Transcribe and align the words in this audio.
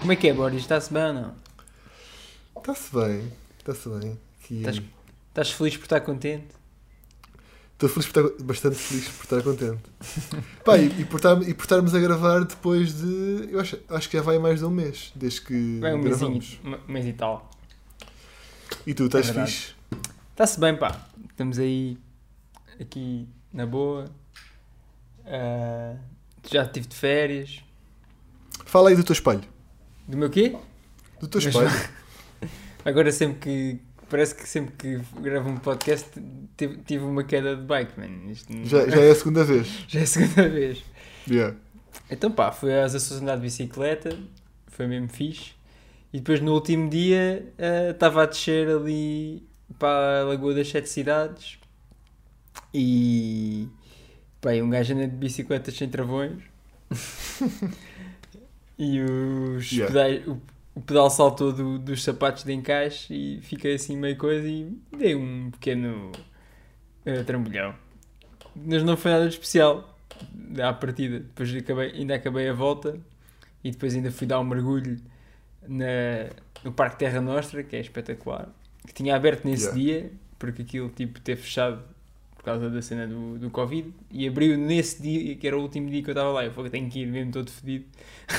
Como 0.00 0.12
é 0.12 0.16
que 0.16 0.28
é, 0.28 0.32
Boris? 0.32 0.60
Está-se 0.62 0.92
bem 0.92 1.02
ou 1.04 1.12
não? 1.12 1.34
Está-se 2.56 2.94
bem, 2.94 3.32
está-se 3.58 3.88
bem. 3.88 4.18
Que- 4.42 4.58
Estás, 4.58 4.82
estás 5.28 5.50
feliz 5.50 5.76
por 5.76 5.84
estar 5.84 6.00
contente? 6.00 6.46
Estou 7.74 7.88
feliz 7.88 8.08
por 8.08 8.20
estar, 8.28 8.44
bastante 8.44 8.76
feliz 8.76 9.08
por 9.08 9.24
estar 9.24 9.42
contente. 9.42 9.82
Pá, 10.64 10.76
e, 10.78 10.86
e 11.00 11.04
por 11.04 11.16
estar- 11.16 11.42
e 11.42 11.54
por 11.54 11.62
estarmos 11.62 11.94
a 11.94 11.98
gravar 12.00 12.44
depois 12.44 12.94
de. 12.94 13.48
Eu 13.50 13.60
acho, 13.60 13.78
acho 13.90 14.08
que 14.08 14.16
já 14.16 14.22
vai 14.22 14.38
mais 14.38 14.60
de 14.60 14.64
um 14.64 14.70
mês 14.70 15.12
desde 15.14 15.40
que 15.42 15.78
Vai 15.80 15.94
um 15.94 15.98
mesinho, 15.98 16.40
gravamos. 16.40 16.60
um 16.64 16.92
mês 16.92 17.06
e 17.06 17.12
tal. 17.12 17.50
E 18.86 18.94
tu 18.94 19.04
estás 19.06 19.28
É 19.28 19.32
verdade. 19.32 19.52
fixe? 19.52 19.74
Está-se 20.32 20.58
bem, 20.58 20.76
pá. 20.76 21.06
Estamos 21.30 21.58
aí, 21.58 21.98
aqui 22.80 23.28
na 23.52 23.66
boa. 23.66 24.06
Ah, 25.26 25.96
já 26.50 26.62
estive 26.64 26.86
de 26.88 26.96
férias. 26.96 27.62
Fala 28.64 28.90
aí 28.90 28.96
do 28.96 29.04
teu 29.04 29.12
espelho. 29.12 29.42
Do 30.06 30.16
meu 30.16 30.30
quê? 30.30 30.56
Do 31.20 31.28
teu 31.28 31.40
Mas- 31.42 31.54
espelho. 31.54 31.90
Agora 32.84 33.12
sempre 33.12 33.38
que. 33.40 33.80
Parece 34.08 34.34
que 34.34 34.48
sempre 34.48 34.74
que 34.74 35.20
gravo 35.20 35.50
um 35.50 35.58
podcast 35.58 36.08
tive, 36.86 37.04
uma 37.04 37.22
queda 37.24 37.54
de 37.54 37.62
bike, 37.62 38.00
man. 38.00 38.08
Não- 38.48 38.64
Já, 38.64 38.88
já 38.88 39.02
é 39.02 39.10
a 39.10 39.14
segunda 39.14 39.44
vez. 39.44 39.68
já 39.86 40.00
é 40.00 40.02
a 40.02 40.06
segunda 40.06 40.48
vez. 40.48 40.82
Yeah. 41.28 41.54
Então 42.10 42.30
pá, 42.32 42.50
fui 42.50 42.72
às 42.72 42.94
associações 42.94 43.30
de 43.36 43.42
bicicleta, 43.42 44.18
foi 44.68 44.86
mesmo 44.86 45.10
fixe. 45.10 45.52
E 46.10 46.20
depois 46.20 46.40
no 46.40 46.54
último 46.54 46.88
dia 46.88 47.52
eh, 47.58 47.90
estava 47.90 48.22
a 48.22 48.26
descer 48.26 48.66
ali 48.70 49.46
para 49.78 50.22
a 50.22 50.24
Lagoa 50.24 50.54
das 50.54 50.68
Sete 50.70 50.88
Cidades 50.88 51.57
e 52.72 53.68
pá, 54.40 54.54
e 54.54 54.62
um 54.62 54.70
gajo 54.70 54.94
anda 54.94 55.06
de 55.08 55.16
bicicletas 55.16 55.74
sem 55.76 55.88
travões 55.88 56.42
e 58.78 59.00
os 59.00 59.70
Yeah. 59.72 59.86
pedais- 59.92 60.26
o, 60.26 60.40
o 60.74 60.80
pedal 60.80 61.10
saltou 61.10 61.52
do- 61.52 61.78
dos 61.78 62.02
sapatos 62.04 62.44
de 62.44 62.52
encaixe 62.52 63.12
e 63.14 63.40
fiquei 63.42 63.74
assim 63.74 63.96
meio 63.96 64.16
coisa 64.16 64.46
e 64.46 64.72
dei 64.96 65.14
um 65.14 65.50
pequeno 65.50 66.12
eh, 67.04 67.22
trambolhão. 67.24 67.74
Mas 68.54 68.82
não 68.82 68.96
foi 68.96 69.10
nada 69.10 69.24
de 69.28 69.34
especial 69.34 69.98
à 70.62 70.72
partida. 70.72 71.20
Depois 71.20 71.54
acabei, 71.54 71.92
ainda 71.92 72.14
acabei 72.14 72.48
a 72.48 72.52
volta 72.52 72.98
e 73.64 73.70
depois 73.70 73.94
ainda 73.94 74.10
fui 74.10 74.26
dar 74.26 74.40
um 74.40 74.44
mergulho 74.44 75.00
na, 75.66 75.86
no 76.64 76.72
Parque 76.72 76.98
Terra 76.98 77.20
Nostra, 77.20 77.62
que 77.62 77.74
é 77.76 77.80
espetacular. 77.80 78.48
Que 78.86 78.92
tinha 78.92 79.14
aberto 79.16 79.44
nesse 79.44 79.64
Yeah. 79.66 79.80
dia, 80.02 80.12
porque 80.38 80.62
aquilo 80.62 80.88
tipo 80.90 81.20
teve 81.20 81.42
fechado 81.42 81.82
causa 82.48 82.70
da 82.70 82.80
cena 82.80 83.06
do, 83.06 83.38
do 83.38 83.50
Covid 83.50 83.92
e 84.10 84.26
abriu 84.26 84.56
nesse 84.56 85.02
dia, 85.02 85.36
que 85.36 85.46
era 85.46 85.56
o 85.56 85.62
último 85.62 85.90
dia 85.90 86.02
que 86.02 86.08
eu 86.08 86.12
estava 86.12 86.30
lá. 86.30 86.44
Eu 86.44 86.52
falei, 86.52 86.70
tenho 86.70 86.88
que 86.88 87.00
ir 87.00 87.06
mesmo 87.06 87.32
todo 87.32 87.50
fedido. 87.50 87.84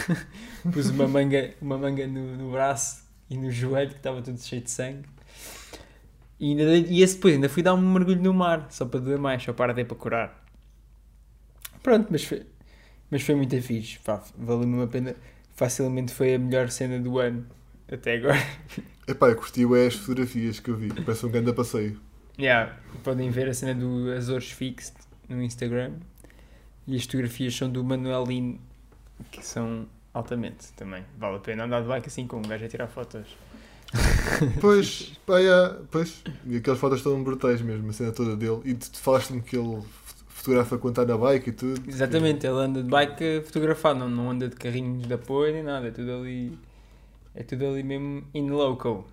Pus 0.73 0.89
uma 0.89 1.07
manga, 1.07 1.53
uma 1.61 1.77
manga 1.77 2.07
no, 2.07 2.35
no 2.35 2.51
braço 2.51 3.03
e 3.29 3.37
no 3.37 3.51
joelho, 3.51 3.91
que 3.91 3.97
estava 3.97 4.21
tudo 4.21 4.39
cheio 4.39 4.61
de 4.61 4.71
sangue. 4.71 5.07
E, 6.39 6.51
ainda, 6.51 6.63
e 6.75 7.01
esse 7.01 7.15
depois 7.15 7.35
ainda 7.35 7.49
fui 7.49 7.61
dar 7.61 7.73
um 7.73 7.93
mergulho 7.93 8.21
no 8.21 8.33
mar, 8.33 8.67
só 8.71 8.85
para 8.85 8.99
doer 8.99 9.19
mais, 9.19 9.43
só 9.43 9.53
para 9.53 9.73
ter 9.73 9.85
para 9.85 9.97
curar. 9.97 10.45
Pronto, 11.83 12.07
mas 12.09 12.23
foi, 12.23 12.45
mas 13.11 13.21
foi 13.21 13.35
muito 13.35 13.61
fixe. 13.61 13.99
Valeu-me 14.37 14.83
a 14.83 14.87
pena. 14.87 15.15
Facilmente 15.55 16.13
foi 16.13 16.35
a 16.35 16.39
melhor 16.39 16.69
cena 16.69 16.99
do 16.99 17.19
ano 17.19 17.45
até 17.91 18.15
agora. 18.15 18.41
Epá, 19.07 19.29
eu 19.29 19.35
curti 19.35 19.65
as 19.85 19.95
fotografias 19.95 20.59
que 20.59 20.69
eu 20.69 20.77
vi. 20.77 20.89
Parece 20.89 21.25
um 21.25 21.29
grande 21.29 21.53
passeio. 21.53 21.99
Yeah, 22.39 22.73
podem 23.03 23.29
ver 23.29 23.49
a 23.49 23.53
cena 23.53 23.75
do 23.75 24.11
Azores 24.15 24.51
Fixed 24.51 24.93
no 25.27 25.41
Instagram. 25.43 25.93
E 26.87 26.95
as 26.95 27.03
fotografias 27.03 27.55
são 27.55 27.69
do 27.69 27.83
Manuelino, 27.83 28.59
que 29.29 29.45
são 29.45 29.85
altamente 30.13 30.71
também. 30.73 31.03
Vale 31.17 31.35
a 31.35 31.39
pena 31.39 31.65
andar 31.65 31.81
de 31.81 31.87
bike 31.87 32.07
assim 32.07 32.25
com 32.25 32.37
um 32.37 32.41
gajo 32.41 32.65
a 32.65 32.67
tirar 32.67 32.87
fotos. 32.87 33.27
Pois, 34.61 35.13
pá, 35.25 35.39
yeah, 35.39 35.79
pois. 35.91 36.23
E 36.45 36.57
aquelas 36.57 36.79
fotos 36.79 36.99
estão 36.99 37.21
brutais 37.23 37.61
mesmo, 37.61 37.89
a 37.89 37.93
cena 37.93 38.11
toda 38.11 38.35
dele. 38.35 38.61
E 38.63 38.73
tu, 38.75 38.89
tu 38.91 38.99
falaste-me 38.99 39.41
que 39.41 39.57
ele 39.57 39.81
fot- 39.81 40.23
fotografa 40.27 40.77
quando 40.77 41.01
está 41.01 41.05
na 41.11 41.17
bike 41.17 41.49
e 41.49 41.51
tudo. 41.53 41.89
Exatamente, 41.89 42.45
ele 42.45 42.55
anda 42.57 42.83
de 42.83 42.89
bike 42.89 43.39
a 43.39 43.41
fotografar, 43.43 43.95
não, 43.95 44.07
não 44.07 44.29
anda 44.29 44.47
de 44.47 44.55
carrinhos 44.55 45.07
de 45.07 45.13
apoio 45.13 45.53
nem 45.53 45.63
nada, 45.63 45.87
é 45.87 45.91
tudo 45.91 46.11
ali. 46.13 46.57
É 47.35 47.43
tudo 47.43 47.65
ali 47.67 47.83
mesmo 47.83 48.23
in 48.33 48.49
loco, 48.49 49.05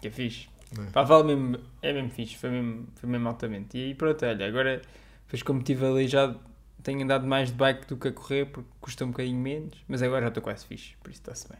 que 0.00 0.08
é 0.08 0.10
fixe. 0.10 0.48
É. 0.78 0.90
Pá, 0.90 1.02
vale 1.02 1.34
mesmo, 1.34 1.58
é 1.82 1.92
mesmo 1.92 2.10
fixe, 2.10 2.36
foi 2.36 2.50
mesmo, 2.50 2.86
foi 2.96 3.08
mesmo 3.08 3.28
altamente. 3.28 3.76
E 3.78 3.84
aí 3.86 3.94
pronto, 3.94 4.24
olha, 4.24 4.46
agora, 4.46 4.82
depois 5.26 5.42
como 5.42 5.60
estive 5.60 5.84
ali 5.86 6.08
já 6.08 6.34
tenho 6.82 7.02
andado 7.02 7.26
mais 7.26 7.48
de 7.50 7.54
bike 7.54 7.86
do 7.86 7.96
que 7.96 8.08
a 8.08 8.12
correr, 8.12 8.46
porque 8.46 8.68
custa 8.80 9.04
um 9.04 9.08
bocadinho 9.10 9.38
menos, 9.38 9.76
mas 9.88 10.02
agora 10.02 10.22
já 10.22 10.28
estou 10.28 10.42
quase 10.42 10.66
fixe, 10.66 10.94
por 11.02 11.10
isso 11.10 11.20
está-se 11.20 11.48
bem. 11.48 11.58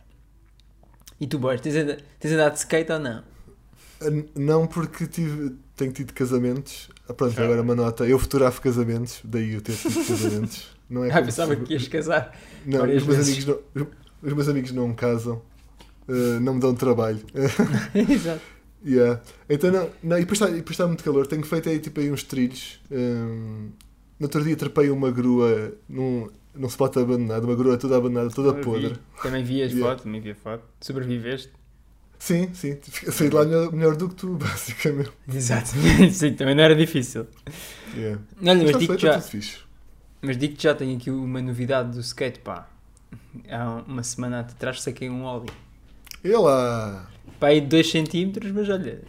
E 1.20 1.26
tu, 1.26 1.38
Boris, 1.38 1.60
tens, 1.60 1.76
anda- 1.76 1.98
tens 2.18 2.32
andado 2.32 2.52
de 2.54 2.58
skate 2.58 2.92
ou 2.92 2.98
não? 2.98 3.22
Ah, 4.00 4.06
Não 4.36 4.66
porque 4.66 5.06
tive, 5.06 5.54
tenho 5.76 5.92
tido 5.92 6.12
casamentos. 6.12 6.90
Ah, 7.08 7.14
pronto, 7.14 7.38
Ah. 7.40 7.44
agora 7.44 7.62
uma 7.62 7.74
nota. 7.74 8.04
Eu 8.06 8.18
fotografo 8.18 8.60
casamentos, 8.60 9.20
daí 9.24 9.54
eu 9.54 9.60
ter 9.62 9.76
tido 9.76 9.94
casamentos. 10.06 10.74
Não 10.90 11.04
é 11.04 11.10
ah, 11.12 11.22
pensava 11.22 11.54
se- 11.54 11.62
que 11.62 11.72
ias 11.72 11.86
casar. 11.88 12.36
Não, 12.66 12.80
os 12.82 12.86
meus, 12.88 13.04
vezes. 13.04 13.28
amigos 13.46 13.62
não, 13.74 13.86
os 14.22 14.32
meus 14.34 14.48
amigos 14.48 14.72
não 14.72 14.92
casam, 14.92 15.40
ah, 16.08 16.40
não 16.40 16.54
me 16.54 16.60
dão 16.60 16.74
trabalho. 16.74 17.20
Exato. 17.94 18.42
Yeah. 18.84 19.20
Então, 19.48 19.70
não, 19.70 19.90
não, 20.02 20.16
e 20.18 20.20
depois 20.20 20.40
está, 20.40 20.50
e 20.50 20.56
depois 20.56 20.72
está 20.72 20.86
muito 20.86 21.02
calor. 21.02 21.26
Tenho 21.26 21.42
feito 21.44 21.68
aí, 21.68 21.78
tipo, 21.78 22.00
aí 22.00 22.10
uns 22.10 22.22
trilhos. 22.22 22.80
Hum, 22.90 23.70
no 24.18 24.26
outro 24.26 24.44
dia 24.44 24.56
trepei 24.56 24.90
uma 24.90 25.10
grua 25.10 25.72
num, 25.88 26.28
num 26.54 26.66
spot 26.68 26.96
abandonado, 26.98 27.44
uma 27.44 27.54
grua 27.56 27.76
toda 27.78 27.96
abandonada, 27.96 28.30
toda 28.30 28.52
Vi. 28.52 28.62
podre. 28.62 28.96
Também 29.22 29.42
vi 29.42 29.62
as 29.62 29.72
Yeah. 29.74 29.88
fotos, 29.90 30.04
também 30.04 30.20
vi 30.20 30.30
a 30.30 30.34
foto. 30.34 30.64
Sobreviveste? 30.80 31.52
Sim, 32.18 32.54
sim, 32.54 32.78
saí 33.10 33.28
de 33.28 33.34
lá 33.34 33.44
melhor, 33.44 33.72
melhor 33.72 33.96
do 33.96 34.08
que 34.08 34.14
tu, 34.14 34.34
basicamente. 34.38 35.12
Exato. 35.32 35.70
Sim, 36.10 36.32
também 36.34 36.54
não 36.54 36.62
era 36.62 36.74
difícil. 36.74 37.26
Yeah. 37.94 38.20
Olha, 38.40 38.54
mas 38.54 38.66
Está 38.66 38.78
digo 38.78 38.92
feito, 38.92 39.00
já, 39.00 39.20
fixe. 39.20 39.58
Mas 40.22 40.36
digo-te 40.38 40.62
já 40.62 40.74
tenho 40.74 40.96
aqui 40.96 41.10
uma 41.10 41.42
novidade 41.42 41.92
do 41.92 42.00
skate, 42.00 42.38
pá. 42.40 42.68
Há 43.50 43.82
uma 43.86 44.02
semana 44.02 44.40
atrás 44.40 44.80
saquei 44.80 45.10
um 45.10 45.22
óleo. 45.24 45.50
E 46.22 46.30
lá, 46.30 47.10
Pá, 47.44 47.48
aí 47.48 47.60
de 47.60 47.66
2 47.66 47.90
cm, 47.90 48.52
mas 48.54 48.70
olha. 48.70 49.02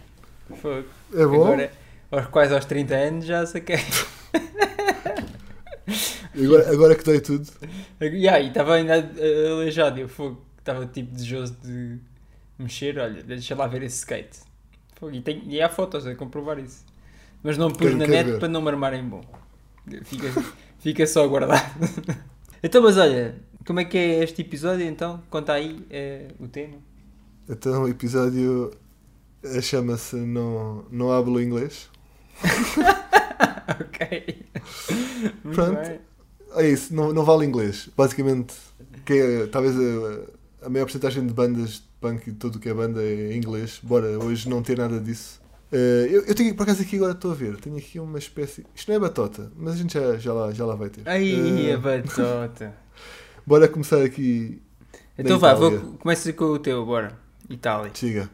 Foi. 0.62 0.86
é 1.14 1.26
bom? 1.26 1.46
Agora, 1.46 1.72
aos, 2.12 2.28
quase 2.28 2.54
aos 2.54 2.66
30 2.66 2.94
anos, 2.94 3.26
já 3.26 3.46
saquei. 3.46 3.78
E 6.34 6.44
agora, 6.44 6.70
agora 6.70 6.96
que 6.96 7.04
dei 7.06 7.22
tudo, 7.22 7.50
Yeah, 8.02 8.42
e 8.42 8.50
estava 8.50 8.76
ainda 8.76 9.10
aleijado. 9.54 10.02
Eu 10.02 10.10
fogo. 10.10 10.44
Estava 10.58 10.86
tipo 10.86 11.14
desejoso 11.14 11.56
de 11.64 11.98
mexer. 12.60 13.00
Olha, 13.00 13.24
deixa 13.24 13.56
lá 13.56 13.68
ver 13.68 13.84
esse 13.84 14.00
skate. 14.00 14.40
Fogo, 14.96 15.16
E, 15.16 15.22
tem, 15.22 15.42
e 15.48 15.62
há 15.62 15.70
fotos 15.70 16.06
a 16.06 16.14
comprovar 16.14 16.60
isso. 16.60 16.84
Mas 17.42 17.58
não 17.58 17.72
pus 17.72 17.96
na 17.96 18.06
net 18.06 18.32
ver. 18.32 18.40
para 18.40 18.50
não 18.50 18.62
me 18.62 18.68
armarem 18.68 19.08
bom. 19.08 19.24
Fica, 20.04 20.28
fica 20.80 21.08
só 21.08 21.26
guardado. 21.26 21.62
então, 22.62 22.82
mas 22.82 22.98
olha, 22.98 23.36
como 23.66 23.80
é 23.80 23.86
que 23.86 23.98
é 23.98 24.24
este 24.26 24.42
episódio 24.42 24.86
então? 24.86 25.24
Conta 25.30 25.54
aí 25.54 25.86
eh, 25.90 26.28
o 26.38 26.50
tema. 26.50 26.76
Então 27.50 27.84
o 27.84 27.88
episódio 27.88 28.72
eh, 29.44 29.62
chama-se 29.62 30.16
Não, 30.16 30.86
não 30.92 31.12
Hablo 31.12 31.42
Inglês. 31.42 31.90
ok. 33.80 34.46
Pronto. 35.54 35.82
bem. 35.82 36.00
É 36.56 36.70
isso, 36.70 36.94
não, 36.96 37.12
não 37.14 37.24
vale 37.26 37.46
inglês. 37.46 37.90
Basicamente, 37.96 38.56
que 39.06 39.14
é, 39.14 39.48
talvez 39.48 39.76
a, 39.76 40.66
a 40.66 40.70
maior 40.70 40.86
porcentagem 40.86 41.26
de 41.28 41.34
bandas 41.34 41.74
de 41.74 41.84
punk 42.00 42.28
e 42.28 42.32
tudo 42.32 42.56
o 42.56 42.60
que 42.60 42.70
é 42.70 42.74
banda 42.74 43.04
é 43.04 43.36
inglês, 43.36 43.80
bora 43.84 44.08
hoje 44.20 44.48
não 44.50 44.62
ter 44.64 44.78
nada 44.78 45.00
disso. 45.00 45.42
Eh, 45.72 46.08
eu, 46.10 46.22
eu 46.26 46.36
tenho 46.36 46.56
por 46.56 46.64
acaso 46.64 46.82
aqui 46.82 46.96
agora 46.96 47.12
estou 47.12 47.32
a 47.32 47.36
ver, 47.36 47.58
tenho 47.58 47.78
aqui 47.78 48.00
uma 48.00 48.18
espécie. 48.18 48.66
Isto 48.74 48.90
não 48.90 48.96
é 48.96 49.00
batota, 49.00 49.52
mas 49.58 49.74
a 49.74 49.78
gente 49.78 49.94
já, 49.94 50.18
já, 50.18 50.34
lá, 50.34 50.52
já 50.52 50.66
lá 50.66 50.76
vai 50.76 50.90
ter. 50.90 51.02
Ai, 51.06 51.70
Eh, 51.70 51.74
a 51.74 51.78
batota. 51.78 52.74
bora 53.46 53.68
começar 53.68 54.02
aqui. 54.02 54.62
Então 55.18 55.38
vá, 55.38 55.54
vou, 55.54 55.72
começa 56.00 56.32
com 56.34 56.46
o 56.46 56.60
teu, 56.60 56.86
bora. 56.86 57.18
Itália. 57.50 57.92
Siga. 57.94 58.30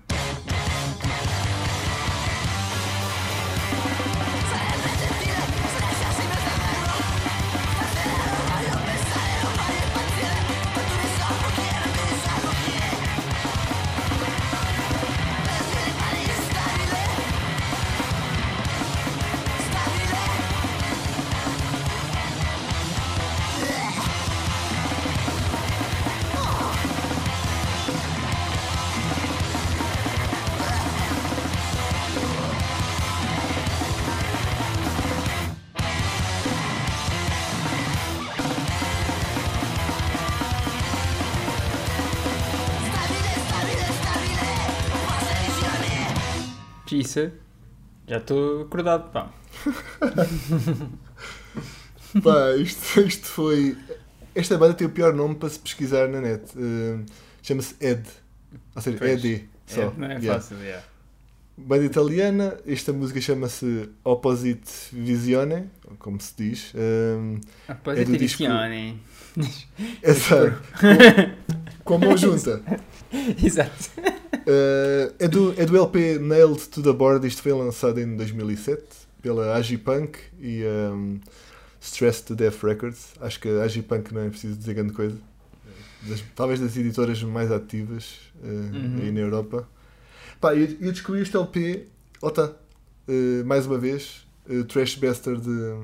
Pisa. 47.03 47.31
Já 48.07 48.17
estou 48.17 48.63
acordado, 48.63 49.11
pá. 49.11 49.31
Pá, 52.23 52.55
isto, 52.57 53.01
isto 53.01 53.25
foi. 53.27 53.77
Esta 54.35 54.57
banda 54.57 54.73
tem 54.73 54.87
o 54.87 54.89
pior 54.89 55.13
nome 55.13 55.35
para 55.35 55.49
se 55.49 55.59
pesquisar 55.59 56.07
na 56.09 56.19
net. 56.21 56.43
Uh, 56.57 57.05
Chama-se 57.41 57.75
Ed. 57.79 58.03
Ou 58.75 58.81
seja, 58.81 58.97
Pois. 58.97 59.23
ED. 59.23 59.43
Só. 59.65 59.81
É, 59.81 59.91
não 59.97 60.07
é 60.07 60.17
Yeah. 60.17 60.33
fácil, 60.33 60.57
yeah. 60.61 60.83
Banda 61.57 61.85
italiana, 61.85 62.57
esta 62.65 62.91
música 62.91 63.21
chama-se 63.21 63.89
Opposite 64.03 64.69
Visione, 64.91 65.69
como 65.99 66.19
se 66.19 66.33
diz. 66.37 66.73
Um, 66.75 67.39
A 67.67 67.73
É 67.91 68.03
do 68.03 68.17
disco- 68.17 68.43
posizione. 68.43 68.99
essa, 70.01 70.51
com, 71.83 71.83
com 71.83 71.95
a 71.95 71.97
mão 72.09 72.17
junta. 72.17 72.61
Exato. 73.43 73.89
Uh, 73.97 75.13
é, 75.19 75.27
do, 75.27 75.53
é 75.59 75.65
do 75.65 75.77
LP 75.77 76.17
Nailed 76.19 76.67
to 76.69 76.81
the 76.81 76.93
Board, 76.93 77.25
isto 77.27 77.41
foi 77.41 77.51
lançado 77.53 77.99
em 77.99 78.15
2007 78.15 78.81
pela 79.21 79.53
Agipunk 79.55 80.17
e 80.39 80.63
um, 80.65 81.19
Stress 81.79 82.23
to 82.23 82.35
Death 82.35 82.63
Records. 82.63 83.09
Acho 83.19 83.39
que 83.39 83.49
a 83.49 83.63
Agipunk 83.63 84.13
não 84.13 84.21
é 84.21 84.29
preciso 84.29 84.55
dizer 84.57 84.73
grande 84.73 84.93
coisa. 84.93 85.17
Das- 86.03 86.23
talvez 86.35 86.59
das 86.59 86.75
editoras 86.75 87.21
mais 87.23 87.51
ativas 87.51 88.15
uh, 88.43 88.47
Uhum. 88.47 88.99
aí 89.01 89.11
na 89.11 89.19
Europa. 89.19 89.67
Pá, 90.39 90.55
eu, 90.55 90.67
eu 90.81 90.91
descobri 90.91 91.21
este 91.21 91.35
LP, 91.37 91.85
lá 92.23 92.29
está, 92.29 92.47
uh, 92.47 93.45
mais 93.45 93.67
uma 93.67 93.77
vez, 93.77 94.25
uh, 94.49 94.63
Trash 94.63 94.95
Bastard 94.95 95.47
uh, 95.47 95.83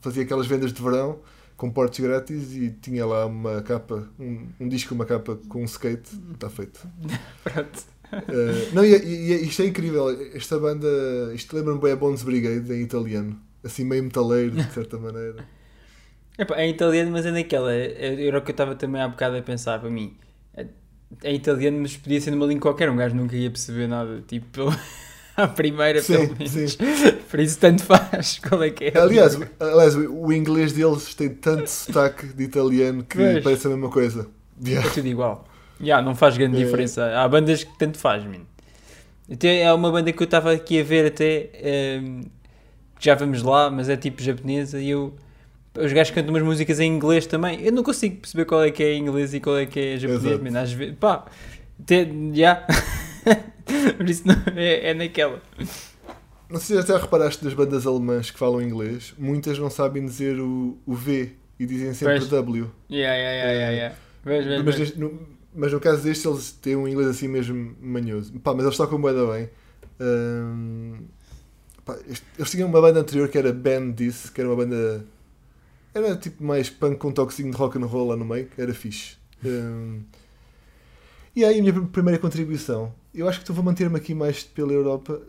fazia 0.00 0.22
aquelas 0.22 0.46
vendas 0.46 0.72
de 0.72 0.80
verão 0.80 1.18
com 1.56 1.70
portes 1.70 2.00
grátis 2.00 2.54
e 2.54 2.70
tinha 2.70 3.06
lá 3.06 3.26
uma 3.26 3.62
capa, 3.62 4.08
um, 4.18 4.46
um 4.60 4.68
disco, 4.68 4.94
uma 4.94 5.06
capa 5.06 5.38
com 5.48 5.62
um 5.62 5.64
skate, 5.64 6.10
está 6.34 6.50
feito. 6.50 6.86
Pronto. 7.44 7.84
Uh, 8.28 8.74
não, 8.74 8.84
e, 8.84 8.94
e- 8.94 9.32
e 9.44 9.48
isto 9.48 9.62
é 9.62 9.66
incrível. 9.66 10.08
Esta 10.34 10.58
banda, 10.58 10.86
isto 11.34 11.56
lembra-me 11.56 11.80
bem 11.80 11.92
a 11.92 11.96
Bones 11.96 12.22
Brigade 12.22 12.72
em 12.72 12.82
italiano, 12.82 13.40
assim 13.64 13.84
meio 13.84 14.04
metaleiro, 14.04 14.54
de 14.56 14.72
certa 14.72 14.98
maneira. 14.98 15.44
Epá, 16.38 16.56
é 16.56 16.68
italiano, 16.68 17.10
mas 17.10 17.26
é 17.26 17.30
naquela. 17.30 17.72
é- 17.74 18.26
Era 18.26 18.38
o 18.38 18.42
que 18.42 18.50
eu 18.50 18.52
estava 18.52 18.74
também 18.74 19.00
há 19.00 19.08
bocado 19.08 19.36
a 19.36 19.42
pensar 19.42 19.80
para 19.80 19.90
mim. 19.90 20.16
É, 20.54 20.66
é 21.24 21.34
italiano, 21.34 21.78
mas 21.80 21.96
podia 21.96 22.20
ser 22.20 22.30
numa 22.30 22.46
língua 22.46 22.62
qualquer. 22.62 22.90
Um 22.90 22.96
gajo 22.96 23.14
nunca 23.16 23.36
ia 23.36 23.50
perceber 23.50 23.86
nada. 23.88 24.22
Tipo, 24.26 24.66
à 25.42 25.46
primeira, 25.48 26.00
Sim, 26.02 26.14
pelo 26.26 26.36
menos. 26.38 26.50
sim. 26.52 26.66
Por 27.30 27.40
isso, 27.40 27.58
tanto 27.58 27.82
faz. 27.82 28.38
Qual 28.46 28.62
é 28.62 28.70
que 28.70 28.84
é? 28.86 28.98
Aliás, 28.98 29.38
aliás, 29.60 29.94
o 29.96 30.32
inglês 30.32 30.72
deles 30.72 31.14
tem 31.14 31.28
tanto 31.28 31.66
sotaque 31.68 32.26
de 32.28 32.44
italiano 32.44 33.04
que 33.04 33.16
Pois. 33.16 33.44
parece 33.44 33.66
a 33.66 33.70
mesma 33.70 33.90
coisa. 33.90 34.26
Yeah. 34.64 34.88
É 34.88 34.90
tudo 34.92 35.06
igual. 35.06 35.44
Já, 35.80 36.00
não 36.00 36.14
faz 36.14 36.36
grande 36.38 36.60
É. 36.60 36.64
diferença. 36.64 37.04
Há 37.18 37.28
bandas 37.28 37.62
que 37.64 37.78
tanto 37.78 37.98
faz, 37.98 38.24
mano. 38.24 38.46
Até 39.30 39.66
há 39.66 39.74
uma 39.74 39.90
banda 39.90 40.10
que 40.12 40.22
eu 40.22 40.24
estava 40.24 40.52
aqui 40.52 40.80
a 40.80 40.84
ver 40.84 41.06
até 41.06 41.50
ehm, 41.54 42.22
que 42.98 43.04
já 43.04 43.14
vamos 43.14 43.42
lá, 43.42 43.68
mas 43.70 43.88
é 43.88 43.96
tipo 43.96 44.22
japonesa 44.22 44.80
e 44.80 44.90
eu 44.90 45.14
os 45.78 45.92
gajos 45.92 46.14
cantam 46.14 46.30
umas 46.32 46.42
músicas 46.42 46.80
em 46.80 46.90
inglês 46.90 47.26
também. 47.26 47.60
Eu 47.60 47.70
não 47.72 47.82
consigo 47.82 48.16
perceber 48.16 48.46
qual 48.46 48.64
é 48.64 48.70
que 48.70 48.82
é 48.82 48.96
inglês 48.96 49.34
e 49.34 49.40
qual 49.40 49.58
é 49.58 49.66
que 49.66 49.78
é 49.78 49.98
japonês, 49.98 50.40
mano. 50.40 50.58
Às 50.58 50.72
vezes, 50.72 50.94
pá, 50.98 51.26
até, 51.78 52.08
já. 52.32 52.64
Por 53.96 54.08
isso 54.08 54.26
não, 54.26 54.34
é, 54.54 54.90
é 54.90 54.94
naquela. 54.94 55.42
Não 56.48 56.60
sei 56.60 56.80
se 56.80 56.88
já 56.88 56.98
reparaste 56.98 57.42
das 57.42 57.54
bandas 57.54 57.86
alemãs 57.86 58.30
que 58.30 58.38
falam 58.38 58.62
inglês, 58.62 59.14
muitas 59.18 59.58
não 59.58 59.68
sabem 59.68 60.04
dizer 60.04 60.38
o, 60.38 60.78
o 60.86 60.94
V 60.94 61.32
e 61.58 61.66
dizem 61.66 61.92
sempre 61.92 62.18
Pois. 62.18 62.28
W. 62.28 62.70
Yeah, 62.90 63.16
yeah, 63.16 63.52
yeah, 63.52 63.70
yeah. 63.72 63.96
Vês, 64.24 64.44
vês, 64.46 64.62
Mas, 64.62 64.96
no, 64.96 65.20
mas 65.54 65.72
no 65.72 65.80
caso 65.80 66.02
destes, 66.02 66.24
eles 66.24 66.52
têm 66.52 66.76
um 66.76 66.86
inglês 66.86 67.08
assim 67.08 67.26
mesmo 67.26 67.76
manhoso. 67.80 68.32
Pá, 68.40 68.54
mas 68.54 68.64
eles 68.64 68.76
tocam 68.76 69.00
bué 69.00 69.12
da 69.12 69.24
bem. 69.32 69.50
Ahm, 69.98 71.04
pá, 71.84 71.96
eles 72.38 72.50
tinham 72.50 72.68
uma 72.68 72.80
banda 72.80 73.00
anterior 73.00 73.28
que 73.28 73.38
era 73.38 73.52
Band 73.52 73.92
This, 73.92 74.30
que 74.30 74.40
era 74.40 74.48
uma 74.48 74.56
banda. 74.56 75.04
Era 75.92 76.14
tipo 76.16 76.44
mais 76.44 76.68
punk 76.70 76.98
com 76.98 77.08
um 77.08 77.12
toquezinho 77.12 77.50
de 77.50 77.56
rock 77.56 77.78
and 77.78 77.86
roll 77.86 78.08
lá 78.08 78.16
no 78.16 78.24
meio, 78.24 78.46
que 78.46 78.60
era 78.60 78.74
fixe. 78.74 79.16
E 81.36 81.44
aí 81.44 81.58
a 81.58 81.62
minha 81.62 81.72
pr- 81.74 81.86
primeira 81.86 82.18
contribuição. 82.20 82.92
Eu 83.14 83.28
acho 83.28 83.40
que 83.42 83.52
vou 83.52 83.64
manter-me 83.64 83.96
aqui 83.96 84.14
mais 84.14 84.42
pela 84.44 84.72
Europa. 84.72 85.22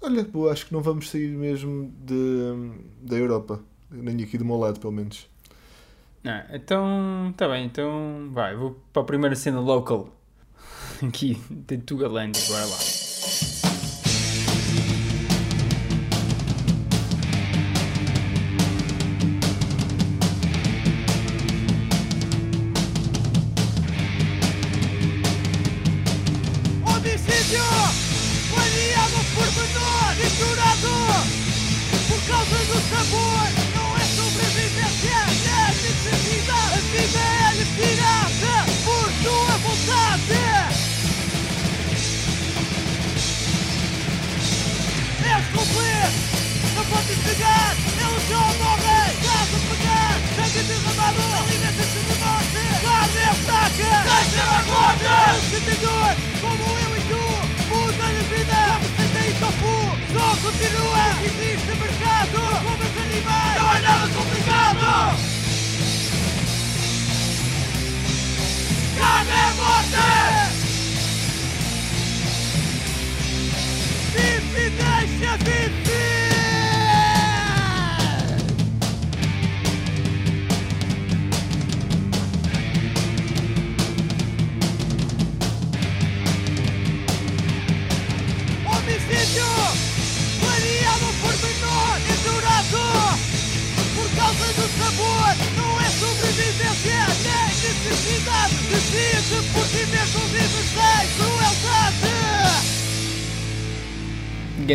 Olha, 0.00 0.24
boa, 0.24 0.52
acho 0.52 0.66
que 0.66 0.72
não 0.72 0.82
vamos 0.82 1.10
sair 1.10 1.28
mesmo 1.36 1.92
de, 2.04 2.72
da 3.02 3.16
Europa. 3.16 3.60
Nem 3.90 4.22
aqui 4.24 4.38
do 4.38 4.44
meu 4.44 4.56
lado, 4.56 4.80
pelo 4.80 4.92
menos. 4.92 5.28
Não, 6.22 6.42
então, 6.52 7.32
tá 7.36 7.48
bem, 7.48 7.64
então 7.64 8.30
vai, 8.32 8.54
vou 8.54 8.78
para 8.92 9.02
a 9.02 9.04
primeira 9.04 9.34
cena 9.34 9.58
local 9.60 10.10
aqui 11.06 11.36
de 11.50 11.78
Tugalândia, 11.78 12.42
bora 12.48 12.66
lá. 12.66 13.09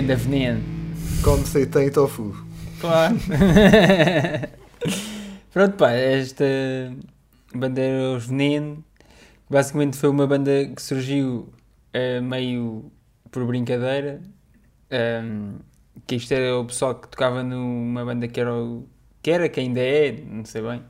Ganda 0.05 0.17
veneno. 0.17 0.61
Come 1.23 1.43
seitan 1.45 1.83
e 1.83 1.89
tofu. 1.89 2.35
Claro. 2.79 3.15
Pronto, 5.51 5.77
pá, 5.77 5.93
esta 5.93 6.45
banda 7.55 7.81
era 7.81 8.15
os 8.15 8.27
Veneno. 8.27 8.85
Basicamente 9.49 9.97
foi 9.97 10.09
uma 10.09 10.27
banda 10.27 10.67
que 10.67 10.79
surgiu 10.79 11.51
eh, 11.91 12.21
meio 12.21 12.91
por 13.31 13.47
brincadeira. 13.47 14.21
Ehm, 14.91 15.55
que 16.05 16.17
isto 16.17 16.35
era 16.35 16.55
o 16.55 16.65
pessoal 16.65 16.93
que 16.93 17.07
tocava 17.07 17.41
numa 17.41 18.05
banda 18.05 18.27
que 18.27 18.39
era, 18.39 18.53
o, 18.53 18.87
que 19.23 19.31
era, 19.31 19.49
que 19.49 19.59
ainda 19.59 19.81
é, 19.81 20.11
não 20.11 20.45
sei 20.45 20.61
bem, 20.61 20.83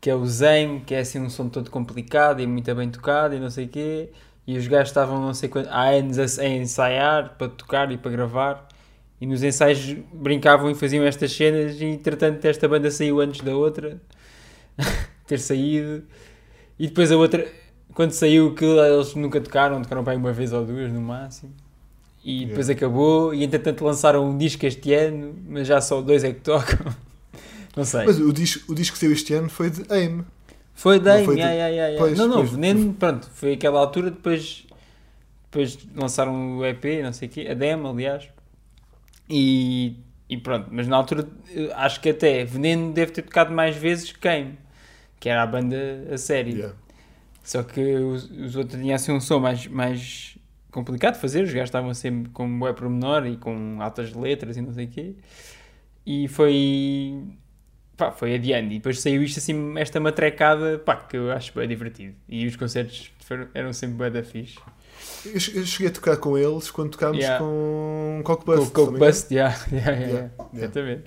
que 0.00 0.10
é 0.10 0.16
o 0.16 0.26
Zame, 0.26 0.80
que 0.80 0.96
é 0.96 0.98
assim 0.98 1.20
um 1.20 1.30
som 1.30 1.48
todo 1.48 1.70
complicado 1.70 2.42
e 2.42 2.46
muito 2.48 2.74
bem 2.74 2.90
tocado 2.90 3.36
e 3.36 3.38
não 3.38 3.50
sei 3.50 3.66
o 3.66 3.68
quê. 3.68 4.10
E 4.46 4.56
os 4.56 4.66
gajos 4.66 4.88
estavam 4.88 5.20
não 5.20 5.32
sei 5.32 5.48
quanto, 5.48 5.68
há 5.68 5.90
anos 5.90 6.18
a, 6.18 6.42
a 6.42 6.48
ensaiar 6.48 7.36
para 7.36 7.48
tocar 7.48 7.92
e 7.92 7.96
para 7.96 8.10
gravar. 8.10 8.68
E 9.20 9.26
nos 9.26 9.42
ensaios 9.42 9.96
brincavam 10.12 10.70
e 10.70 10.74
faziam 10.74 11.04
estas 11.04 11.32
cenas 11.32 11.80
e 11.80 11.84
entretanto 11.84 12.44
esta 12.44 12.66
banda 12.68 12.90
saiu 12.90 13.20
antes 13.20 13.40
da 13.40 13.54
outra 13.54 14.00
ter 15.26 15.38
saído. 15.38 16.02
E 16.76 16.88
depois 16.88 17.12
a 17.12 17.16
outra 17.16 17.46
quando 17.94 18.12
saiu 18.12 18.48
aquilo 18.48 18.80
eles 18.80 19.14
nunca 19.14 19.40
tocaram, 19.40 19.80
tocaram 19.80 20.02
para 20.02 20.14
aí 20.14 20.18
uma 20.18 20.32
vez 20.32 20.52
ou 20.52 20.64
duas 20.64 20.92
no 20.92 21.00
máximo. 21.00 21.52
E 22.24 22.46
depois 22.46 22.68
acabou. 22.68 23.32
E 23.32 23.44
entretanto 23.44 23.84
lançaram 23.84 24.28
um 24.28 24.36
disco 24.36 24.66
este 24.66 24.92
ano 24.92 25.36
mas 25.46 25.68
já 25.68 25.80
só 25.80 26.00
dois 26.02 26.24
é 26.24 26.32
que 26.32 26.40
tocam. 26.40 26.92
Não 27.76 27.84
sei. 27.84 28.04
Mas 28.04 28.18
o 28.18 28.32
disco, 28.32 28.72
o 28.72 28.74
disco 28.74 28.94
que 28.94 29.00
saiu 29.00 29.12
este 29.12 29.32
ano 29.34 29.48
foi 29.48 29.70
de 29.70 29.84
AIM. 29.90 30.24
Foi 30.74 30.96
não 30.96 31.04
Dame, 31.04 31.24
foi 31.24 31.36
yeah, 31.36 31.54
yeah, 31.54 31.86
yeah. 31.86 31.98
Pois, 31.98 32.18
não, 32.18 32.28
não, 32.28 32.36
pois. 32.38 32.50
Veneno, 32.50 32.94
pronto, 32.94 33.30
foi 33.32 33.52
aquela 33.54 33.78
altura, 33.78 34.10
depois 34.10 34.66
depois 35.52 35.78
lançaram 35.94 36.56
o 36.56 36.64
EP, 36.64 37.02
não 37.02 37.12
sei 37.12 37.28
o 37.28 37.30
quê, 37.30 37.46
a 37.50 37.54
demo, 37.54 37.88
aliás. 37.88 38.26
E, 39.28 39.96
e 40.28 40.38
pronto, 40.38 40.68
mas 40.72 40.88
na 40.88 40.96
altura 40.96 41.28
eh, 41.54 41.70
acho 41.74 42.00
que 42.00 42.08
até 42.08 42.42
Veneno 42.44 42.92
deve 42.92 43.12
ter 43.12 43.22
tocado 43.22 43.52
mais 43.52 43.76
vezes 43.76 44.12
que 44.12 44.20
Game, 44.20 44.58
que 45.20 45.28
era 45.28 45.42
a 45.42 45.46
banda 45.46 45.76
a 46.10 46.16
sério. 46.16 46.56
Yeah. 46.56 46.74
Só 47.44 47.62
que 47.62 47.80
os, 47.96 48.30
os 48.30 48.56
outros 48.56 48.80
tinham 48.80 48.94
assim 48.94 49.12
um 49.12 49.20
som 49.20 49.40
mais, 49.40 49.66
mais 49.66 50.38
complicado 50.70 51.14
de 51.14 51.20
fazer, 51.20 51.44
os 51.44 51.52
gajos 51.52 51.68
estavam 51.68 51.92
sempre 51.92 52.30
com 52.30 52.46
um 52.46 52.62
web 52.62 52.82
menor 52.84 53.26
e 53.26 53.36
com 53.36 53.76
altas 53.80 54.12
letras 54.14 54.56
e 54.56 54.62
não 54.62 54.72
sei 54.72 54.86
o 54.86 54.88
quê. 54.88 55.14
E 56.06 56.28
foi. 56.28 57.22
Pá, 58.06 58.12
foi 58.12 58.34
adiante. 58.34 58.74
E 58.74 58.78
depois 58.78 59.00
saiu 59.00 59.22
isto 59.22 59.38
assim, 59.38 59.78
esta 59.78 60.00
matrecada, 60.00 60.78
pá, 60.84 60.96
que 60.96 61.16
eu 61.16 61.30
acho 61.30 61.52
bem 61.54 61.68
divertido. 61.68 62.14
E 62.28 62.46
os 62.46 62.56
concertos 62.56 63.12
foram- 63.24 63.46
eram 63.54 63.72
sempre 63.72 63.96
bem 63.96 64.10
da 64.10 64.22
fixe. 64.24 64.56
Eu 65.24 65.38
che- 65.38 65.56
eu 65.58 65.64
cheguei 65.64 65.88
a 65.88 65.90
tocar 65.90 66.16
com 66.16 66.36
eles 66.36 66.70
quando 66.70 66.90
tocámos 66.90 67.18
Yeah. 67.18 67.38
com 67.38 68.20
Com 68.24 68.36
Cockbust. 68.36 68.68
o 68.68 68.70
Coke 68.72 68.98
Bust, 68.98 69.32
yeah, 69.32 69.54
yeah, 69.70 69.90
yeah, 69.90 69.90
Yeah, 69.90 70.12
yeah. 70.12 70.30
yeah. 70.36 70.58
exatamente. 70.66 71.02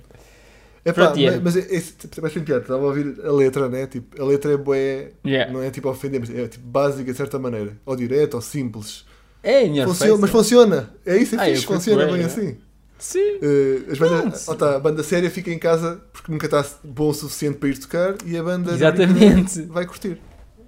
É 0.84 0.92
pá, 0.92 1.12
mas, 1.16 1.42
mas 1.42 1.56
é, 1.56 1.76
é, 1.76 1.80
tipo, 1.80 2.20
vai 2.20 2.30
ser 2.30 2.40
piada. 2.40 2.60
Estava 2.62 2.82
a 2.82 2.86
ouvir 2.86 3.16
a 3.24 3.32
letra, 3.32 3.68
né? 3.68 3.86
Tipo, 3.88 4.22
a 4.22 4.24
letra 4.24 4.52
é 4.52 4.56
bué, 4.56 5.10
Yeah. 5.26 5.52
não 5.52 5.60
é 5.62 5.70
tipo 5.70 5.88
ofender, 5.90 6.20
mas 6.20 6.30
é 6.30 6.46
tipo 6.48 6.64
básica 6.66 7.10
de 7.10 7.16
certa 7.16 7.38
maneira. 7.38 7.76
Ou 7.84 7.96
direto, 7.96 8.34
ou 8.34 8.40
simples. 8.40 9.04
É, 9.42 9.62
Funciona, 9.66 9.94
face. 9.94 10.20
mas 10.20 10.30
funciona. 10.30 10.90
É 11.04 11.16
isso, 11.16 11.34
é 11.34 11.38
Ah, 11.38 11.44
fixe, 11.44 11.66
funciona 11.66 12.04
bem 12.06 12.14
yeah. 12.16 12.26
assim. 12.32 12.56
Sim. 12.98 13.38
Eh, 13.42 13.92
as 13.92 13.98
bandas, 13.98 14.44
Pronto. 14.44 14.50
oh, 14.50 14.54
tá, 14.56 14.76
a 14.76 14.80
banda 14.80 15.02
séria 15.02 15.30
fica 15.30 15.50
em 15.50 15.58
casa 15.58 16.00
porque 16.12 16.32
nunca 16.32 16.46
está 16.46 16.64
bom 16.82 17.08
o 17.08 17.14
suficiente 17.14 17.58
para 17.58 17.68
ir 17.68 17.78
tocar 17.78 18.14
e 18.24 18.36
a 18.36 18.42
banda 18.42 18.72
Exatamente. 18.72 19.62
vai 19.62 19.84
curtir. 19.86 20.18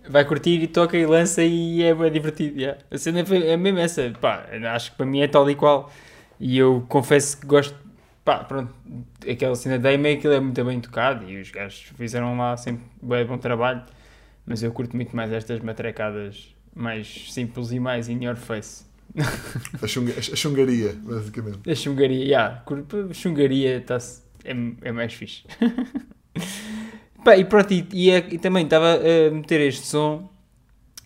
Vai 0.08 0.24
curtir 0.24 0.62
e 0.62 0.66
toca 0.66 0.96
e 0.96 1.04
lança 1.06 1.42
e 1.42 1.82
é 1.82 1.94
bem 1.94 2.10
divertido. 2.10 2.58
yeah. 2.58 2.78
A 2.90 2.96
cena 2.98 3.24
foi- 3.26 3.46
é 3.46 3.56
mesmo 3.56 3.78
essa. 3.78 4.10
Pá, 4.20 4.46
acho 4.74 4.90
que 4.92 4.96
para 4.96 5.06
mim 5.06 5.20
é 5.20 5.28
tal 5.28 5.48
e 5.50 5.54
qual. 5.54 5.90
E 6.40 6.56
eu 6.58 6.84
confesso 6.88 7.38
que 7.38 7.46
gosto. 7.46 7.74
Pá, 8.24 8.44
pronto. 8.44 8.72
Aquela 9.30 9.54
cena 9.54 9.78
da 9.78 9.90
Amy, 9.90 10.12
aquilo 10.12 10.32
é 10.34 10.40
muito 10.40 10.64
bem 10.64 10.80
tocado 10.80 11.28
e 11.28 11.40
os 11.40 11.50
gajos 11.50 11.86
fizeram 11.96 12.36
lá 12.38 12.56
sempre 12.56 12.84
bem 13.02 13.24
bom 13.26 13.36
trabalho. 13.38 13.82
Mas 14.46 14.62
eu 14.62 14.72
curto 14.72 14.94
muito 14.96 15.14
mais 15.14 15.30
estas 15.32 15.60
matrecadas 15.60 16.54
mais 16.74 17.26
simples 17.32 17.70
e 17.72 17.78
mais 17.80 18.08
in 18.08 18.24
your 18.24 18.36
face. 18.36 18.84
A, 19.82 19.84
a 19.84 20.36
chungaria, 20.36 20.92
basicamente. 21.02 21.68
A 21.68 21.74
chungaria, 21.74 22.24
yeah, 22.24 22.62
a 23.10 23.14
chungaria 23.14 23.80
tá 23.80 23.98
é, 24.44 24.52
é 24.82 24.92
mais 24.92 25.12
fixe. 25.12 25.44
Pá, 27.24 27.36
e 27.36 27.44
pronto, 27.44 27.72
e, 27.72 27.86
e 27.92 28.10
é- 28.10 28.28
e 28.34 28.38
também 28.38 28.64
estava 28.64 28.94
a 28.94 29.30
meter 29.30 29.60
este 29.60 29.86
som 29.86 30.28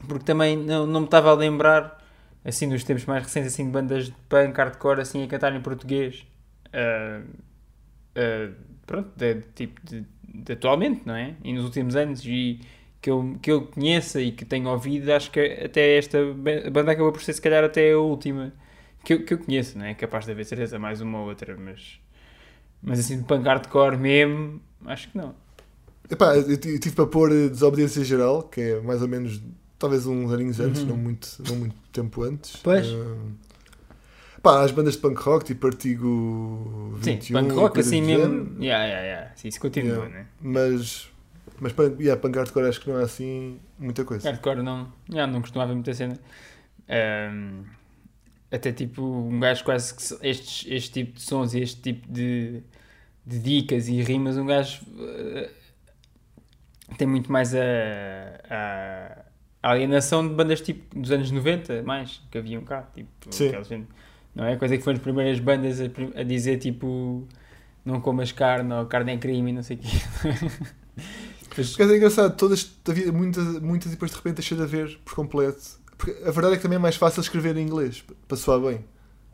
porque 0.08 0.24
também 0.24 0.56
não, 0.56 0.86
não 0.86 1.00
me 1.00 1.06
estava 1.06 1.30
a 1.30 1.34
lembrar 1.34 1.98
assim 2.44 2.68
dos 2.68 2.84
tempos 2.84 3.04
mais 3.06 3.22
recentes 3.24 3.52
assim 3.52 3.66
de 3.66 3.70
bandas 3.72 4.06
de 4.06 4.14
punk, 4.28 4.56
hardcore 4.56 5.00
assim 5.00 5.22
a 5.24 5.28
cantar 5.28 5.54
em 5.54 5.60
português 5.60 6.26
Ah, 6.72 7.22
ah, 8.16 8.50
pronto, 8.86 9.10
de, 9.16 9.34
de 9.34 9.42
tipo 9.54 9.80
de, 9.86 10.04
de 10.26 10.52
atualmente, 10.52 11.02
não 11.06 11.14
é? 11.14 11.34
E 11.44 11.52
nos 11.52 11.64
últimos 11.64 11.96
anos 11.96 12.24
e 12.24 12.60
que 13.02 13.10
eu, 13.10 13.36
que 13.42 13.52
eu 13.52 13.66
conheça 13.66 14.20
e 14.22 14.32
que 14.32 14.44
tenho 14.46 14.70
ouvido, 14.70 15.10
acho 15.12 15.30
que 15.32 15.40
até 15.40 15.98
esta 15.98 16.18
ba- 16.34 16.70
banda 16.72 16.92
acabou 16.92 17.12
por 17.12 17.22
ser 17.22 17.34
se 17.34 17.42
calhar 17.42 17.64
até 17.64 17.92
a 17.92 17.98
última 17.98 18.54
que 19.04 19.14
eu, 19.14 19.24
que 19.24 19.34
eu 19.34 19.38
conheço, 19.38 19.78
não 19.78 19.86
é? 19.86 19.94
Capaz 19.94 20.26
de 20.26 20.32
haver 20.32 20.46
certeza 20.46 20.78
mais 20.78 21.00
uma 21.02 21.20
ou 21.20 21.28
outra, 21.28 21.56
mas 21.58 22.00
mas 22.82 22.98
assim 23.00 23.18
de 23.18 23.24
punk 23.24 23.44
hardcore 23.46 23.96
mesmo, 23.98 24.60
acho 24.86 25.10
que 25.10 25.18
não. 25.18 25.34
Epá, 26.10 26.36
eu 26.36 26.58
tive 26.58 26.92
para 26.94 27.06
pôr 27.06 27.32
eh, 27.32 27.48
Desobediência 27.48 28.04
Geral, 28.04 28.42
que 28.42 28.60
é 28.60 28.80
mais 28.80 29.00
ou 29.02 29.08
menos, 29.08 29.40
talvez 29.78 30.06
uns 30.06 30.32
aninhos 30.32 30.60
antes, 30.60 30.82
Uhum. 30.82 30.88
não, 30.88 30.96
muito, 30.96 31.28
não 31.48 31.56
muito 31.56 31.74
tempo 31.92 32.22
antes. 32.22 32.56
Pois. 32.62 32.86
Eh, 32.86 33.52
pá, 34.42 34.62
as 34.62 34.72
bandas 34.72 34.94
de 34.94 35.00
punk 35.00 35.20
rock, 35.20 35.44
tipo 35.44 35.66
Artigo 35.66 36.94
21. 36.98 37.38
Sim, 37.40 37.48
punk 37.48 37.54
rock 37.60 37.80
assim 37.80 38.02
mesmo. 38.02 38.62
Yeah, 38.62 38.84
yeah, 38.84 39.06
yeah. 39.06 39.32
Sim, 39.36 39.48
isso 39.48 39.60
continua, 39.60 39.94
Yeah. 39.96 40.08
né? 40.08 40.26
Mas, 40.42 41.08
mas 41.62 41.72
punk, 41.72 42.00
yeah, 42.02 42.20
punk 42.20 42.36
hardcore 42.36 42.66
acho 42.68 42.80
que 42.80 42.90
não 42.90 42.98
é 42.98 43.04
assim 43.04 43.60
muita 43.78 44.04
coisa. 44.04 44.28
Hardcore 44.28 44.62
não, 44.64 44.92
yeah, 45.08 45.32
não 45.32 45.40
costumava 45.40 45.72
muita 45.72 45.94
cena. 45.94 46.18
Ahm, 46.88 47.62
até 48.50 48.72
tipo, 48.72 49.00
um 49.02 49.38
gajo 49.38 49.62
quase 49.62 49.94
que 49.94 50.26
estes, 50.26 50.66
este 50.68 50.90
tipo 50.90 51.12
de 51.12 51.22
sons 51.22 51.54
e 51.54 51.60
este 51.60 51.80
tipo 51.80 52.12
de, 52.12 52.62
de 53.24 53.38
dicas 53.38 53.86
e 53.86 54.02
rimas, 54.02 54.36
um 54.36 54.44
gajo 54.44 54.80
eh, 54.98 55.50
tem 56.98 57.06
muito 57.06 57.30
mais 57.30 57.54
a, 57.54 57.60
a, 58.50 59.18
a 59.62 59.70
alienação 59.70 60.26
de 60.26 60.34
bandas 60.34 60.60
tipo 60.60 60.98
dos 60.98 61.12
anos 61.12 61.30
90, 61.30 61.84
mais, 61.84 62.20
que 62.28 62.38
haviam 62.38 62.62
cá, 62.62 62.82
tipo, 62.92 63.08
Sim. 63.30 63.52
gente- 63.62 63.88
não 64.34 64.44
é? 64.46 64.56
Coisa 64.56 64.76
que 64.76 64.82
foram 64.82 64.96
as 64.96 65.02
primeiras 65.02 65.38
bandas 65.38 65.80
a, 65.80 65.84
a 66.20 66.24
dizer 66.24 66.58
tipo, 66.58 67.24
não 67.84 68.00
comas 68.00 68.32
carne 68.32 68.72
ou 68.74 68.84
carne 68.86 69.12
é 69.12 69.16
crime 69.16 69.50
e 69.50 69.52
não 69.52 69.62
sei 69.62 69.76
o 69.76 69.78
quê. 69.78 69.88
Porque 71.54 71.82
é 71.82 71.96
engraçado, 71.96 72.36
todas, 72.36 72.70
havia 72.88 73.12
muitas, 73.12 73.60
muitas 73.60 73.88
e 73.88 73.90
depois 73.90 74.10
de 74.10 74.16
repente 74.16 74.36
deixei 74.36 74.56
de 74.56 74.62
haver 74.62 74.98
por 75.04 75.14
completo. 75.14 75.80
Porque 75.96 76.16
a 76.24 76.30
verdade 76.30 76.54
é 76.54 76.56
que 76.56 76.62
também 76.62 76.76
é 76.76 76.80
mais 76.80 76.96
fácil 76.96 77.20
escrever 77.20 77.56
em 77.56 77.62
inglês, 77.62 78.02
para 78.26 78.36
soar 78.36 78.60
bem. 78.60 78.84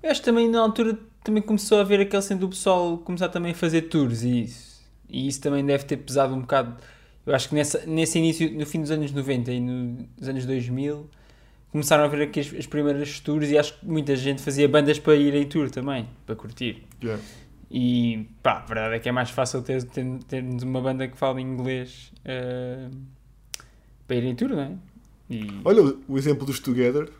Eu 0.02 0.10
acho 0.10 0.20
que 0.20 0.26
também 0.26 0.48
na 0.48 0.60
altura 0.60 0.98
também 1.25 1.42
começou 1.42 1.78
a 1.78 1.80
haver 1.82 2.00
aquele 2.00 2.22
sendo 2.22 2.40
do 2.40 2.48
pessoal 2.48 2.98
começar 2.98 3.28
também 3.28 3.52
a 3.52 3.54
fazer 3.54 3.82
tours 3.82 4.22
e 4.22 4.42
isso. 4.44 4.80
E 5.08 5.28
isso 5.28 5.40
também 5.40 5.64
deve 5.64 5.84
ter 5.84 5.96
pesado 5.96 6.34
um 6.34 6.40
bocado. 6.40 6.76
Eu 7.25 7.34
acho 7.34 7.48
que 7.48 7.54
nessa, 7.54 7.84
nesse 7.87 8.18
início, 8.18 8.50
no 8.52 8.66
fim 8.66 8.80
dos 8.80 8.90
anos 8.90 9.12
90 9.12 9.52
e 9.52 9.60
nos 9.60 10.28
anos 10.28 10.46
2000, 10.46 11.08
começaram 11.70 12.04
a 12.04 12.06
haver 12.06 12.22
aqui 12.22 12.40
as, 12.40 12.52
as 12.54 12.66
primeiras 12.66 13.20
tours 13.20 13.50
e 13.50 13.58
acho 13.58 13.78
que 13.78 13.87
muita 13.87 14.16
gente 14.16 14.42
fazia 14.42 14.68
bandas 14.68 14.98
para 14.98 15.14
ir 15.14 15.34
em 15.34 15.46
tour 15.46 15.70
também, 15.70 16.08
para 16.25 16.34
curtir. 16.34 16.84
Yeah. 17.02 17.22
E 17.70 18.26
pá, 18.42 18.58
a 18.58 18.66
verdade 18.66 18.94
é 18.94 18.98
que 18.98 19.08
é 19.08 19.12
mais 19.12 19.30
fácil 19.30 19.62
ter, 19.62 19.82
ter, 19.84 20.04
termos 20.26 20.62
uma 20.62 20.80
banda 20.80 21.06
que 21.06 21.16
fala 21.16 21.40
inglês 21.40 22.12
eh, 22.25 22.88
para 24.06 24.16
ir 24.16 24.25
em 24.25 24.34
tour, 24.34 24.48
não 24.50 24.60
é? 24.60 24.72
E, 25.30 25.60
Olha 25.64 25.82
o, 25.82 26.00
o 26.08 26.16
exemplo 26.18 26.46
dos 26.46 26.60
Together, 26.60 27.10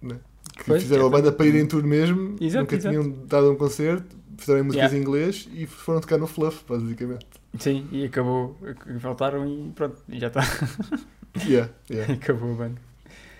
né? 0.00 0.18
que 0.56 0.64
Pois, 0.64 0.82
fizeram 0.82 1.04
a 1.04 1.06
exatamente. 1.08 1.24
banda 1.24 1.36
para 1.36 1.46
ir 1.46 1.54
em 1.56 1.66
tour 1.66 1.82
mesmo, 1.84 2.36
Exato, 2.40 2.62
nunca 2.64 2.76
exato. 2.76 2.88
tinham 3.02 3.26
dado 3.26 3.52
um 3.52 3.56
concerto, 3.56 4.16
fizeram 4.38 4.64
músicas 4.64 4.92
Yeah. 4.92 4.96
em 4.98 5.00
inglês 5.00 5.48
e 5.52 5.66
foram 5.66 6.00
tocar 6.00 6.16
no 6.18 6.26
Fluff, 6.26 6.64
basicamente. 6.68 7.26
sim, 7.58 7.86
e 7.92 8.04
acabou, 8.04 8.56
voltaram 8.98 9.46
e 9.46 9.70
pronto, 9.74 9.96
e 10.08 10.18
já 10.18 10.28
está. 10.28 10.40
Yeah, 11.46 11.72
yeah. 11.90 12.12
Acabou 12.22 12.52
a 12.52 12.54
banda. 12.56 12.80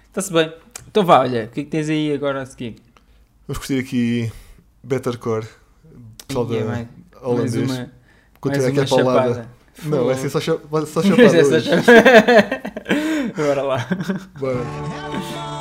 Está-se 0.09 0.33
bem. 0.33 0.51
Então 0.89 1.05
vá, 1.05 1.21
olha, 1.21 1.45
o 1.45 1.49
que 1.49 1.61
é 1.61 1.65
que 1.65 1.71
tens 1.71 1.91
aí 1.91 2.11
agora 2.15 2.41
a 2.41 2.47
seguir? 2.47 2.77
Vamos 3.47 3.59
curtir 3.59 3.79
aqui 3.79 4.33
Bettercore, 4.83 5.47
pessoal 5.47 5.62
É 6.29 6.35
da 6.35 6.65
mais, 6.65 6.67
mais 6.67 6.89
holandês. 7.23 7.71
uma, 7.71 7.91
mais 8.41 8.65
aqui 8.65 8.79
uma 8.79 8.87
paulada. 8.87 9.35
chapada. 9.35 9.49
Não, 9.85 10.05
vai 10.07 10.15
ser 10.17 10.29
só, 10.31 10.41
só 10.41 10.57
Mas 10.71 10.93
chapada 11.03 11.37
é 11.37 11.45
só 11.45 11.61
chapada. 11.61 12.63
Bora 13.37 13.63
lá. 13.63 13.89
Bora. 14.39 14.59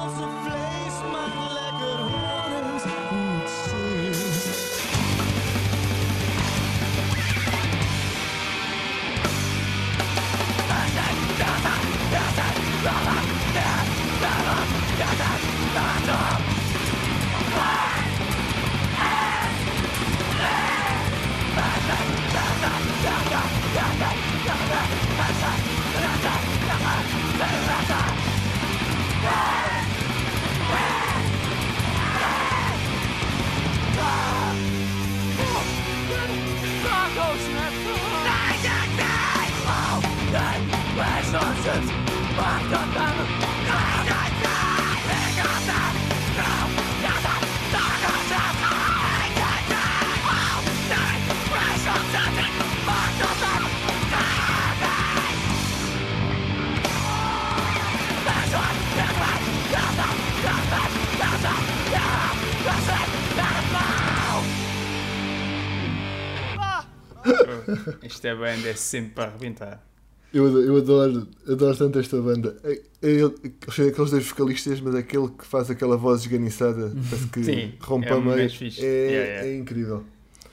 Esta 68.23 68.35
banda 68.35 68.69
é 68.69 68.73
sempre 68.75 69.11
para 69.15 69.29
arrebentar. 69.31 69.83
Eu, 70.31 70.45
adoro- 70.45 70.63
eu 70.63 70.77
adoro, 70.77 71.27
adoro 71.47 71.75
tanto 71.75 71.97
esta 71.99 72.21
banda. 72.21 72.55
É- 72.63 72.81
é 73.01 73.07
ele- 73.09 73.21
Eu 73.23 73.87
aqueles 73.89 74.11
dois 74.11 74.25
vocalistas, 74.27 74.79
mas 74.79 74.93
aquele 74.93 75.27
que 75.29 75.43
faz 75.45 75.71
aquela 75.71 75.97
voz 75.97 76.21
esganiçada, 76.21 76.91
parece 77.09 77.27
que 77.29 77.43
Sim, 77.43 77.73
rompe 77.81 78.07
é 78.07 78.11
a 78.11 78.17
um 78.17 78.21
meio. 78.21 78.37
gajo 78.37 78.57
fixe. 78.59 78.79
É, 78.85 78.85
Yeah, 79.09 79.27
yeah. 79.31 79.47
é 79.47 79.57
incrível. 79.57 80.03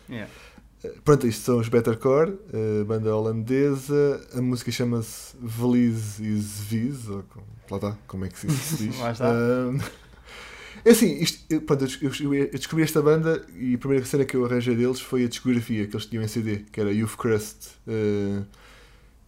Yeah. 0.09 0.31
Pronto, 1.05 1.27
isto 1.27 1.43
são 1.45 1.59
os 1.59 1.69
Bettercore, 1.69 2.39
a 2.81 2.85
banda 2.85 3.15
holandesa. 3.15 4.27
A 4.35 4.41
música 4.41 4.71
chama-se 4.73 5.37
Veliz 5.43 6.19
is 6.21 6.61
Viz, 6.61 7.07
ou 7.09 7.23
lá 7.71 7.77
está, 7.77 7.99
como 8.07 8.25
é 8.25 8.29
que 8.29 8.39
se 8.39 8.47
diz? 8.47 8.97
Lá 8.99 9.11
está. 9.13 9.29
É 9.29 10.08
assim, 10.91 11.19
isto, 11.21 11.61
pronto, 11.63 11.85
eu, 12.01 12.51
descobri 12.51 12.85
esta 12.85 13.03
banda 13.03 13.45
e 13.57 13.75
a 13.75 13.79
primeira 13.79 14.05
cena 14.05 14.25
que 14.25 14.37
eu 14.37 14.45
arranjei 14.45 14.77
deles 14.77 15.01
foi 15.01 15.25
a 15.25 15.29
discografia 15.29 15.87
que 15.87 15.95
eles 15.95 16.07
tinham 16.07 16.23
em 16.23 16.29
CD, 16.29 16.59
que 16.71 16.81
era 16.81 16.93
Youth 16.93 17.17
Crust 17.17 17.71
uh, 17.87 18.47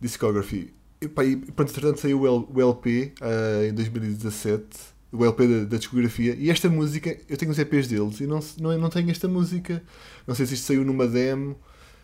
Discography. 0.00 0.72
E, 1.00 1.08
pá, 1.08 1.24
e 1.24 1.36
pronto, 1.36 1.70
entretanto 1.70 2.00
saiu 2.00 2.22
o, 2.22 2.60
LP 2.60 3.12
ah, 3.22 3.66
em 3.66 3.72
2017, 3.72 4.66
o 5.12 5.24
LP 5.24 5.46
da, 5.48 5.64
da 5.64 5.76
discografia, 5.78 6.36
e 6.38 6.50
esta 6.50 6.68
música, 6.68 7.16
eu 7.26 7.36
tenho 7.38 7.50
os 7.50 7.58
EPs 7.58 7.88
deles 7.88 8.20
e 8.20 8.26
não, 8.26 8.40
não, 8.58 8.78
não 8.78 8.90
tenho 8.90 9.10
esta 9.10 9.26
música. 9.26 9.82
Não 10.26 10.34
sei 10.34 10.44
se 10.46 10.54
isto 10.54 10.66
saiu 10.66 10.84
numa 10.84 11.06
demo, 11.06 11.56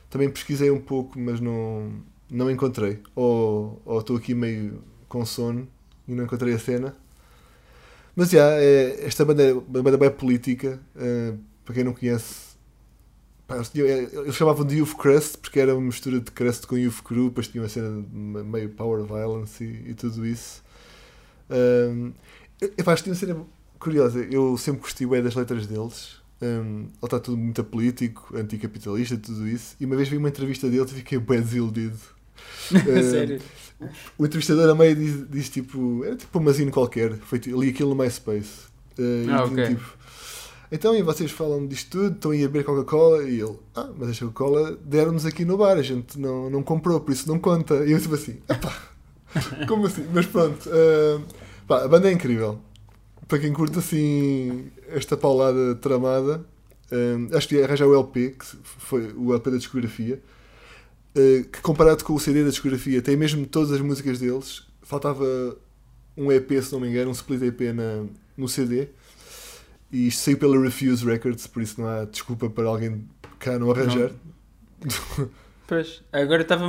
também 0.08 0.30
pesquisei 0.30 0.70
um 0.70 0.80
pouco, 0.80 1.18
mas 1.18 1.40
não, 1.40 1.92
não 2.30 2.50
encontrei. 2.50 3.00
Ou 3.14 3.82
estou 3.98 4.16
aqui 4.16 4.34
meio 4.34 4.82
com 5.08 5.24
sono 5.24 5.68
e 6.08 6.14
não 6.14 6.24
encontrei 6.24 6.54
a 6.54 6.58
cena. 6.58 6.96
Mas 8.16 8.30
já, 8.30 8.50
é, 8.52 9.06
esta 9.06 9.24
banda 9.26 9.42
é 9.44 9.52
uma 9.54 9.82
banda 9.82 9.98
bem 9.98 10.10
política, 10.10 10.80
eh, 10.96 11.34
para 11.64 11.74
quem 11.74 11.84
não 11.84 11.94
conhece. 11.94 12.56
pá, 13.46 13.56
eles, 13.56 13.68
tinham- 13.70 13.86
eh, 13.88 14.08
eles 14.12 14.34
chamavam 14.36 14.64
de 14.66 14.76
Youth 14.78 14.96
Crust 14.96 15.38
porque 15.38 15.60
era 15.60 15.74
uma 15.74 15.82
mistura 15.86 16.20
de 16.20 16.30
Crust 16.32 16.66
com 16.66 16.76
Youth 16.78 17.02
Crew, 17.04 17.26
depois 17.28 17.48
tinha 17.48 17.62
uma 17.62 17.68
cena 17.68 18.04
meio 18.12 18.70
Power 18.70 19.04
Violence 19.06 19.62
e, 19.64 19.90
e 19.90 19.94
tudo 19.94 20.26
isso. 20.26 20.62
Um, 21.50 22.12
eu, 22.60 22.68
acho 22.92 23.04
que 23.04 23.10
tinha 23.10 23.14
uma 23.14 23.20
cena 23.36 23.46
curiosa. 23.78 24.20
Eu 24.30 24.56
sempre 24.58 24.82
gostei 24.82 25.06
bem 25.06 25.22
das 25.22 25.34
letras 25.34 25.66
deles. 25.66 26.16
Um, 26.42 26.80
ele 26.84 26.90
está 27.04 27.20
tudo 27.20 27.36
muito 27.38 27.62
político, 27.64 28.36
anticapitalista, 28.36 29.16
tudo 29.16 29.46
isso. 29.48 29.76
E 29.80 29.86
uma 29.86 29.96
vez 29.96 30.08
vi 30.08 30.16
uma 30.16 30.28
entrevista 30.28 30.68
deles 30.68 30.90
e 30.92 30.96
fiquei 30.96 31.18
bem 31.18 31.40
desiludido. 31.40 31.98
Eh, 32.86 33.02
Sério. 33.02 33.40
O 34.18 34.24
entrevistador 34.24 34.70
a 34.70 34.74
meio 34.74 34.94
diz, 34.96 35.28
diz 35.30 35.48
tipo, 35.50 36.04
era 36.04 36.16
tipo 36.16 36.38
um 36.38 36.42
mazino 36.42 36.70
qualquer, 36.70 37.14
foi, 37.18 37.38
li 37.38 37.68
aquilo 37.70 37.90
no 37.94 37.96
MySpace. 38.02 38.66
E 38.98 39.26
Ah, 39.30 39.44
tinha, 39.48 39.64
ok. 39.64 39.66
tipo, 39.68 39.96
então, 40.72 40.96
e 40.96 41.02
vocês 41.02 41.30
falam 41.30 41.66
disto 41.66 41.90
tudo, 41.90 42.14
estão 42.16 42.30
a 42.32 42.34
beber 42.34 42.64
Coca-Cola? 42.64 43.22
E 43.24 43.40
ele, 43.40 43.56
ah, 43.74 43.88
mas 43.96 44.10
a 44.10 44.20
Coca-Cola 44.26 44.76
deram-nos 44.84 45.24
aqui 45.26 45.44
no 45.44 45.56
bar, 45.56 45.76
a 45.78 45.82
gente 45.82 46.18
não, 46.18 46.50
não 46.50 46.62
comprou, 46.62 46.98
por 47.00 47.12
isso 47.12 47.28
não 47.28 47.38
conta. 47.38 47.84
E 47.86 47.92
eu 47.92 48.00
tipo 48.00 48.14
assim, 48.14 48.38
"Epá, 48.48 48.74
como 49.68 49.86
assim? 49.86 50.06
Mas 50.12 50.26
pronto, 50.26 50.68
eh, 50.72 51.20
pá, 51.68 51.84
a 51.84 51.88
banda 51.88 52.08
é 52.08 52.12
incrível. 52.12 52.58
Para 53.28 53.38
quem 53.38 53.52
curte 53.52 53.78
assim 53.78 54.70
esta 54.88 55.16
paulada 55.16 55.74
tramada, 55.76 56.44
eh, 56.90 57.36
acho 57.36 57.48
que 57.48 57.56
ia 57.56 57.64
arranjar 57.64 57.86
o 57.86 57.94
LP, 57.94 58.30
que 58.30 58.46
foi 58.64 59.12
o 59.16 59.32
LP 59.32 59.50
da 59.50 59.56
discografia, 59.58 60.20
eh, 61.16 61.44
que 61.50 61.62
comparado 61.62 62.04
com 62.04 62.12
o 62.12 62.20
CD 62.20 62.44
da 62.44 62.50
discografia 62.50 63.00
tem 63.00 63.16
mesmo 63.16 63.46
todas 63.46 63.72
as 63.72 63.80
músicas 63.80 64.18
deles. 64.18 64.66
Faltava 64.82 65.24
um 66.14 66.30
EP, 66.30 66.62
se 66.62 66.72
não 66.72 66.80
me 66.80 66.88
engano, 66.88 67.08
um 67.08 67.12
split 67.12 67.40
EP 67.40 67.74
na, 67.74 68.04
no 68.36 68.46
CD. 68.46 68.88
E 69.90 70.08
isto 70.08 70.20
saiu 70.20 70.36
pela 70.36 70.60
Refuse 70.60 71.06
Records, 71.06 71.46
por 71.46 71.62
isso 71.62 71.80
não 71.80 71.88
há 71.88 72.04
desculpa 72.04 72.50
para 72.50 72.68
alguém 72.68 73.08
cá 73.38 73.58
não 73.58 73.70
arranjar. 73.70 74.10
Pois, 75.68 76.00
agora 76.12 76.42
estava 76.42 76.64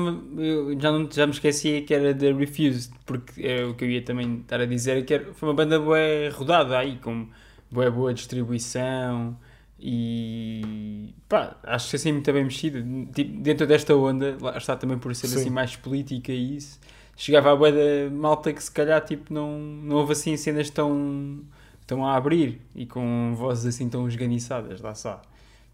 já, 0.79 0.91
não, 0.91 1.07
já 1.11 1.27
me 1.27 1.31
esquecia 1.31 1.83
que 1.83 1.93
era 1.93 2.15
da 2.15 2.33
Refused, 2.33 2.91
porque 3.05 3.45
é 3.45 3.63
o 3.63 3.75
que 3.75 3.85
eu 3.85 3.91
ia 3.91 4.01
também 4.01 4.39
estar 4.39 4.59
a 4.59 4.65
dizer, 4.65 5.05
que 5.05 5.13
era, 5.13 5.33
foi 5.35 5.49
uma 5.49 5.53
banda 5.53 5.79
boa 5.79 5.99
rodada 6.33 6.79
aí, 6.79 6.97
com 6.97 7.27
boa, 7.69 7.91
boa 7.91 8.11
distribuição 8.11 9.37
e 9.79 11.13
pá, 11.29 11.55
acho 11.63 11.89
que 11.89 11.95
assim 11.95 12.11
muito 12.11 12.31
bem 12.33 12.43
mexido. 12.43 12.79
Tipo, 13.13 13.41
dentro 13.41 13.67
desta 13.67 13.95
onda, 13.95 14.37
lá 14.41 14.57
está 14.57 14.75
também 14.75 14.97
por 14.97 15.13
ser 15.15 15.27
Sim. 15.27 15.39
assim 15.39 15.49
mais 15.49 15.75
política 15.75 16.31
e 16.31 16.57
isso, 16.57 16.79
chegava 17.15 17.51
a 17.51 17.55
boa 17.55 17.71
da 17.71 18.09
malta 18.11 18.51
que 18.53 18.63
se 18.63 18.71
calhar 18.71 19.03
tipo, 19.03 19.33
não, 19.33 19.59
não 19.59 19.97
houve 19.97 20.13
assim 20.13 20.35
cenas 20.37 20.69
tão, 20.69 21.41
tão 21.85 22.05
a 22.05 22.15
abrir 22.15 22.61
e 22.75 22.85
com 22.85 23.33
vozes 23.35 23.65
assim 23.75 23.87
tão 23.89 24.07
esganiçadas, 24.07 24.81
lá 24.81 24.91
está. 24.91 25.21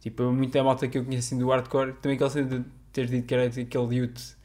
Tipo, 0.02 0.32
muita 0.34 0.62
malta 0.63 0.88
que 0.88 0.98
eu 0.98 1.06
conheço 1.06 1.28
assim 1.34 1.39
do 1.39 1.48
hardcore, 1.50 1.94
também 1.94 2.16
aquela 2.16 2.30
cena 2.30 2.60
de 2.60 2.66
ter 2.92 3.08
dito 3.08 3.26
que 3.26 3.34
era 3.34 3.46
aquele 3.46 3.96
youth, 3.96 4.36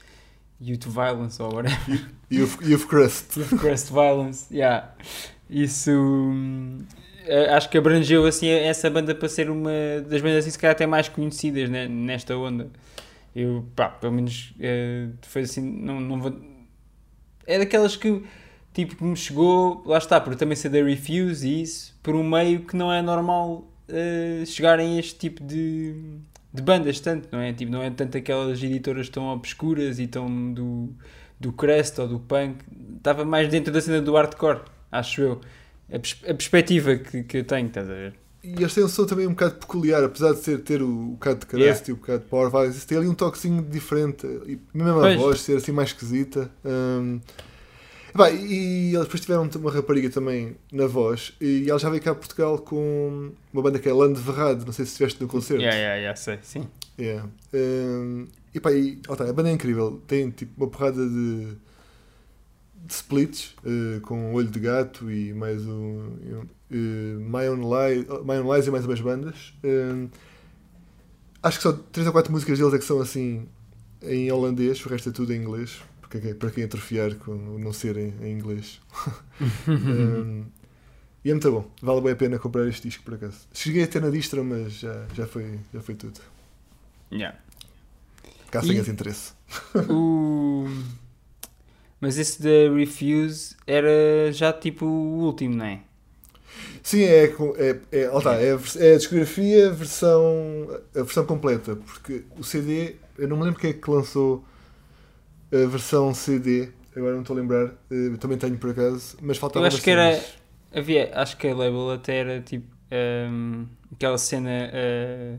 youth 0.61 0.87
violence 0.87 1.43
ou 1.43 1.53
whatever, 1.53 2.09
Youth, 2.31 2.61
Youth 2.63 2.87
Crust. 2.87 3.37
youth 3.37 3.59
crest 3.59 3.91
violence, 3.91 4.47
yeah. 4.55 4.95
Isso 5.51 5.91
hum, 5.91 6.79
acho 7.55 7.69
que 7.69 7.79
abrangeu 7.79 8.27
assim 8.27 8.49
essa 8.49 8.89
banda 8.91 9.15
para 9.15 9.29
ser 9.29 9.51
uma 9.51 9.71
das 10.09 10.21
bandas 10.21 10.39
assim 10.39 10.51
se 10.51 10.59
calhar 10.59 10.75
até 10.75 10.87
mais 10.87 11.09
conhecidas 11.09 11.69
né, 11.69 11.89
nesta 11.89 12.37
onda. 12.37 12.69
Eu, 13.35 13.65
pá, 13.77 13.89
pelo 13.89 14.13
menos 14.13 14.55
eh, 14.59 15.09
foi 15.23 15.43
assim, 15.43 15.61
não, 15.61 16.01
não 16.01 16.21
vou... 16.21 16.35
É 17.47 17.59
daquelas 17.59 17.97
que 17.97 18.23
tipo 18.73 18.97
que 18.97 19.05
me 19.05 19.17
chegou, 19.17 19.83
lá 19.87 19.99
está, 19.99 20.21
por 20.21 20.35
também 20.37 20.57
ser 20.57 20.69
da 20.69 20.83
Refuse 20.83 21.47
e 21.47 21.63
isso, 21.63 21.99
por 22.03 22.15
um 22.15 22.23
meio 22.23 22.61
que 22.61 22.77
não 22.77 22.93
é 22.93 23.03
normal 23.03 23.69
eh, 23.89 24.45
chegarem 24.47 24.97
a 24.97 25.01
este 25.01 25.17
tipo 25.17 25.43
de, 25.43 25.95
de 26.53 26.63
bandas 26.63 27.01
tanto, 27.01 27.29
não 27.33 27.41
é? 27.41 27.53
Tipo, 27.53 27.73
não 27.73 27.83
é 27.83 27.91
tanto 27.91 28.17
aquelas 28.19 28.63
editoras 28.63 29.09
tão 29.09 29.27
obscuras 29.29 29.99
e 29.99 30.07
tão 30.07 30.53
do, 30.53 30.95
do 31.41 31.53
crest 31.53 31.99
ou 32.01 32.09
do 32.09 32.21
punk, 32.21 32.65
estava 32.97 33.25
mais 33.25 33.49
dentro 33.49 33.73
da 33.73 33.81
cena 33.81 34.01
do 34.01 34.15
hardcore, 34.15 34.61
acho 34.93 35.21
eu. 35.23 35.41
A, 35.93 35.99
pers- 35.99 36.21
a 36.25 36.35
perspectiva 36.35 36.97
que, 36.97 37.23
que 37.23 37.39
eu 37.39 37.45
tenho, 37.45 37.67
estás 37.69 37.89
a 37.89 37.93
ver? 37.95 38.15
E 38.45 38.53
eles 38.53 38.73
têm 38.73 38.85
um 38.85 38.89
som 38.89 39.05
também 39.05 39.27
um 39.27 39.31
bocado 39.31 39.55
peculiar, 39.57 40.03
apesar 40.05 40.33
de 40.33 40.41
ser, 40.41 40.61
ter 40.61 40.81
o, 40.81 40.87
o 40.89 41.11
bocado 41.13 41.41
de 41.41 41.47
Crust 41.47 41.61
Yeah. 41.65 41.85
e 41.89 41.93
o 41.93 41.97
bocado 41.97 42.19
de 42.21 42.25
Power 42.27 42.51
Violence, 42.51 42.87
tem 42.87 42.99
ali 42.99 43.09
um 43.09 43.15
toquezinho 43.15 43.63
diferente. 43.63 44.27
E 44.47 44.59
mesmo 44.73 44.99
a 44.99 45.03
Pois. 45.03 45.17
voz 45.19 45.41
ser 45.41 45.57
assim 45.57 45.73
mais 45.73 45.89
esquisita. 45.91 46.51
Epá, 48.15 48.31
e 48.31 48.89
eles 48.95 49.03
depois 49.05 49.21
tiveram 49.21 49.49
uma 49.57 49.71
rapariga 49.71 50.09
também 50.09 50.57
na 50.73 50.87
voz 50.87 51.35
e 51.41 51.69
ela 51.69 51.79
já 51.79 51.91
veio 51.91 52.03
cá 52.03 52.13
a 52.13 52.15
Portugal 52.15 52.59
com 52.59 53.31
uma 53.53 53.63
banda 53.63 53.79
que 53.79 53.89
é 53.89 53.93
Land 53.93 54.19
Verrado, 54.19 54.65
não 54.65 54.73
sei 54.73 54.87
se 54.87 54.93
estiveste 54.93 55.21
no 55.21 55.29
concerto. 55.29 55.63
Yeah, 55.63 55.77
yeah, 55.79 55.97
yeah, 56.01 56.17
sei, 56.17 56.39
sim. 56.43 56.67
Yeah. 56.99 57.29
Um, 57.53 58.27
e 58.55 58.59
pá, 58.61 58.73
e, 58.73 58.99
ó, 59.09 59.15
tá, 59.15 59.29
a 59.29 59.33
banda 59.33 59.51
é 59.51 59.53
incrível, 59.53 60.01
tem 60.07 60.31
tipo 60.31 60.53
uma 60.57 60.71
porrada 60.71 61.07
de 61.07 61.49
splits 62.95 63.55
eh, 63.65 64.01
com 64.01 64.33
Olho 64.35 64.49
de 64.49 64.61
Gato 64.61 65.11
e 65.11 65.33
mais 65.33 65.65
um. 65.67 65.73
um, 65.73 66.47
eh, 66.71 67.19
My, 67.19 67.49
Own 67.49 67.63
Lies, 67.63 68.07
My 68.25 68.37
Own 68.39 68.55
Lies 68.55 68.67
e 68.67 68.71
mais 68.71 68.85
umas 68.85 69.01
bandas. 69.01 69.55
Um, 69.65 70.09
acho 71.43 71.59
que 71.59 71.63
só 71.63 71.73
3 71.73 72.07
ou 72.07 72.13
4 72.13 72.33
músicas 72.33 72.59
deles 72.59 72.75
é 72.75 72.79
que 72.79 72.85
são 72.85 73.01
assim 73.01 73.49
em 74.03 74.31
holandês, 74.31 74.85
o 74.85 74.89
resto 74.89 75.09
é 75.09 75.13
tudo 75.13 75.33
em 75.33 75.41
inglês. 75.41 75.81
Porque, 76.01 76.33
para 76.35 76.51
quem 76.51 76.65
atrofiar 76.65 77.15
com 77.17 77.33
o 77.33 77.59
não 77.59 77.73
ser 77.73 77.99
em, 77.99 78.15
em 78.23 78.33
inglês. 78.33 78.81
Um, 79.69 80.47
e 81.23 81.31
é 81.31 81.35
muito 81.35 81.53
bom, 81.53 81.71
vale 81.83 82.01
bem 82.01 82.13
a 82.13 82.17
pena 82.17 82.39
comprar 82.39 82.67
este 82.67 82.89
disco 82.89 83.05
por 83.05 83.15
acaso. 83.15 83.41
Cheguei 83.53 83.83
a 83.83 83.87
ter 83.87 84.01
na 84.01 84.09
distro, 84.09 84.43
mas 84.43 84.73
já, 84.73 85.07
já, 85.15 85.27
foi, 85.27 85.59
já 85.73 85.83
foi 85.83 85.95
tudo. 85.95 86.21
Yeah. 87.13 87.39
Caso 88.51 88.69
tenhas 88.69 88.89
interesse. 88.89 89.33
O... 89.91 90.67
Mas 92.01 92.19
esse 92.19 92.43
da 92.43 92.75
Refuse 92.75 93.57
era 93.67 94.33
já 94.33 94.53
tipo 94.53 94.87
o 94.87 95.21
último, 95.25 95.57
não 95.57 95.65
é? 95.67 95.81
Sim, 96.83 97.03
é, 97.03 97.25
é, 97.25 97.81
é, 97.93 98.09
lá 98.09 98.19
está, 98.19 98.35
é, 98.41 98.49
é 98.49 98.95
a 98.95 98.97
discografia, 98.97 99.69
a 99.69 99.73
versão, 99.73 100.23
a 100.95 101.03
versão 101.03 101.27
completa, 101.27 101.77
porque 101.77 102.25
o 102.39 102.43
CD, 102.45 102.97
eu 103.19 103.29
não 103.29 103.37
me 103.37 103.45
lembro 103.45 103.61
quem 103.61 103.71
é 103.71 103.73
que 103.75 103.91
lançou 103.91 104.45
a 105.53 105.67
versão 105.67 106.13
CD, 106.15 106.69
agora 106.97 107.15
não 107.15 107.23
estou 107.23 107.37
a 107.37 107.41
lembrar, 107.41 107.67
eh, 107.91 108.17
também 108.21 108.37
tenho 108.39 108.59
por 108.59 108.71
acaso, 108.71 109.17
mas 109.21 109.39
faltava 109.39 109.65
Eu 109.65 109.67
acho 109.67 109.83
que 109.83 109.91
era. 109.91 110.25
Havia, 110.73 111.11
acho 111.15 111.37
que 111.37 111.49
a 111.49 111.55
label 111.55 111.91
até 111.93 112.19
era 112.19 112.41
tipo. 112.43 112.67
ehm, 112.91 113.67
aquela 113.93 114.19
cena. 114.19 114.51
eh, 114.73 115.39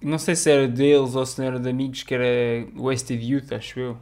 não 0.00 0.18
sei 0.18 0.34
se 0.36 0.50
era 0.50 0.68
deles 0.68 1.14
ou 1.14 1.24
se 1.24 1.38
não 1.40 1.46
era 1.46 1.60
de 1.60 1.68
amigos, 1.70 2.02
que 2.02 2.14
era 2.14 2.66
Wasted 2.76 3.22
Youth, 3.24 3.52
acho 3.52 3.78
eu. 3.80 3.98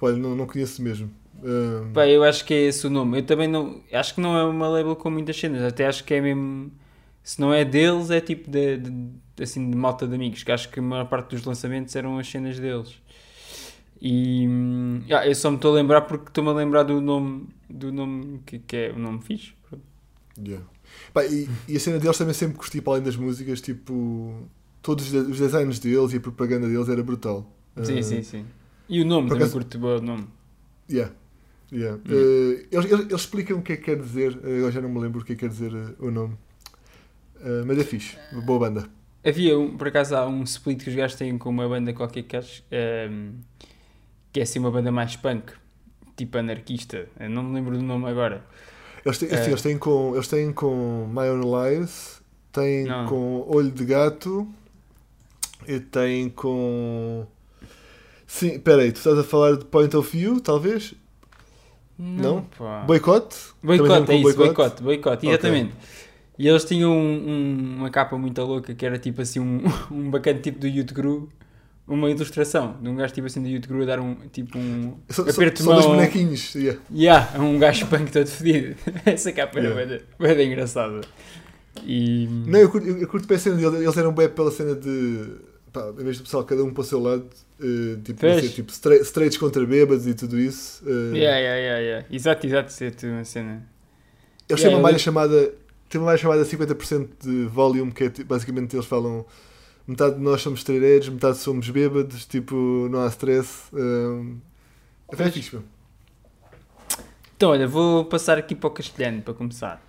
Olha, 0.00 0.16
não, 0.16 0.36
não 0.36 0.46
conheço 0.46 0.82
mesmo. 0.82 1.10
Um, 1.42 1.92
Pá, 1.92 2.06
eu 2.06 2.22
acho 2.24 2.44
que 2.44 2.52
é 2.54 2.62
esse 2.66 2.86
o 2.86 2.90
nome. 2.90 3.18
Eu 3.18 3.26
também 3.26 3.48
não. 3.48 3.82
Acho 3.92 4.14
que 4.14 4.20
não 4.20 4.36
é 4.36 4.44
uma 4.44 4.68
label 4.68 4.96
com 4.96 5.10
muitas 5.10 5.36
cenas, 5.38 5.62
até 5.62 5.86
acho 5.86 6.04
que 6.04 6.14
é 6.14 6.20
mesmo. 6.20 6.70
Se 7.22 7.40
não 7.40 7.52
é 7.52 7.64
deles, 7.64 8.10
é 8.10 8.20
tipo 8.20 8.50
de, 8.50 8.76
de- 8.78 9.42
assim, 9.42 9.70
de 9.70 9.76
malta 9.76 10.06
de 10.06 10.14
amigos, 10.14 10.42
que 10.44 10.52
acho 10.52 10.68
que 10.70 10.78
a 10.78 10.82
maior 10.82 11.06
parte 11.06 11.30
dos 11.30 11.44
lançamentos 11.44 11.94
eram 11.96 12.18
as 12.18 12.28
cenas 12.28 12.58
deles. 12.58 13.00
E 14.00 14.46
hum, 14.46 15.02
ah, 15.10 15.26
eu 15.26 15.34
só 15.34 15.50
me 15.50 15.56
estou 15.56 15.72
a 15.72 15.74
lembrar 15.76 16.02
porque 16.02 16.28
estou-me 16.28 16.50
a 16.50 16.52
lembrar 16.52 16.82
do 16.82 17.00
nome, 17.00 17.48
do 17.68 17.90
nome 17.92 18.40
que, 18.46 18.58
que 18.58 18.76
é 18.76 18.92
o 18.92 18.98
nome 18.98 19.20
fixe. 19.22 19.54
Yeah. 20.38 20.64
Pá, 21.12 21.24
e, 21.24 21.48
e 21.68 21.76
a 21.76 21.80
cena 21.80 21.98
deles 21.98 22.18
também 22.18 22.34
sempre 22.34 22.58
curti 22.58 22.80
para 22.80 22.94
além 22.94 23.04
das 23.04 23.16
músicas, 23.16 23.60
tipo, 23.60 24.34
todos 24.82 25.06
os 25.06 25.10
de- 25.12 25.30
os 25.32 25.38
designs 25.38 25.78
deles 25.78 26.12
e 26.12 26.16
a 26.16 26.20
propaganda 26.20 26.68
deles 26.68 26.88
era 26.88 27.02
brutal. 27.02 27.50
Sim, 27.82 28.02
Ah, 28.02 28.02
sim, 28.02 28.22
sim. 28.22 28.46
E 28.88 29.00
o 29.00 29.04
nome, 29.04 29.28
Por 29.28 29.34
também 29.34 29.44
acaso- 29.48 29.52
curto 29.52 29.78
o 29.86 30.00
nome. 30.00 30.26
Yeah. 30.90 31.12
Yeah. 31.72 31.96
Hum. 31.98 32.02
Eh, 32.08 32.66
eles, 32.70 32.84
eles- 32.90 33.06
eles 33.06 33.20
explicam 33.20 33.58
o 33.58 33.62
que 33.62 33.72
é 33.72 33.76
que 33.76 33.82
quer 33.82 33.96
dizer, 33.98 34.38
eh, 34.44 34.60
eu 34.60 34.70
já 34.70 34.80
não 34.80 34.88
me 34.88 35.00
lembro 35.00 35.20
o 35.20 35.24
que 35.24 35.32
é 35.32 35.34
que 35.34 35.40
quer 35.40 35.48
dizer 35.48 35.72
eh, 35.74 35.94
o 35.98 36.10
nome. 36.10 36.36
Eh, 37.40 37.62
mas 37.66 37.78
é 37.78 37.84
fixe, 37.84 38.16
boa 38.44 38.58
banda. 38.60 38.88
Havia, 39.24 39.58
um, 39.58 39.76
por 39.76 39.88
acaso, 39.88 40.14
há 40.14 40.26
um 40.28 40.44
split 40.44 40.84
que 40.84 40.90
os 40.90 40.94
gajos 40.94 41.16
têm 41.18 41.36
com 41.36 41.50
uma 41.50 41.68
banda 41.68 41.92
qualquer 41.92 42.22
que 42.22 42.36
acho, 42.36 42.62
ehm, 42.70 43.32
que 44.32 44.38
é 44.38 44.44
assim 44.44 44.60
uma 44.60 44.70
banda 44.70 44.92
mais 44.92 45.16
punk, 45.16 45.52
tipo 46.16 46.38
anarquista. 46.38 47.08
Eu 47.18 47.28
não 47.28 47.42
me 47.42 47.54
lembro 47.56 47.76
do 47.76 47.82
nome 47.82 48.08
agora. 48.08 48.44
Eles 49.04 49.18
têm, 49.18 49.28
É. 49.30 49.34
assim, 49.40 49.50
eles 49.50 49.62
têm 49.62 49.76
com, 49.78 50.14
eles 50.14 50.28
têm 50.28 50.52
com 50.52 51.08
My 51.08 51.28
Own 51.28 51.42
Lies, 51.42 52.22
têm 52.52 52.84
Não. 52.84 53.06
com 53.06 53.44
Olho 53.48 53.70
de 53.72 53.84
Gato 53.84 54.48
e 55.66 55.80
têm 55.80 56.28
com. 56.30 57.26
Sim, 58.26 58.58
peraí, 58.58 58.90
tu 58.92 58.96
estás 58.96 59.18
a 59.18 59.24
falar 59.24 59.56
de 59.56 59.64
Point 59.64 59.96
of 59.96 60.16
View, 60.16 60.40
talvez? 60.40 60.94
Não? 61.98 62.42
pá. 62.58 62.82
Boicote? 62.82 63.36
Boicote, 63.62 64.12
é 64.12 64.16
isso, 64.16 64.36
boicote, 64.36 64.82
boicote, 64.82 65.26
exatamente. 65.28 65.72
E 66.38 66.46
eles 66.46 66.64
tinham 66.64 66.92
um- 66.92 67.30
um- 67.30 67.76
uma 67.78 67.90
capa 67.90 68.18
muito 68.18 68.42
louca 68.42 68.74
que 68.74 68.84
era 68.84 68.98
tipo 68.98 69.22
assim 69.22 69.40
um, 69.40 69.62
um 69.90 70.10
bacana 70.10 70.38
tipo 70.38 70.58
do 70.58 70.66
Youth 70.66 70.92
Guru, 70.92 71.30
uma 71.88 72.10
ilustração 72.10 72.76
de 72.82 72.88
um 72.90 72.96
gajo 72.96 73.14
tipo 73.14 73.26
assim 73.26 73.42
do 73.42 73.48
Youth 73.48 73.66
Guru 73.66 73.82
a 73.84 73.86
dar 73.86 74.00
um 74.00 74.14
tipo 74.30 74.58
um 74.58 74.98
são, 75.08 75.24
aperto 75.26 75.58
de 75.58 75.62
são 75.62 75.72
dois 75.72 75.86
mão. 75.86 75.94
bonequinhos. 75.96 76.54
yeah. 76.54 76.78
Yeah, 76.92 77.40
um 77.40 77.58
gajo 77.58 77.86
punk 77.86 78.10
todo 78.12 78.26
fedido. 78.26 78.76
Essa 79.06 79.32
capa 79.32 79.58
era 79.58 79.68
Yeah. 79.68 80.04
bem, 80.18 80.36
bem 80.36 80.48
engraçada. 80.52 81.00
E. 81.82 82.26
Não, 82.46 82.58
eu 82.58 82.68
curto, 82.70 82.86
eu, 82.86 82.98
eu 82.98 83.08
curto 83.08 83.26
bem 83.26 83.36
a 83.36 83.40
cena 83.40 83.56
deles. 83.56 83.80
Eles 83.80 83.96
eram 83.96 84.12
bem 84.12 84.28
pela 84.28 84.50
cena 84.50 84.74
de. 84.74 85.36
Pá, 85.72 85.90
em 85.98 86.04
vez 86.04 86.16
de 86.18 86.22
pessoal, 86.24 86.44
cada 86.44 86.62
um 86.64 86.72
para 86.74 86.80
o 86.82 86.84
seu 86.84 87.00
lado, 87.00 87.26
eh, 87.60 87.96
tipo, 88.04 88.20
ser, 88.20 88.48
tipo 88.50 88.72
stra- 88.72 88.96
straights 89.02 89.38
contra 89.38 89.64
bêbados 89.66 90.06
e 90.06 90.14
tudo 90.14 90.38
isso. 90.38 90.82
eh, 90.86 91.16
Yeah, 91.16 91.38
yeah, 91.38 91.56
yeah, 91.56 91.78
yeah. 91.80 92.06
Exato, 92.10 92.46
exato, 92.46 92.70
isso 92.70 92.84
é 92.84 92.90
tudo 92.90 93.12
uma 93.12 93.24
cena. 93.24 93.66
Eles 94.48 94.60
Yeah, 94.60 94.62
têm 94.62 94.68
uma 94.68 94.78
eu 94.78 94.82
malha 94.82 94.92
lembro- 94.92 95.02
chamada. 95.02 95.54
Tem 95.88 96.00
uma 96.00 96.06
malha 96.06 96.18
chamada 96.18 96.44
50% 96.44 97.08
de 97.22 97.44
volume, 97.46 97.92
que 97.92 98.04
é 98.04 98.08
basicamente 98.24 98.74
eles 98.76 98.86
falam. 98.86 99.24
Metade 99.86 100.16
de 100.16 100.20
nós 100.20 100.42
somos 100.42 100.64
treireiros, 100.64 101.08
metade 101.08 101.38
somos 101.38 101.70
bêbados, 101.70 102.26
tipo, 102.26 102.88
não 102.90 103.02
há 103.02 103.06
stress. 103.08 103.66
eh, 103.72 104.34
é 105.12 105.30
fixe. 105.30 105.58
Então, 107.36 107.50
olha, 107.50 107.68
vou 107.68 108.04
passar 108.04 108.36
aqui 108.38 108.54
para 108.54 108.66
o 108.66 108.70
castelhano 108.70 109.22
para 109.22 109.34
começar. 109.34 109.80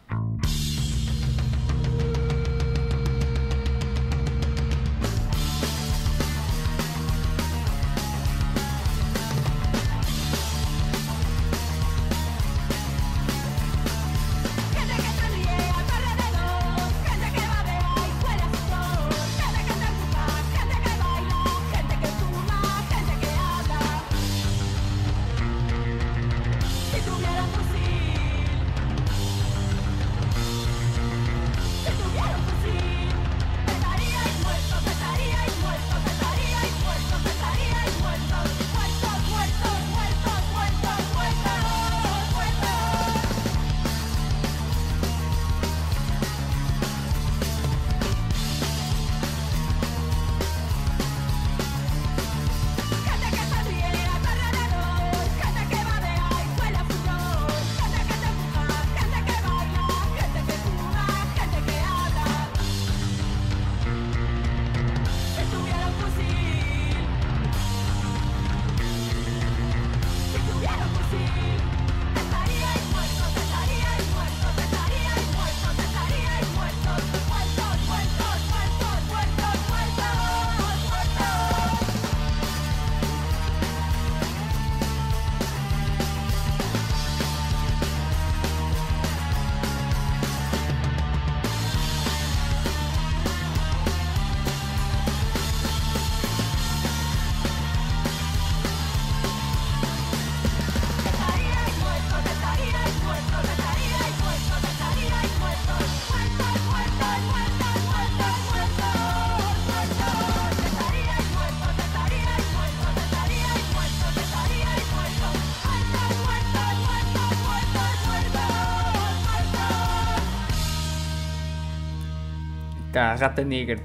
Rata 123.17 123.43
Negra. 123.43 123.79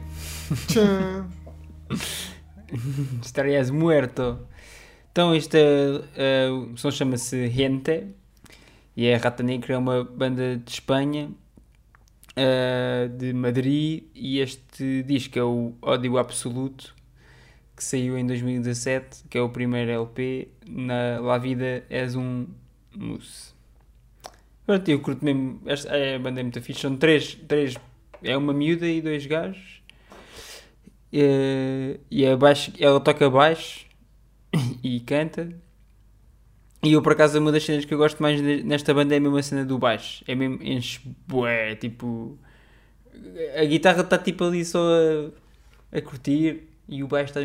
Tchan. 0.68 1.28
Estarías 3.22 3.70
muerto. 3.70 4.46
Então, 5.10 5.34
este 5.34 5.58
é, 6.16 6.48
o 6.48 6.76
som 6.76 6.90
chama-se 6.90 7.48
Gente 7.48 8.14
e 8.96 9.06
é 9.06 9.16
Rata 9.16 9.42
Negra, 9.42 9.74
é 9.74 9.78
uma 9.78 10.04
banda 10.04 10.56
de 10.58 10.70
Espanha, 10.70 11.30
eh, 12.36 13.08
de 13.08 13.32
Madrid. 13.32 14.04
E 14.14 14.38
este 14.38 15.02
disco 15.02 15.38
é 15.38 15.42
o 15.42 15.74
Ódio 15.80 16.18
Absoluto, 16.18 16.94
que 17.74 17.82
saiu 17.82 18.18
em 18.18 18.26
2017, 18.26 19.24
que 19.30 19.38
é 19.38 19.40
o 19.40 19.48
primeiro 19.48 19.90
LP. 19.90 20.48
Na 20.66 21.20
La 21.20 21.38
Vida 21.38 21.84
És 21.88 22.14
um 22.14 22.46
Mousse. 22.94 23.52
Pronto, 24.66 24.88
eu 24.90 25.00
curto 25.00 25.24
mesmo. 25.24 25.60
Esta 25.66 25.88
é 25.96 26.16
a 26.16 26.18
banda 26.18 26.40
é 26.40 26.42
muito 26.42 26.60
fixe. 26.60 26.82
São 26.82 26.96
três, 26.96 27.34
três. 27.48 27.76
É 28.22 28.36
uma 28.36 28.52
miúda 28.52 28.86
e 28.86 29.00
dois 29.00 29.26
gajos. 29.26 29.82
Eh, 31.12 32.00
e 32.10 32.24
é 32.24 32.34
baixo, 32.36 32.72
ela 32.78 33.00
toca 33.00 33.28
baixo 33.28 33.86
e 34.82 35.00
canta. 35.00 35.48
E 36.82 36.92
eu, 36.92 37.02
por 37.02 37.12
acaso, 37.12 37.38
uma 37.38 37.52
das 37.52 37.64
cenas 37.64 37.84
que 37.84 37.94
eu 37.94 37.98
gosto 37.98 38.20
mais 38.20 38.40
nesta 38.40 38.92
banda 38.92 39.14
é 39.14 39.18
a 39.18 39.42
cena 39.42 39.64
do 39.64 39.78
baixo. 39.78 40.24
É 40.26 40.34
mesmo 40.34 40.58
enche 40.62 41.00
bué, 41.28 41.76
tipo... 41.76 42.38
A 43.56 43.64
guitarra 43.64 44.02
está 44.02 44.18
tipo 44.18 44.44
ali 44.44 44.64
só 44.64 44.80
a, 45.92 45.96
a 45.98 46.00
curtir 46.02 46.68
e 46.88 47.04
o 47.04 47.06
baixo 47.06 47.30
está. 47.30 47.40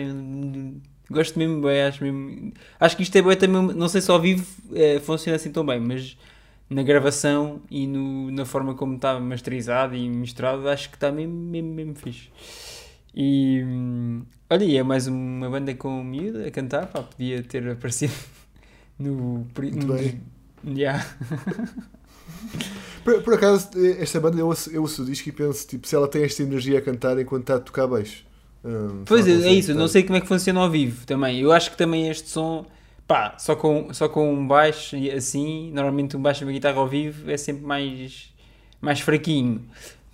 Gosto 1.10 1.38
mesmo 1.38 1.62
bem, 1.62 1.84
acho 1.84 2.04
mesmo... 2.04 2.52
Acho 2.80 2.98
que 2.98 3.04
isto 3.04 3.16
é 3.16 3.22
bué 3.22 3.36
também... 3.36 3.76
Não 3.76 3.88
sei 3.88 4.02
se 4.02 4.10
ao 4.10 4.20
vivo 4.20 4.46
eh, 4.74 5.00
funciona 5.00 5.36
assim 5.36 5.52
tão 5.52 5.66
bem, 5.66 5.80
mas 5.80 6.18
na 6.69 6.84
gravação 6.84 7.62
e 7.71 7.88
no, 7.88 8.32
na 8.32 8.45
forma 8.45 8.75
como 8.75 8.95
está 8.95 9.19
masterizado 9.19 9.95
e 9.95 10.10
misturado, 10.10 10.67
acho 10.69 10.89
que 10.89 10.97
está 10.97 11.12
mesmo, 11.12 11.34
mesmo, 11.34 11.73
mesmo 11.73 11.95
fixe. 11.95 12.30
E 13.15 13.63
hum, 13.65 14.23
olha, 14.49 14.63
e 14.63 14.77
é 14.77 14.84
mais 14.84 15.08
uma 15.08 15.49
banda 15.49 15.73
com 15.73 16.03
miúda 16.03 16.45
a 16.47 16.51
cantar, 16.51 16.88
pá, 16.88 17.01
podia 17.03 17.41
ter 17.43 17.67
aparecido 17.69 18.13
no. 18.99 19.47
Muito 19.58 19.88
no 19.88 19.93
bem. 19.93 20.21
Yeah. 20.65 21.06
Por, 23.03 23.21
por 23.23 23.34
acaso, 23.36 23.69
esta 23.99 24.19
banda 24.19 24.38
eu 24.38 24.47
ouço, 24.47 24.69
eu 24.69 24.82
ouço 24.82 25.01
o 25.01 25.06
disco 25.06 25.30
e 25.30 25.32
penso 25.32 25.65
tipo, 25.65 25.88
se 25.88 25.95
ela 25.95 26.08
tem 26.08 26.23
esta 26.23 26.43
energia 26.43 26.80
a 26.80 26.82
cantar 26.82 27.17
enquanto 27.17 27.43
está 27.43 27.56
a 27.56 27.60
tocar 27.60 27.88
baixo. 27.88 28.25
Hum, 28.65 29.03
Pois 29.06 29.25
é, 29.27 29.32
é 29.32 29.53
isso, 29.53 29.73
não 29.73 29.88
sei 29.88 30.03
como 30.03 30.17
é 30.17 30.21
que 30.21 30.27
funciona 30.27 30.60
ao 30.60 30.69
vivo 30.69 31.06
também. 31.06 31.39
Eu 31.39 31.51
acho 31.51 31.71
que 31.71 31.77
também 31.77 32.10
este 32.10 32.27
som, 32.30 32.65
pá, 33.08 33.36
só 33.39 33.56
com, 33.56 33.93
só 33.93 34.10
com 34.10 34.34
um 34.34 34.48
baixo 34.48 34.96
e 34.98 35.10
assim, 35.12 35.72
normalmente 35.74 36.17
um 36.17 36.22
baixo 36.22 36.43
e 36.43 36.46
uma 36.46 36.52
guitarra 36.52 36.78
ao 36.80 36.88
vivo 36.88 37.30
é 37.32 37.38
sempre 37.38 37.65
mais, 37.65 38.34
mais 38.82 39.00
fraquinho. 39.00 39.65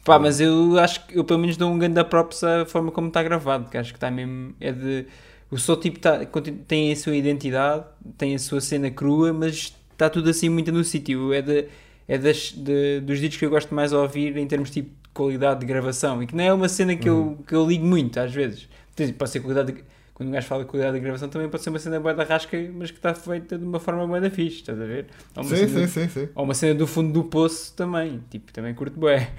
Pá, 0.03 0.19
mas 0.19 0.41
eu 0.41 0.77
acho 0.79 1.06
que 1.08 1.17
eu 1.17 1.23
pelo 1.23 1.39
menos 1.39 1.56
dou 1.58 1.71
um 1.71 1.79
grande 1.79 2.03
props 2.06 2.43
à 2.43 2.65
forma 2.65 2.91
como 2.91 3.08
está 3.08 3.23
gravado, 3.23 3.69
que 3.69 3.77
acho 3.77 3.91
que 3.93 3.97
está 3.97 4.12
mesmo, 4.12 4.53
é 4.60 4.71
de, 4.71 5.06
O 5.49 5.58
Soul 5.58 5.79
tipo 5.79 5.99
tá, 5.99 6.19
tem 6.67 6.91
a 6.91 6.95
sua 6.95 7.15
identidade, 7.15 7.86
tem 8.17 8.36
a 8.36 8.39
sua 8.39 8.60
cena 8.62 8.89
crua, 8.91 9.32
mas 9.34 9.73
está 9.91 10.10
tudo 10.10 10.29
assim 10.29 10.49
muito 10.49 10.71
no 10.71 10.84
sítio. 10.84 11.32
É, 11.34 11.41
de, 11.41 11.67
é 12.08 12.17
das, 12.17 12.51
de- 12.51 12.99
dos 13.01 13.19
discos 13.19 13.38
que 13.38 13.45
eu 13.45 13.49
gosto 13.49 13.73
mais 13.73 13.93
a 13.93 13.99
ouvir 14.01 14.36
em 14.38 14.47
termos 14.47 14.69
tipo, 14.71 14.89
de 14.89 15.10
qualidade 15.13 15.60
de 15.62 15.65
gravação. 15.65 16.21
E 16.23 16.27
que 16.27 16.36
não 16.36 16.43
é 16.43 16.53
uma 16.53 16.67
cena 16.69 16.95
que, 16.95 17.08
eu, 17.08 17.38
que 17.47 17.53
eu 17.56 17.65
ligo 17.67 17.86
muito 17.86 18.19
às 18.19 18.34
vezes. 18.34 18.67
Portanto, 18.95 19.15
Pode 19.17 19.32
ser 19.32 19.39
qualidade 19.41 19.71
de, 19.73 19.84
quando 20.13 20.30
um 20.30 20.32
gajo 20.32 20.47
fala 20.47 20.63
de 20.63 20.69
qualidade 20.69 20.95
de 20.97 21.02
gravação 21.04 21.28
também 21.30 21.49
pode 21.49 21.63
ser 21.63 21.69
uma 21.69 21.80
cena 21.80 21.99
boa 21.99 22.13
da 22.13 22.23
rasca, 22.23 22.58
mas 22.73 22.91
que 22.91 22.97
está 22.97 23.13
feita 23.13 23.58
de 23.58 23.65
uma 23.65 23.80
forma 23.80 24.06
boa 24.06 24.21
da 24.21 24.30
fixe, 24.30 24.58
estás 24.58 24.80
a 24.80 24.86
ver? 24.86 25.08
Sim, 25.43 25.56
cena- 25.67 25.88
sim, 25.88 25.88
sim, 25.88 26.10
sim. 26.10 26.30
ou 26.36 26.43
uma 26.43 26.54
cena 26.54 26.76
do 26.76 26.86
fundo 26.88 27.12
do 27.13 27.23
poço 27.23 27.73
também, 27.76 28.21
tipo, 28.30 28.52
também 28.54 28.73
curto 28.73 28.99
bué. 28.99 29.32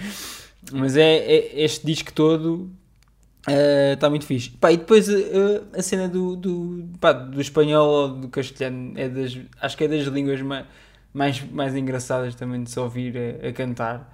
Mas 0.73 0.97
é, 0.97 1.17
é- 1.19 1.63
este 1.63 1.85
disco 1.87 2.13
todo 2.13 2.71
está 3.93 4.09
muito 4.09 4.25
fixe. 4.27 4.51
Pá, 4.51 4.73
e 4.73 4.77
depois 4.79 5.09
eh, 5.09 5.63
a 5.77 5.83
cena 5.83 6.09
do, 6.09 6.35
do, 6.37 6.89
pá, 7.01 7.13
do 7.13 7.41
espanhol 7.41 7.87
ou 7.89 8.09
do 8.09 8.29
castelhano 8.29 8.93
é 8.97 9.09
das, 9.09 9.37
acho 9.61 9.77
que 9.77 9.85
é 9.85 9.89
das 9.89 10.05
línguas 10.07 10.41
ma- 10.41 10.67
mais, 11.13 11.41
mais 11.51 11.77
engraçadas 11.77 12.35
também 12.35 12.63
de 12.63 12.71
se 12.71 12.81
ouvir 12.81 13.15
a, 13.45 13.49
a 13.49 13.53
cantar. 13.53 14.11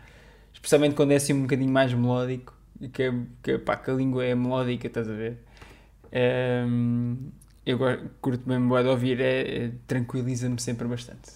Especialmente 0.52 0.94
quando 0.96 1.12
é 1.12 1.16
assim 1.16 1.32
um 1.32 1.42
bocadinho 1.42 1.70
mais 1.70 1.92
melódico 1.94 2.52
e 2.80 2.88
que, 2.88 3.04
é- 3.04 3.14
que, 3.42 3.58
pá, 3.58 3.76
que 3.76 3.90
a 3.90 3.94
língua 3.94 4.24
é 4.24 4.34
melódica, 4.34 4.86
estás 4.88 5.08
a 5.08 5.12
ver? 5.12 5.38
Ehm, 6.12 7.16
eu 7.66 7.78
curto 8.20 8.48
mesmo 8.48 8.68
bué 8.68 8.82
de 8.82 8.88
ouvir, 8.88 9.20
é, 9.20 9.66
é- 9.66 9.72
tranquiliza-me 9.86 10.60
sempre 10.60 10.86
bastante. 10.88 11.30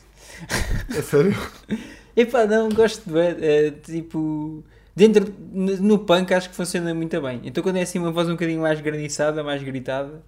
É 0.97 1.03
sério? 1.03 1.35
Epá, 2.17 2.47
não, 2.47 2.69
gosto 2.69 3.11
de 3.11 3.19
é, 3.47 3.71
tipo, 3.73 4.65
dentro, 4.95 5.33
no, 5.53 5.77
no 5.79 5.99
punk 6.01 6.33
acho 6.33 6.49
que 6.51 6.57
funciona 6.57 6.95
muito 6.95 7.21
bem. 7.21 7.41
Então 7.45 7.63
quando 7.63 7.77
é 7.77 7.83
assim 7.83 7.99
uma 7.99 8.13
voz 8.13 8.29
um 8.29 8.33
bocadinho 8.33 8.61
mais 8.61 8.81
graniçada, 8.81 9.43
mais 9.43 9.63
gritada, 9.63 10.23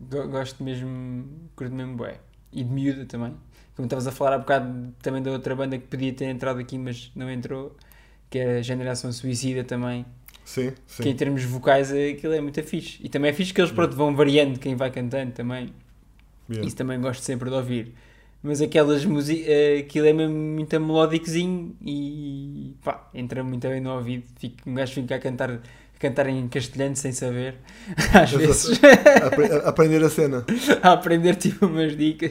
go- 0.00 0.28
gosto 0.28 0.62
mesmo, 0.64 1.26
curto 1.56 1.74
mesmo 1.74 1.96
bué. 1.96 2.18
E 2.52 2.64
de 2.64 2.70
miúda 2.70 3.06
também. 3.06 3.34
Como 3.76 3.86
estavas 3.86 4.06
a 4.06 4.12
falar 4.12 4.34
há 4.36 4.38
bocado 4.38 4.94
também 5.02 5.22
da 5.22 5.30
outra 5.32 5.54
banda 5.56 5.78
que 5.78 5.86
podia 5.86 6.12
ter 6.12 6.26
entrado 6.26 6.58
aqui, 6.60 6.78
mas 6.78 7.10
não 7.14 7.30
entrou, 7.30 7.76
que 8.30 8.38
é 8.38 8.58
a 8.58 8.62
Geração 8.62 9.12
Suicida 9.12 9.64
também. 9.64 10.04
Sim, 10.50 10.72
Que 10.96 11.08
em 11.08 11.12
sim. 11.12 11.14
termos 11.16 11.44
vocais 11.44 11.92
é- 11.92 12.08
aquilo 12.10 12.32
é 12.32 12.40
muito 12.40 12.60
fixe. 12.64 12.98
E 13.02 13.08
também 13.08 13.30
é 13.30 13.32
fixe 13.34 13.54
que 13.54 13.60
eles 13.60 13.70
pronto, 13.70 13.94
vão 13.94 14.16
variando 14.16 14.58
quem 14.58 14.74
vai 14.74 14.90
cantando 14.90 15.30
também. 15.32 15.72
Yeah. 16.48 16.66
Isso 16.66 16.76
também 16.76 17.00
gosto 17.00 17.22
sempre 17.22 17.48
de 17.48 17.54
ouvir. 17.54 17.94
Mas 18.42 18.60
aquelas 18.60 19.04
músicas, 19.04 19.46
aquilo 19.80 20.06
é 20.06 20.12
mesmo 20.12 20.34
muito 20.34 20.80
melódicozinho 20.80 21.76
e 21.84 22.74
pá, 22.82 23.08
entra 23.14 23.44
muito 23.44 23.68
bem 23.68 23.80
no 23.80 23.94
ouvido. 23.94 24.24
Fico, 24.38 24.56
um 24.68 24.74
gajo 24.74 24.94
fica 24.94 25.14
a 25.14 25.18
cantar, 25.20 25.50
a 25.52 25.58
cantar 26.00 26.26
em 26.26 26.48
castelhano 26.48 26.96
sem 26.96 27.12
saber, 27.12 27.56
às 28.12 28.32
vezes, 28.32 28.80
a- 28.82 29.68
aprender 29.68 30.02
a 30.02 30.08
cena. 30.10 30.44
a 30.82 30.92
aprender 30.92 31.36
tipo 31.36 31.66
umas 31.66 31.94
dicas. 31.96 32.30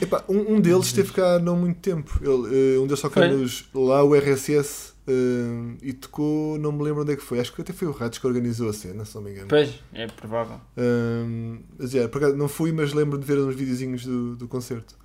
Epá, 0.00 0.24
um, 0.28 0.54
um 0.54 0.60
deles 0.60 0.86
esteve 0.86 1.12
cá 1.12 1.38
não 1.40 1.56
muito 1.56 1.80
tempo. 1.80 2.18
Ele, 2.22 2.76
eh, 2.76 2.78
um 2.78 2.86
deles 2.86 3.00
só 3.00 3.10
cá 3.10 3.26
nos, 3.26 3.68
lá, 3.74 4.02
o 4.04 4.14
RSS, 4.14 4.91
eh, 5.06 5.76
e 5.82 5.92
tocou, 5.92 6.58
não 6.58 6.72
me 6.72 6.82
lembro 6.82 7.02
onde 7.02 7.12
é 7.12 7.16
que 7.16 7.22
foi. 7.22 7.40
Acho 7.40 7.52
que 7.52 7.60
até 7.60 7.72
foi 7.72 7.88
o 7.88 7.92
Ratos 7.92 8.18
que 8.18 8.26
organizou 8.26 8.68
a 8.68 8.72
cena, 8.72 9.04
se 9.04 9.14
não 9.14 9.22
me 9.22 9.32
engano. 9.32 9.48
Pois, 9.48 9.80
é 9.92 10.06
provável. 10.06 10.60
Um, 10.76 11.60
mas, 11.78 11.92
yeah, 11.92 12.10
por 12.10 12.18
acaso 12.18 12.36
não 12.36 12.48
fui, 12.48 12.72
mas 12.72 12.92
lembro 12.92 13.18
de 13.18 13.26
ver 13.26 13.38
uns 13.38 13.54
videozinhos 13.54 14.04
do, 14.04 14.36
do 14.36 14.48
concerto. 14.48 14.96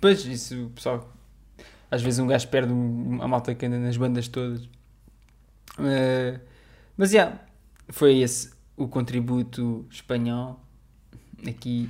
Pois, 0.00 0.24
isso, 0.24 0.70
pessoal. 0.74 1.12
Às 1.90 2.02
vezes 2.02 2.20
um 2.20 2.26
gajo 2.26 2.46
perde 2.48 2.72
a 2.72 3.26
malta 3.26 3.54
que 3.54 3.66
anda 3.66 3.78
nas 3.78 3.96
bandas 3.96 4.28
todas. 4.28 4.68
Eh, 5.78 6.38
mas 6.96 7.10
já, 7.10 7.40
foi 7.88 8.18
esse 8.18 8.50
o 8.76 8.86
contributo 8.86 9.86
espanhol 9.90 10.60
aqui. 11.46 11.88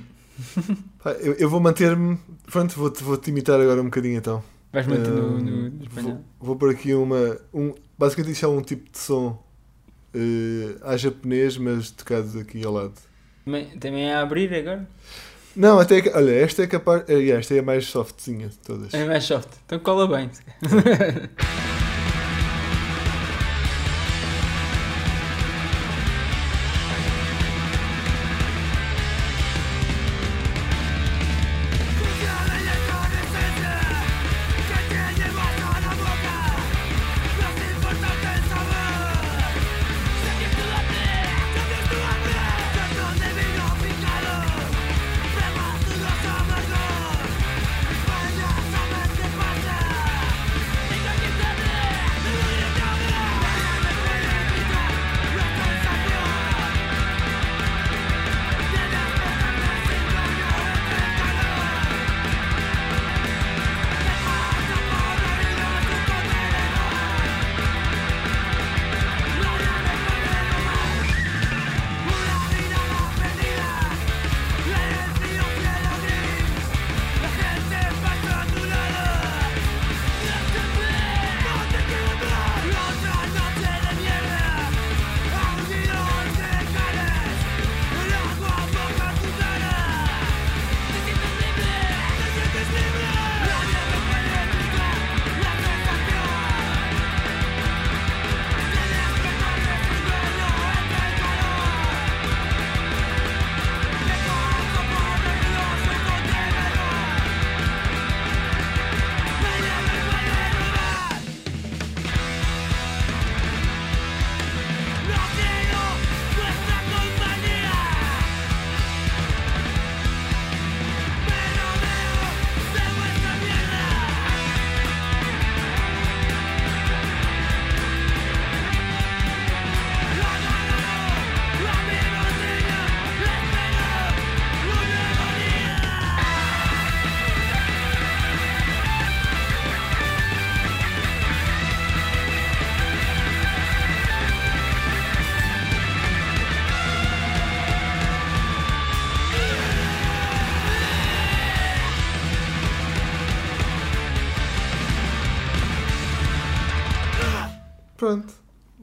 Eu, 1.19 1.33
eu 1.33 1.49
vou 1.49 1.59
manter-me. 1.59 2.17
Pronto, 2.45 2.75
vou-te 2.75 3.03
vou 3.03 3.17
-te 3.17 3.29
imitar 3.29 3.59
agora 3.59 3.81
um 3.81 3.85
bocadinho 3.85 4.17
então. 4.17 4.43
Vais 4.73 4.87
manter 4.87 5.09
no, 5.11 5.21
Um, 5.23 5.37
no, 5.39 5.69
no 5.69 5.83
espanhol. 5.83 6.11
Vou, 6.13 6.23
vou 6.47 6.55
por 6.55 6.69
aqui 6.69 6.93
uma. 6.93 7.37
Um, 7.53 7.73
basicamente, 7.97 8.33
isto 8.33 8.45
é 8.45 8.49
um 8.49 8.61
tipo 8.61 8.89
de 8.91 8.97
som 8.97 9.43
eh, 10.13 10.75
a 10.81 10.95
japonês, 10.97 11.57
mas 11.57 11.91
tocado 11.91 12.39
aqui 12.39 12.65
ao 12.65 12.71
lado. 12.73 12.93
Também, 13.45 13.65
também 13.79 14.09
é 14.09 14.15
a 14.15 14.21
abrir 14.21 14.53
agora? 14.53 14.87
Não, 15.55 15.79
até 15.79 16.01
que- 16.01 16.09
olha, 16.09 16.31
esta 16.31 16.63
é 16.63 16.67
capaz. 16.67 17.03
eh, 17.09 17.29
esta 17.31 17.53
é 17.55 17.59
a 17.59 17.63
mais 17.63 17.85
softzinha 17.87 18.47
de 18.47 18.57
todas. 18.59 18.93
É 18.93 19.05
mais 19.05 19.23
soft. 19.25 19.49
Então 19.65 19.79
cola 19.79 20.07
bem. 20.07 20.29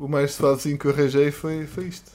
O 0.08 0.10
mais 0.10 0.32
suavezinho 0.32 0.78
que 0.78 0.86
eu 0.86 0.90
arranjei 0.90 1.30
foi, 1.30 1.66
foi 1.66 1.84
isto. 1.84 2.10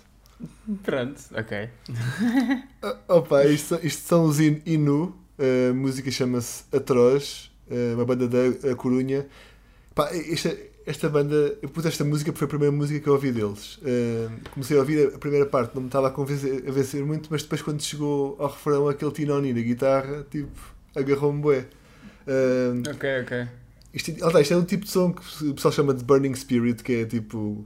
Pronto, 0.81 1.21
ok. 1.35 1.69
Ah, 2.81 2.97
Opa, 3.07 3.45
isto, 3.45 3.79
isto 3.83 4.07
são 4.07 4.25
os 4.25 4.39
In- 4.39 4.63
Inu. 4.65 5.15
A 5.37 5.73
música 5.73 6.09
chama-se 6.09 6.63
Atroz, 6.75 7.51
uma 7.93 8.03
banda 8.03 8.27
da 8.27 8.75
Corunha. 8.75 9.27
Pá, 9.93 10.09
é- 10.11 10.71
esta 10.87 11.07
banda, 11.07 11.55
eu 11.61 11.69
pus 11.69 11.85
esta 11.85 12.03
música 12.03 12.31
porque 12.31 12.39
foi 12.39 12.45
a 12.47 12.49
primeira 12.49 12.75
música 12.75 12.99
que 12.99 13.07
eu 13.07 13.13
ouvi 13.13 13.31
deles. 13.31 13.77
Uh, 13.77 14.31
comecei 14.51 14.75
a 14.75 14.79
ouvir 14.79 15.13
a 15.13 15.17
primeira 15.19 15.45
parte, 15.45 15.75
não 15.75 15.83
me 15.83 15.87
estava 15.87 16.07
a 16.07 16.11
convencer, 16.11 16.63
a 16.67 16.71
vencer 16.71 17.05
muito, 17.05 17.27
mas 17.31 17.43
depois 17.43 17.61
quando 17.61 17.79
chegou 17.81 18.35
ao 18.39 18.47
refrão 18.49 18.89
aquele 18.89 19.11
Tinoni 19.11 19.53
na 19.53 19.61
guitarra, 19.61 20.25
tipo, 20.31 20.49
agarrou-me 20.95 21.39
bué. 21.41 21.65
Uh, 22.27 22.81
Ok, 22.93 23.21
ok. 23.21 23.47
isto, 23.93 24.13
tá, 24.31 24.41
isto 24.41 24.53
é 24.53 24.57
um 24.57 24.65
tipo 24.65 24.83
de 24.83 24.91
som 24.91 25.13
que 25.13 25.45
o 25.45 25.53
pessoal 25.53 25.71
chama 25.71 25.93
de 25.93 26.03
Burning 26.03 26.33
Spirit, 26.35 26.83
que 26.83 26.93
é 26.93 27.05
tipo 27.05 27.65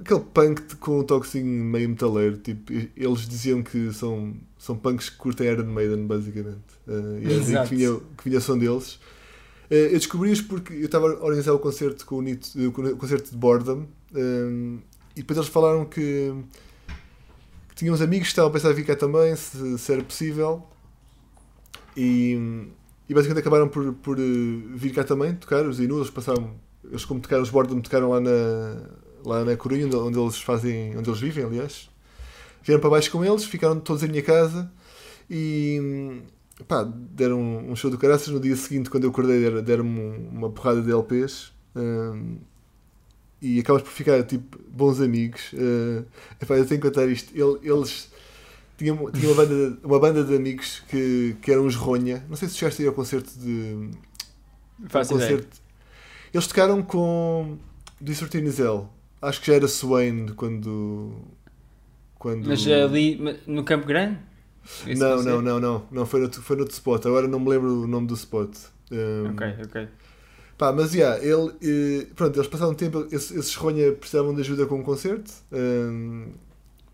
aquele 0.00 0.20
punk 0.20 0.76
com 0.76 1.00
um 1.00 1.02
toquezinho 1.04 1.46
meio 1.64 1.88
metaleiro. 1.88 2.36
Tipo, 2.38 2.72
eles 2.96 3.28
diziam 3.28 3.62
que 3.62 3.92
são, 3.92 4.34
são 4.58 4.76
punks 4.76 5.10
que 5.10 5.16
curtem 5.16 5.46
Iron 5.48 5.66
Maiden, 5.66 6.06
basicamente. 6.06 6.58
Uh, 6.86 7.18
e 7.22 7.32
é 7.32 7.36
assim 7.38 7.62
que 7.62 7.74
vinha, 7.76 8.00
que 8.16 8.24
vinha 8.24 8.38
o 8.38 8.40
som 8.42 8.58
deles. 8.58 8.94
Uh, 9.70 9.74
eu 9.74 9.98
descobri-os 9.98 10.42
porque 10.42 10.72
eu 10.74 10.84
estava 10.84 11.08
a 11.08 11.24
organizar 11.24 11.52
o 11.52 11.58
concerto 11.58 12.04
com 12.04 12.16
o, 12.16 12.22
Nito, 12.22 12.48
o 12.58 12.96
concerto 12.96 13.30
de 13.30 13.36
Boredom 13.36 13.86
um, 14.14 14.78
e 15.16 15.20
depois 15.20 15.38
eles 15.38 15.48
falaram 15.48 15.84
que, 15.84 16.32
que 17.68 17.74
tinham 17.74 17.94
uns 17.94 18.00
amigos 18.00 18.28
que 18.28 18.32
estavam 18.32 18.50
a 18.50 18.52
pensar 18.52 18.70
em 18.70 18.74
vir 18.74 18.84
cá 18.84 18.96
também, 18.96 19.34
se, 19.36 19.78
se 19.78 19.92
era 19.92 20.02
possível. 20.02 20.66
E, 21.96 22.66
e 23.08 23.14
basicamente 23.14 23.40
acabaram 23.40 23.68
por, 23.68 23.92
por 23.94 24.18
eh, 24.18 24.22
vir 24.74 24.92
cá 24.94 25.04
também 25.04 25.34
tocar. 25.34 25.66
Os 25.66 25.78
Inu, 25.80 25.98
eles 25.98 26.10
passaram, 26.10 26.54
eles 26.84 27.04
como 27.04 27.20
tocaram, 27.20 27.42
os 27.42 27.50
Boredom 27.50 27.80
tocaram 27.80 28.08
lá 28.10 28.20
na, 28.20 28.30
lá 29.24 29.44
na 29.44 29.56
Corunha, 29.56 29.86
onde, 29.86 29.96
onde 29.96 30.18
eles 30.18 30.36
fazem, 30.40 30.96
onde 30.96 31.08
eles 31.08 31.20
vivem, 31.20 31.44
aliás. 31.44 31.88
Vieram 32.64 32.80
para 32.80 32.90
baixo 32.90 33.10
com 33.10 33.24
eles, 33.24 33.44
ficaram 33.44 33.78
todos 33.80 34.02
em 34.02 34.08
minha 34.08 34.22
casa 34.22 34.70
e 35.30 36.20
pá, 36.68 36.84
deram 36.84 37.40
um 37.40 37.74
show 37.74 37.90
do 37.90 37.98
caraças. 37.98 38.28
No 38.28 38.38
dia 38.40 38.54
seguinte, 38.56 38.88
quando 38.90 39.04
eu 39.04 39.10
acordei, 39.10 39.40
deram- 39.40 39.62
deram-me 39.62 39.98
um- 40.00 40.28
uma 40.32 40.50
porrada 40.50 40.80
de 40.82 40.90
LPs. 40.90 41.52
hum, 41.74 42.36
e 43.40 43.58
acabas 43.58 43.82
por 43.82 43.90
ficar 43.90 44.22
tipo 44.24 44.58
bons 44.68 45.00
amigos. 45.00 45.52
Uh, 45.54 46.04
epá, 46.40 46.54
eu 46.56 46.64
tenho 46.66 46.80
que 46.80 46.86
contar 46.86 47.06
isto. 47.08 47.32
Ele- 47.34 47.58
eles 47.68 48.08
tinham, 48.78 49.10
tinham 49.10 49.32
uma, 49.32 49.44
banda, 49.44 49.78
uma 49.82 49.98
banda 49.98 50.22
de 50.22 50.36
amigos 50.36 50.80
que, 50.88 51.34
que 51.42 51.50
eram 51.50 51.66
os 51.66 51.74
Ronha. 51.74 52.24
Não 52.28 52.36
sei 52.36 52.48
se 52.48 52.54
chegaste 52.56 52.82
a 52.82 52.84
ir 52.84 52.88
ao 52.88 52.94
concerto 52.94 53.30
de. 53.40 53.90
Ao 54.92 55.02
ideia. 55.02 55.06
concerto. 55.06 55.60
Eles 56.32 56.46
tocaram 56.46 56.82
com 56.82 57.58
Dissorting 58.00 58.46
Zell. 58.48 58.88
Acho 59.22 59.40
que 59.40 59.46
já 59.46 59.54
era 59.54 59.68
Swain 59.68 60.26
quando. 60.34 61.14
quando... 62.18 62.48
Mas 62.48 62.66
ali 62.66 63.18
no 63.46 63.64
Campo 63.64 63.86
Grande? 63.86 64.18
Não, 64.96 65.22
não, 65.22 65.42
não, 65.42 65.60
não, 65.60 65.86
não. 65.90 66.06
Foi 66.06 66.20
no, 66.20 66.32
foi 66.32 66.56
no 66.56 66.62
outro 66.62 66.74
spot. 66.74 67.06
Agora 67.06 67.26
não 67.28 67.40
me 67.40 67.48
lembro 67.48 67.82
o 67.82 67.86
nome 67.86 68.06
do 68.06 68.14
spot. 68.14 68.50
Um, 68.90 69.30
Ok, 69.30 69.46
ok. 69.64 69.88
Pá, 70.58 70.72
mas 70.72 70.92
já, 70.92 71.18
ele. 71.18 71.52
eh, 71.62 72.06
pronto, 72.14 72.36
eles 72.36 72.48
passaram 72.48 72.72
um 72.72 72.74
tempo. 72.74 73.06
Esses, 73.10 73.30
esses 73.32 73.54
Ronha 73.56 73.92
precisavam 73.92 74.34
de 74.34 74.40
ajuda 74.42 74.66
com 74.66 74.80
o 74.80 74.84
concerto. 74.84 75.32
um, 75.50 76.28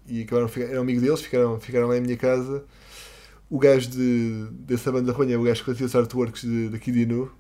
e 0.06 0.22
acabaram, 0.22 0.50
eram 0.56 0.82
amigos 0.82 1.02
deles, 1.02 1.20
ficaram, 1.20 1.60
ficaram 1.60 1.88
lá 1.88 1.96
em 1.96 2.00
minha 2.00 2.16
casa. 2.16 2.64
O 3.50 3.58
gajo 3.58 3.90
de, 3.90 4.46
dessa 4.52 4.92
banda 4.92 5.12
Ronha 5.12 5.38
o 5.38 5.42
gajo 5.44 5.60
que 5.64 5.70
fazia 5.70 5.86
os 5.86 5.94
artworks 5.94 6.42
de, 6.42 6.68
de 6.70 7.00
Inu. 7.02 7.30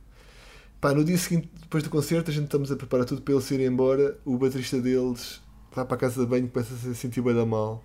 Pá, 0.80 0.94
no 0.94 1.02
dia 1.04 1.18
seguinte, 1.18 1.50
depois 1.60 1.82
do 1.82 1.90
concerto, 1.90 2.30
a 2.30 2.34
gente 2.34 2.44
estamos 2.44 2.70
a 2.70 2.76
preparar 2.76 3.04
tudo 3.04 3.20
para 3.20 3.34
eles 3.34 3.50
irem 3.50 3.66
embora. 3.66 4.16
O 4.24 4.38
baterista 4.38 4.80
deles 4.80 5.40
vai 5.74 5.84
para 5.84 5.96
a 5.96 5.98
casa 5.98 6.20
de 6.20 6.26
banho 6.26 6.48
começa 6.48 6.72
a 6.72 6.76
se 6.76 6.94
sentir 6.94 7.20
bué 7.20 7.34
da 7.34 7.44
mal. 7.44 7.82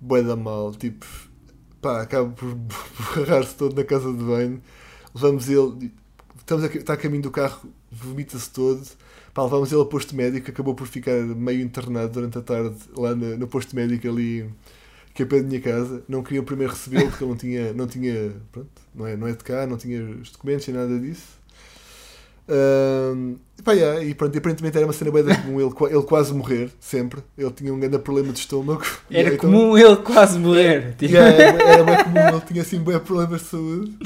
Bué 0.00 0.22
da 0.22 0.34
mal, 0.34 0.72
tipo, 0.74 1.04
pá, 1.82 2.00
acaba 2.02 2.30
por 2.30 2.54
borrar-se 3.16 3.54
todo 3.56 3.76
na 3.76 3.84
casa 3.84 4.10
de 4.10 4.24
banho. 4.24 4.62
Levamos 5.14 5.48
ele, 5.48 5.92
estamos 6.38 6.64
a, 6.64 6.68
está 6.68 6.94
a 6.94 6.96
caminho 6.96 7.22
do 7.22 7.30
carro, 7.30 7.68
vomita-se 7.92 8.50
todo. 8.50 8.82
Pá, 9.34 9.42
levamos 9.44 9.70
ele 9.70 9.80
ao 9.80 9.86
posto 9.86 10.16
médico, 10.16 10.50
acabou 10.50 10.74
por 10.74 10.86
ficar 10.86 11.12
meio 11.22 11.60
internado 11.60 12.12
durante 12.14 12.38
a 12.38 12.42
tarde 12.42 12.76
lá 12.96 13.14
no, 13.14 13.36
no 13.36 13.46
posto 13.46 13.76
médico 13.76 14.08
ali, 14.08 14.50
que 15.12 15.22
é 15.22 15.26
pé 15.26 15.42
da 15.42 15.48
minha 15.48 15.60
casa. 15.60 16.02
Não 16.08 16.22
queriam 16.22 16.44
primeiro 16.44 16.72
recebê-lo 16.72 17.10
porque 17.10 17.24
ele 17.24 17.30
não 17.30 17.36
tinha, 17.36 17.72
não 17.74 17.86
tinha, 17.86 18.34
pronto, 18.52 18.70
não 18.94 19.06
é, 19.06 19.16
não 19.18 19.26
é 19.28 19.32
de 19.32 19.44
cá, 19.44 19.66
não 19.66 19.76
tinha 19.76 20.02
os 20.02 20.30
documentos 20.30 20.66
nem 20.66 20.76
nada 20.76 20.98
disso. 20.98 21.43
Ahm, 22.48 23.36
pá, 23.64 23.72
yeah, 23.72 24.02
e 24.04 24.14
pronto, 24.14 24.36
aparentemente 24.36 24.76
era 24.76 24.86
uma 24.86 24.92
cena 24.92 25.10
bem 25.10 25.24
comum 25.24 25.60
ele, 25.60 25.94
ele 25.94 26.02
quase 26.02 26.34
morrer, 26.34 26.70
sempre. 26.78 27.22
Ele 27.38 27.50
tinha 27.50 27.72
um 27.72 27.80
grande 27.80 27.98
problema 27.98 28.32
de 28.32 28.38
estômago. 28.40 28.82
Era 29.10 29.18
Yeah, 29.30 29.34
então- 29.36 29.50
comum 29.50 29.78
ele 29.78 29.96
quase 29.96 30.38
morrer. 30.38 30.94
Tipo, 30.96 31.14
Yeah, 31.14 31.42
era, 31.42 31.62
era 31.62 31.84
bem 31.84 32.04
comum, 32.04 32.18
ele 32.28 32.40
tinha 32.42 32.62
assim 32.62 32.80
bem 32.80 32.98
problemas 33.00 33.40
de 33.42 33.46
saúde. 33.48 33.98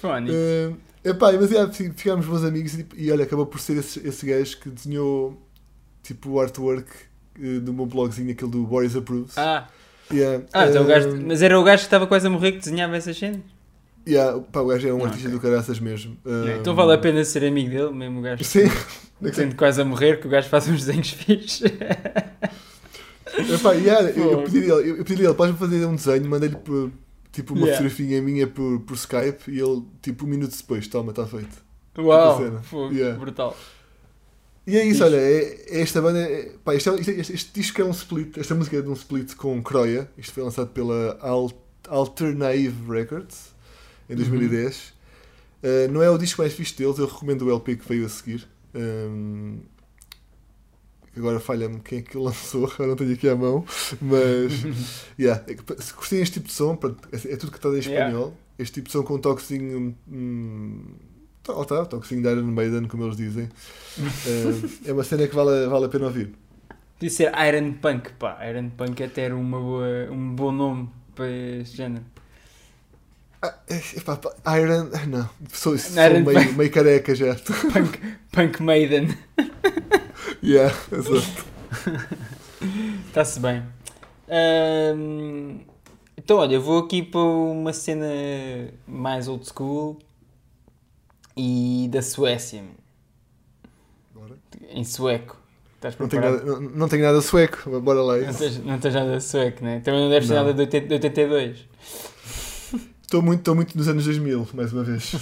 fónico. 0.00 0.32
Uh, 0.34 0.76
epá, 1.04 1.32
mas 1.32 1.50
yeah, 1.50 1.72
fi- 1.72 1.90
ficámos 1.96 2.26
bons 2.26 2.44
amigos 2.44 2.74
e, 2.74 2.86
e 2.96 3.10
olha, 3.10 3.24
acabou 3.24 3.46
por 3.46 3.60
ser 3.60 3.76
esse, 3.78 4.06
esse 4.06 4.26
gajo 4.26 4.58
que 4.58 4.68
desenhou 4.68 5.40
tipo 6.02 6.30
o 6.30 6.40
artwork 6.40 6.88
uh, 7.38 7.60
do 7.60 7.72
meu 7.72 7.86
blogzinho, 7.86 8.30
aquele 8.32 8.50
do 8.50 8.64
Boris 8.64 8.94
Approves. 8.96 9.36
Ah, 9.38 9.66
Yeah, 10.12 10.44
ah 10.52 10.66
então 10.66 10.84
gajo, 10.84 11.16
mas 11.24 11.40
era 11.40 11.56
o 11.58 11.62
gajo 11.62 11.82
que 11.82 11.86
estava 11.86 12.04
quase 12.04 12.26
a 12.26 12.30
morrer 12.30 12.50
que 12.52 12.58
desenhava 12.58 12.96
essas 12.96 13.16
cenas? 13.16 13.40
Yeah, 14.10 14.38
pá, 14.52 14.60
o 14.60 14.66
gajo 14.66 14.88
é 14.88 14.92
um 14.92 15.02
Ah, 15.04 15.06
artista 15.08 15.28
ok. 15.28 15.38
do 15.38 15.42
caraças 15.42 15.80
mesmo. 15.80 16.16
Um, 16.24 16.48
Então 16.60 16.74
vale 16.74 16.94
a 16.94 16.98
pena 16.98 17.24
ser 17.24 17.44
amigo 17.44 17.70
dele, 17.70 17.90
mesmo 17.92 18.18
o 18.18 18.22
gajo. 18.22 18.42
Sim, 18.44 18.64
Sendo 19.32 19.54
quase 19.56 19.80
a 19.80 19.84
morrer, 19.84 20.18
que 20.20 20.26
o 20.26 20.30
gajo 20.30 20.48
faz 20.48 20.66
uns 20.68 20.84
desenhos 20.84 21.10
fixes. 21.10 21.62
epá, 23.54 23.72
yeah, 23.72 24.10
eu, 24.10 24.32
eu 24.32 24.42
pedi-lhe, 24.44 24.68
eu, 24.70 24.96
eu 24.96 25.04
pedi-lhe, 25.04 25.34
podes-me 25.34 25.58
fazer 25.58 25.84
um 25.86 25.94
desenho, 25.94 26.28
mandei-lhe 26.28 26.56
tipo 27.32 27.54
uma 27.54 27.66
Yeah. 27.66 27.76
fotografia 27.84 28.22
minha 28.22 28.46
por, 28.46 28.80
por 28.80 28.94
Skype 28.94 29.50
e 29.50 29.60
ele, 29.60 29.82
tipo, 30.02 30.24
um 30.24 30.28
minuto 30.28 30.56
depois, 30.56 30.88
toma, 30.88 31.10
está 31.10 31.26
feito. 31.26 31.62
Uau, 31.98 32.38
cena. 32.38 32.62
fogo, 32.62 32.92
Yeah. 32.94 33.18
brutal. 33.18 33.56
E 34.66 34.76
é 34.76 34.84
isso, 34.84 35.02
olha, 35.04 35.16
é, 35.16 35.64
é 35.68 35.80
esta 35.80 36.00
banda. 36.02 36.18
É, 36.20 36.52
pá, 36.64 36.74
isto, 36.74 36.90
é- 36.90 37.00
isto, 37.00 37.10
é- 37.10 37.14
este, 37.14 37.32
este 37.34 37.52
disco 37.60 37.80
é 37.80 37.84
um 37.84 37.90
split, 37.90 38.36
esta 38.38 38.54
música 38.54 38.76
é 38.76 38.82
de 38.82 38.88
um 38.88 38.92
split 38.94 39.34
com 39.34 39.60
Croia. 39.62 40.08
Isto 40.18 40.32
foi 40.32 40.42
lançado 40.42 40.68
pela 40.70 41.18
Al, 41.20 41.50
Alternative 41.88 42.74
Records 42.88 43.52
em 44.10 44.16
2010. 44.16 44.92
Uh, 45.62 45.92
não 45.92 46.02
é 46.02 46.10
o 46.10 46.18
disco 46.18 46.40
mais 46.40 46.52
fixe 46.54 46.76
deles, 46.76 46.98
eu 46.98 47.06
recomendo 47.06 47.42
o 47.42 47.50
LP 47.50 47.76
que 47.76 47.88
veio 47.88 48.06
a 48.06 48.08
seguir. 48.08 48.48
Um, 48.74 49.58
agora 51.16 51.38
falha-me 51.38 51.80
quem 51.80 51.98
é 51.98 52.02
que 52.02 52.16
lançou, 52.16 52.64
agora 52.72 52.88
não 52.88 52.96
tenho 52.96 53.12
aqui 53.12 53.28
à 53.28 53.36
mão. 53.36 53.64
Mas, 54.00 54.52
yeah, 55.18 55.42
é 55.46 55.82
se 55.82 55.92
gostem 55.92 56.20
deste 56.20 56.34
tipo 56.34 56.48
de 56.48 56.54
som, 56.54 56.78
é, 57.12 57.32
é 57.32 57.36
tudo 57.36 57.52
que 57.52 57.58
está 57.58 57.68
em 57.68 57.72
Yeah. 57.72 58.08
espanhol. 58.08 58.36
Este 58.58 58.74
tipo 58.74 58.86
de 58.88 58.92
som 58.92 59.02
com 59.02 59.14
um 59.14 59.18
toquezinho. 59.18 59.96
Hum, 60.10 60.82
tá, 61.42 61.54
lá 61.54 61.62
está, 61.62 61.84
toquezinho 61.86 62.22
de 62.22 62.28
Iron 62.28 62.42
Maiden, 62.44 62.88
como 62.88 63.04
eles 63.04 63.16
dizem. 63.16 63.44
Uh, 63.44 64.70
é 64.84 64.92
uma 64.92 65.02
cena 65.04 65.26
que 65.26 65.34
vale, 65.34 65.66
vale 65.66 65.86
a 65.86 65.88
pena 65.88 66.06
ouvir. 66.06 66.34
Podia 66.98 67.10
ser 67.10 67.32
Iron 67.48 67.72
Punk, 67.72 68.12
pá. 68.18 68.38
Iron 68.46 68.68
Punk 68.70 69.00
é 69.00 69.08
ter 69.08 69.32
uma 69.32 69.58
boa, 69.58 70.10
um 70.10 70.34
bom 70.34 70.52
nome 70.52 70.90
para 71.14 71.30
este 71.30 71.78
género. 71.78 72.04
Ah, 73.42 73.54
epá, 73.96 74.16
pá, 74.16 74.58
Iron. 74.60 74.90
Não, 75.08 75.28
sou, 75.52 75.76
sou 75.78 76.02
Iron 76.02 76.20
meio, 76.20 76.52
meio 76.54 76.70
careca 76.70 77.14
já. 77.14 77.34
Punk, 77.72 78.16
Punk 78.32 78.62
Maiden. 78.62 79.16
yeah, 80.42 80.74
exato. 80.92 81.46
Está-se 83.08 83.40
bem. 83.40 83.62
Ahm, 84.28 85.60
então, 86.16 86.36
olha, 86.36 86.54
eu 86.54 86.60
vou 86.60 86.80
aqui 86.80 87.02
para 87.02 87.20
uma 87.20 87.72
cena 87.72 88.06
mais 88.86 89.26
old 89.26 89.46
school 89.46 89.98
e 91.36 91.88
da 91.90 92.02
Suécia, 92.02 92.62
Bora. 94.14 94.36
em 94.70 94.84
sueco. 94.84 95.38
Estás 95.76 95.96
Não 95.98 96.08
tenho, 96.08 96.22
nada, 96.22 96.44
não, 96.44 96.60
não 96.60 96.88
tenho 96.88 97.02
nada 97.02 97.22
sueco, 97.22 97.80
bora 97.80 98.02
lá. 98.02 98.18
Não 98.18 98.34
tens, 98.34 98.58
não 98.62 98.78
tens 98.78 98.94
nada 98.94 99.18
sueco, 99.18 99.64
né? 99.64 99.80
Também 99.80 100.02
não 100.02 100.10
deves 100.10 100.28
ter 100.28 100.34
nada 100.34 100.52
de 100.52 100.60
80 100.60 100.86
de 100.86 100.92
82. 100.92 101.68
Estou 103.10 103.22
muito, 103.22 103.40
estou 103.40 103.56
muito 103.56 103.76
nos 103.76 103.88
anos 103.88 104.04
2000, 104.04 104.46
mais 104.54 104.72
uma 104.72 104.84
vez. 104.84 105.16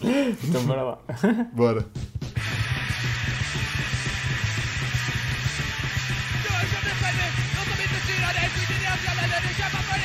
Então, 0.42 0.64
bora 0.64 0.82
lá. 0.82 0.98
Bora. 1.54 1.84
Jag 6.44 6.66
som 6.72 6.84
är 6.88 6.96
själv, 7.00 7.20
de 7.54 7.60
som 7.70 7.82
inte 7.82 8.00
styr 8.04 8.20
dig, 8.36 8.48
skiter 8.54 8.80
i 8.80 8.84
jag 8.84 9.16
lämnar 9.16 9.40
dig, 9.40 9.54
kämpa 9.56 9.78
för 9.78 10.04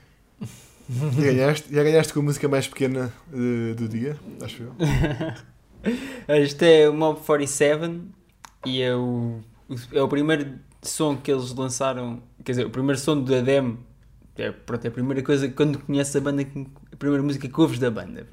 E 1.17 1.21
ganhaste, 1.21 1.73
já 1.73 1.83
ganhaste 1.83 2.13
com 2.13 2.19
a 2.19 2.23
música 2.23 2.49
mais 2.49 2.67
pequena 2.67 3.13
eh, 3.31 3.73
do 3.73 3.87
dia, 3.87 4.17
acho 4.41 4.63
eu. 4.63 4.75
Este 6.27 6.83
é 6.83 6.89
o 6.89 6.93
Mob 6.93 7.19
47 7.25 8.01
e 8.65 8.81
é 8.81 8.93
o, 8.93 9.39
é 9.93 10.01
o 10.01 10.07
primeiro 10.07 10.59
som 10.81 11.15
que 11.15 11.31
eles 11.31 11.53
lançaram, 11.55 12.21
quer 12.43 12.51
dizer, 12.51 12.65
o 12.65 12.69
primeiro 12.69 12.99
som 12.99 13.23
da 13.23 13.39
demo. 13.39 13.79
É, 14.35 14.51
pronto, 14.51 14.83
é 14.83 14.87
a 14.89 14.91
primeira 14.91 15.23
coisa 15.23 15.47
quando 15.49 15.79
conheces 15.79 16.15
a 16.15 16.19
banda, 16.19 16.45
a 16.91 16.95
primeira 16.95 17.23
música 17.23 17.47
que 17.47 17.61
ouves 17.61 17.79
da 17.79 17.89
banda. 17.89 18.27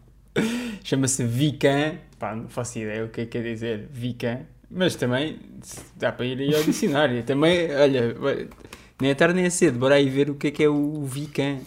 Chama-se 0.82 1.24
Vican. 1.24 1.98
Pá, 2.18 2.34
não 2.34 2.48
faço 2.48 2.78
ideia 2.78 3.04
o 3.04 3.08
que 3.08 3.22
é 3.22 3.24
que 3.24 3.30
quer 3.30 3.42
dizer 3.42 3.88
Vican, 3.92 4.40
mas 4.70 4.96
também 4.96 5.38
dá 5.96 6.12
para 6.12 6.26
ir 6.26 6.38
aí 6.38 6.54
ao 6.54 6.62
dicionário. 6.62 7.22
Também, 7.24 7.72
olha, 7.74 8.16
nem 9.00 9.10
é 9.10 9.14
tarde 9.14 9.34
nem 9.34 9.44
é 9.44 9.50
cedo, 9.50 9.78
bora 9.78 9.94
aí 9.94 10.08
ver 10.08 10.30
o 10.30 10.34
que 10.34 10.48
é 10.48 10.50
que 10.50 10.62
é 10.62 10.68
o 10.68 11.04
Vican. 11.04 11.58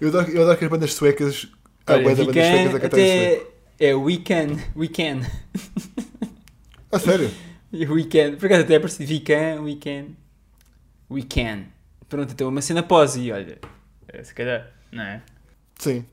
Eu 0.00 0.08
adoro, 0.08 0.30
eu 0.30 0.42
adoro 0.42 0.58
que 0.58 0.64
as 0.64 0.70
bandas 0.70 0.94
suecas. 0.94 1.48
Olha, 1.86 2.02
bué 2.02 2.14
de 2.14 2.24
bandas 2.24 2.46
suecas 2.46 2.74
a 2.74 2.80
cantar 2.80 2.96
até 2.96 3.46
é 3.78 3.94
Weekend, 3.94 4.64
Weekend. 4.76 5.26
Ah, 6.90 6.98
sério? 6.98 7.30
Weekend, 7.72 8.36
por 8.36 8.46
acaso 8.46 8.62
até 8.62 8.74
é 8.74 8.78
parecido 8.78 9.08
Vican, 9.08 9.60
Weekend, 9.62 10.16
Weekend. 11.10 11.68
Pronto, 12.08 12.32
então 12.32 12.48
uma 12.48 12.60
cena 12.60 12.82
pose, 12.82 13.32
olha, 13.32 13.58
é, 14.08 14.22
se 14.22 14.34
calhar, 14.34 14.70
não 14.90 15.02
é? 15.02 15.22
Sim. 15.78 16.04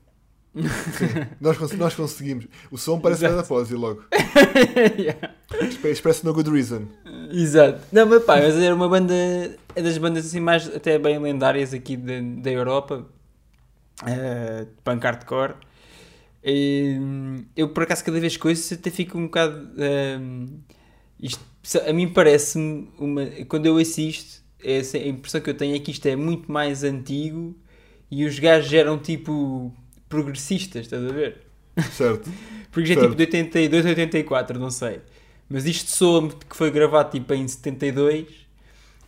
Nós, 1.40 1.56
cons- 1.56 1.72
nós 1.76 1.94
conseguimos. 1.94 2.46
O 2.72 2.76
som 2.76 2.98
parece 2.98 3.20
Exato. 3.24 3.36
nada 3.36 3.46
pose 3.46 3.74
logo. 3.74 4.02
Yeah. 4.98 5.32
Exp- 5.60 5.84
Expressa 5.84 6.26
no 6.26 6.34
Good 6.34 6.50
Reason. 6.50 6.86
Exato. 7.30 7.80
Não, 7.92 8.06
mas 8.06 8.24
pá, 8.24 8.36
mas 8.38 8.56
era 8.56 8.74
uma 8.74 8.88
banda, 8.88 9.14
é 9.14 9.82
das 9.82 9.96
bandas 9.98 10.26
assim 10.26 10.40
mais 10.40 10.66
até 10.74 10.98
bem 10.98 11.18
lendárias 11.18 11.72
aqui 11.72 11.96
da, 11.96 12.14
da 12.42 12.50
Europa, 12.50 13.06
de 14.04 14.66
punk 14.82 15.02
hardcore. 15.04 15.54
E, 16.42 16.98
eu 17.56 17.68
por 17.68 17.82
acaso 17.84 18.04
cada 18.04 18.18
vez 18.18 18.36
que 18.36 18.48
ouço 18.48 18.74
até 18.74 18.90
fico 18.90 19.18
um 19.18 19.24
bocado. 19.26 19.70
ehm, 19.78 20.46
isto, 21.20 21.40
a 21.86 21.92
mim 21.92 22.08
parece-me 22.08 22.90
uma. 22.98 23.24
Quando 23.48 23.66
eu 23.66 23.74
ouço 23.74 24.00
isto, 24.00 24.42
essa- 24.64 24.96
a 24.96 25.06
impressão 25.06 25.40
que 25.40 25.50
eu 25.50 25.54
tenho 25.54 25.76
é 25.76 25.78
que 25.78 25.90
isto 25.90 26.06
é 26.06 26.16
muito 26.16 26.50
mais 26.50 26.82
antigo 26.82 27.54
e 28.10 28.24
os 28.24 28.38
gajos 28.38 28.72
eram 28.72 28.98
tipo 28.98 29.72
progressistas, 30.10 30.82
estás 30.82 31.02
a 31.02 31.12
ver? 31.12 31.38
Certo. 31.92 32.28
Porque 32.70 32.92
já 32.92 33.00
é 33.00 33.02
tipo 33.02 33.14
de 33.14 33.22
82, 33.22 33.86
84, 33.86 34.58
não 34.58 34.70
sei. 34.70 35.00
Mas 35.48 35.64
isto 35.64 35.90
soa-me 35.90 36.30
que 36.30 36.54
foi 36.54 36.70
gravado 36.70 37.10
tipo 37.10 37.32
em 37.32 37.48
72, 37.48 38.26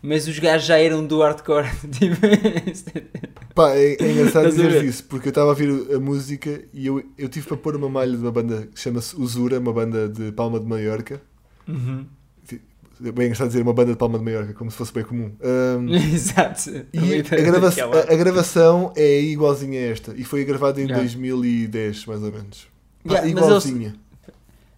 mas 0.00 0.26
os 0.26 0.38
gajos 0.38 0.66
já 0.66 0.78
eram 0.78 1.07
do 1.07 1.20
hardcore. 1.20 1.68
Tipo, 1.92 2.16
Pá, 3.55 3.74
é, 3.76 3.96
é 4.00 4.12
engraçado 4.12 4.48
dizer 4.48 4.82
isso, 4.82 5.05
porque 5.05 5.28
eu 5.28 5.30
estava 5.30 5.48
a 5.48 5.50
ouvir 5.50 5.94
a 5.94 6.00
música 6.00 6.64
e 6.72 6.86
eu, 6.86 7.05
eu 7.18 7.28
tive 7.28 7.46
para 7.46 7.57
pôr 7.57 7.76
uma 7.76 7.88
malha 7.88 8.12
de 8.12 8.22
uma 8.22 8.32
banda 8.32 8.66
que 8.74 8.80
chama-se 8.80 9.14
Usura, 9.14 9.59
uma 9.59 9.72
banda 9.72 10.09
de 10.09 10.32
Palma 10.32 10.59
de 10.59 10.66
Maiorca. 10.66 11.20
Uhum. 11.68 12.07
É 13.05 13.11
bem 13.12 13.24
engraçado 13.26 13.48
dizer 13.48 13.62
uma 13.62 13.72
banda 13.72 13.92
de 13.92 13.98
Palma 13.98 14.18
de 14.18 14.24
Maiorca, 14.24 14.55
como 14.55 14.70
se 14.70 14.76
fosse 14.76 14.92
bem 14.92 15.03
comum. 15.05 15.32
Ahm, 15.42 15.88
Exato. 16.14 16.70
e 16.92 17.14
a, 17.20 17.42
grava- 17.42 17.68
a- 17.68 18.12
a 18.12 18.16
gravação 18.16 18.92
é 18.96 19.20
igualzinha 19.20 19.80
a 19.80 19.84
esta, 19.90 20.14
e 20.16 20.24
foi 20.24 20.44
gravada 20.44 20.80
em 20.80 20.84
Yeah. 20.84 21.03
2010, 21.03 22.07
mais 22.07 22.22
ou 22.22 22.30
menos. 22.32 22.66
Yeah, 23.07 23.28
igualzinha. 23.28 23.94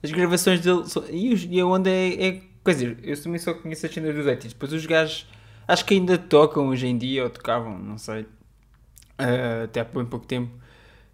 As 0.03 0.11
gravações 0.11 0.61
dele. 0.61 0.83
E, 1.11 1.33
os, 1.35 1.47
e 1.51 1.61
a 1.61 1.67
onda 1.67 1.91
é, 1.91 2.27
é. 2.29 2.41
Quer 2.65 2.73
dizer, 2.73 2.99
eu 3.03 3.23
também 3.23 3.39
só 3.39 3.53
conheço 3.55 3.85
as 3.87 3.93
cenas 3.93 4.15
dos 4.15 4.27
Etis. 4.27 4.53
Depois 4.53 4.73
os 4.73 4.85
gajos. 4.87 5.27
Acho 5.67 5.85
que 5.85 5.95
ainda 5.95 6.17
tocam 6.19 6.69
hoje 6.69 6.87
em 6.87 6.97
dia, 6.99 7.25
ou 7.25 7.31
tocavam, 7.31 7.79
não 7.79 7.97
sei. 7.99 8.27
ah, 9.19 9.63
até 9.65 9.81
há 9.81 9.85
bem 9.85 10.05
pouco 10.05 10.27
tempo. 10.27 10.51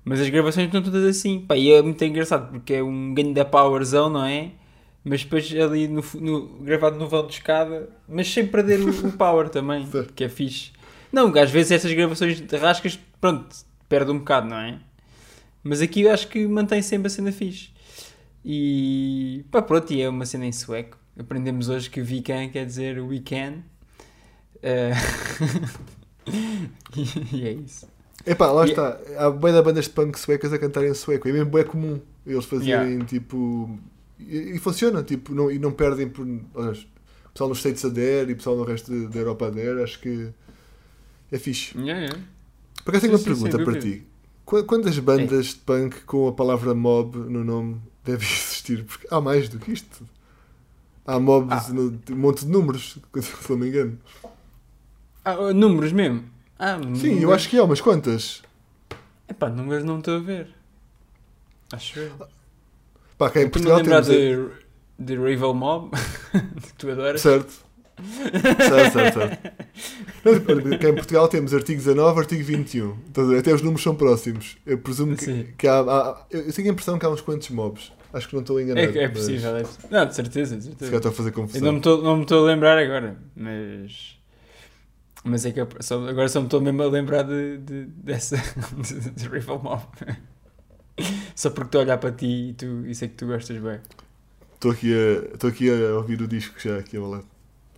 Mas 0.05 0.21
as 0.21 0.29
gravações 0.29 0.67
estão 0.67 0.83
todas 0.83 1.05
assim. 1.05 1.41
Pá, 1.47 1.57
e 1.57 1.71
é 1.71 1.83
muito 1.83 2.03
engraçado 2.05 2.51
porque 2.51 2.75
é 2.75 2.83
um 2.83 3.13
ganho 3.15 3.35
da 3.35 3.45
powerzão, 3.45 4.09
não 4.11 4.25
é? 4.25 4.53
Mas 5.05 5.23
depois 5.25 5.51
ali 5.55 5.89
no, 5.89 6.05
no- 6.21 6.47
gravado 6.63 6.99
no 6.99 7.09
vão 7.09 7.27
de 7.27 7.35
escada, 7.35 7.89
mas 8.09 8.31
sem 8.33 8.47
perder 8.47 8.81
o, 8.81 8.91
o 9.09 9.13
power 9.13 9.49
também, 9.49 9.87
que 10.15 10.25
é 10.25 10.29
fixe. 10.29 10.73
Não, 11.13 11.33
às 11.39 11.51
vezes 11.51 11.73
essas 11.73 11.93
gravações 11.93 12.41
de 12.41 12.57
rascas, 12.57 12.99
pronto, 13.21 13.49
perde 13.89 14.11
um 14.13 14.19
bocado, 14.19 14.49
não 14.49 14.59
é? 14.59 14.79
Mas 15.63 15.81
aqui 15.81 16.03
eu 16.03 16.13
acho 16.13 16.29
que 16.29 16.47
mantém 16.47 16.81
sempre 16.83 17.07
a 17.09 17.11
cena 17.11 17.33
fixe. 17.33 17.71
E 18.45 19.45
pá, 19.51 19.61
pronto, 19.61 19.93
e 19.93 20.01
é 20.01 20.09
uma 20.09 20.25
cena 20.27 20.47
em 20.47 20.53
sueco. 20.53 20.97
Aprendemos 21.19 21.69
hoje 21.69 21.91
que 21.91 22.01
Vikan 22.01 22.49
quer 22.49 22.65
dizer 22.65 22.99
weekend. 23.01 23.63
Eh, 24.63 24.93
e 27.33 27.47
é 27.47 27.53
isso. 27.53 27.87
Epá, 28.27 28.51
lá 28.51 28.67
E- 28.67 28.71
está. 28.71 28.99
Há 29.19 29.31
bem 29.31 29.53
da 29.53 29.63
bandas 29.63 29.85
de 29.87 29.91
punk 29.91 30.19
suecas 30.19 30.53
a 30.53 30.59
cantarem 30.59 30.91
em 30.91 30.95
sueco. 30.95 31.29
É 31.29 31.33
mesmo 31.33 31.51
bem 31.51 31.65
comum 31.65 32.01
eles 32.27 32.45
fazerem 32.45 32.99
tipo. 33.01 33.79
E, 34.29 34.57
e 34.57 34.59
funciona, 34.59 35.03
tipo, 35.03 35.35
não, 35.35 35.51
e 35.51 35.59
não 35.59 35.73
perdem 35.73 36.09
por. 36.09 36.27
Aliás, 36.55 36.79
o 37.27 37.31
pessoal 37.33 37.49
nos 37.49 37.59
States 37.59 37.85
adere 37.85 38.31
e 38.31 38.35
o 38.35 38.37
pessoal 38.37 38.57
no 38.57 38.65
resto 38.65 39.09
da 39.09 39.19
Europa 39.19 39.47
adere. 39.47 39.83
Acho 39.83 40.01
que 40.01 40.29
é 41.31 41.39
fixe. 41.39 41.77
Yeah, 41.79 42.01
yeah. 42.01 42.21
Por 42.85 42.91
acaso 42.91 43.07
tenho 43.07 43.19
Sim, 43.19 43.31
uma 43.31 43.35
sim, 43.37 43.43
pergunta 43.43 43.65
para 43.65 43.81
ti. 43.81 44.07
Qu- 44.45 44.65
Quantas 44.65 44.99
bandas 44.99 45.47
de 45.47 45.57
punk 45.57 46.01
com 46.05 46.29
a 46.29 46.33
palavra 46.33 46.75
mob 46.75 47.17
no 47.17 47.45
nome 47.45 47.81
devem 48.05 48.27
existir? 48.29 48.85
Porque 48.85 49.07
há 49.11 49.21
mais 49.21 49.49
do 49.49 49.59
que 49.59 49.73
isto. 49.73 50.07
Há 51.07 51.19
mobs 51.19 51.69
Ah. 51.71 51.73
no 51.73 51.99
um 52.11 52.17
monte 52.17 52.45
de 52.45 52.51
números, 52.51 52.99
se 53.21 53.51
não 53.51 53.59
me 53.59 53.69
engano. 53.69 53.99
Ah, 55.25 55.53
números 55.53 55.93
mesmo? 55.93 56.25
Ah, 56.59 56.79
Sim, 56.95 57.19
eu 57.21 57.33
acho 57.33 57.49
que 57.49 57.57
há 57.59 57.65
umas 57.65 57.81
quantas. 57.81 58.43
Epá, 59.29 59.49
números 59.49 59.85
não 59.85 59.99
estou 59.99 60.17
a 60.17 60.19
ver. 60.19 60.49
Acho 61.73 62.01
eu. 62.01 62.13
Pá, 63.21 63.29
cá 63.31 63.43
em 63.43 63.51
Portugal 63.51 63.77
lembrar 63.77 64.03
temos. 64.03 64.51
de, 64.99 65.15
de 65.15 65.17
Rival 65.23 65.53
Mob, 65.55 65.91
que 66.33 66.75
tu 66.79 66.91
adoras. 66.91 67.21
Certo. 67.21 67.53
certo, 68.03 68.93
certo, 68.93 69.19
certo. 69.19 69.51
Olha, 70.51 70.79
Cá 70.79 70.89
em 70.89 70.95
Portugal 70.95 71.29
temos 71.29 71.53
artigo 71.53 71.79
19, 71.79 72.19
artigo 72.19 72.43
21. 72.45 72.97
Estás 73.09 73.29
a 73.29 73.31
ver? 73.31 73.39
Até 73.41 73.53
os 73.55 73.61
números 73.61 73.83
são 73.83 73.95
próximos. 73.95 74.57
Eu 74.65 74.79
presumo 74.79 75.15
que, 75.17 75.45
que 75.59 75.69
há, 75.69 75.81
há- 75.81 76.27
Eu 76.31 76.41
eu 76.47 76.53
tenho 76.53 76.69
a 76.69 76.73
impressão 76.73 76.99
que 76.99 77.05
há 77.05 77.11
uns 77.11 77.21
quantos 77.21 77.51
mobs. 77.51 77.93
Acho 78.13 78.27
que 78.27 78.35
não 78.35 78.41
estou 78.41 78.59
É, 78.59 78.63
enganado. 78.63 78.99
é 78.99 79.07
mas 79.07 79.19
possível, 79.19 79.57
é 79.57 79.63
possível. 79.63 79.89
Não, 79.91 80.07
de 80.07 80.15
certeza, 80.15 80.57
de 80.57 80.63
Se 80.65 80.69
calhar 80.71 80.79
certeza. 80.79 80.97
estou 80.97 81.11
a 81.11 81.15
fazer 81.15 81.29
Eu 81.29 81.35
confusão. 81.35 81.61
não 81.63 81.73
me 81.73 81.79
estou- 81.79 82.03
não 82.03 82.17
me 82.17 82.23
estou 82.23 82.43
a 82.43 82.47
lembrar 82.51 82.79
agora, 82.79 83.17
mas. 83.37 84.19
Mas 85.23 85.45
é 85.45 85.53
que 85.53 85.61
eu 85.61 85.69
só- 85.81 86.09
agora 86.09 86.27
só 86.29 86.41
me 86.41 86.47
estou 86.47 86.61
mesmo 86.63 86.83
a 86.83 86.87
lembrar 86.87 87.23
de, 87.25 87.59
de- 87.59 87.85
dessa. 87.85 88.37
de, 88.81 89.11
de 89.11 89.29
Rival 89.29 89.61
Mob. 89.63 89.83
Só 91.35 91.51
porque 91.51 91.69
estou 91.69 91.81
a 91.81 91.85
olhar 91.85 91.99
para 91.99 92.13
ti 92.13 92.51
e 92.51 92.53
tu, 92.55 92.87
e 92.87 92.95
sei 92.95 93.09
que 93.09 93.15
tu 93.15 93.27
gostas 93.27 93.57
bem. 93.59 93.79
Estou 94.55 94.73
aqui, 94.73 94.93
a, 94.93 95.35
estou 95.35 95.51
aqui 95.51 95.71
a 95.71 95.97
ouvir 95.97 96.21
o 96.21 96.29
disco 96.29 96.61
já 96.61 96.77
aqui 96.79 96.97
ao 96.97 97.09
lado. 97.09 97.27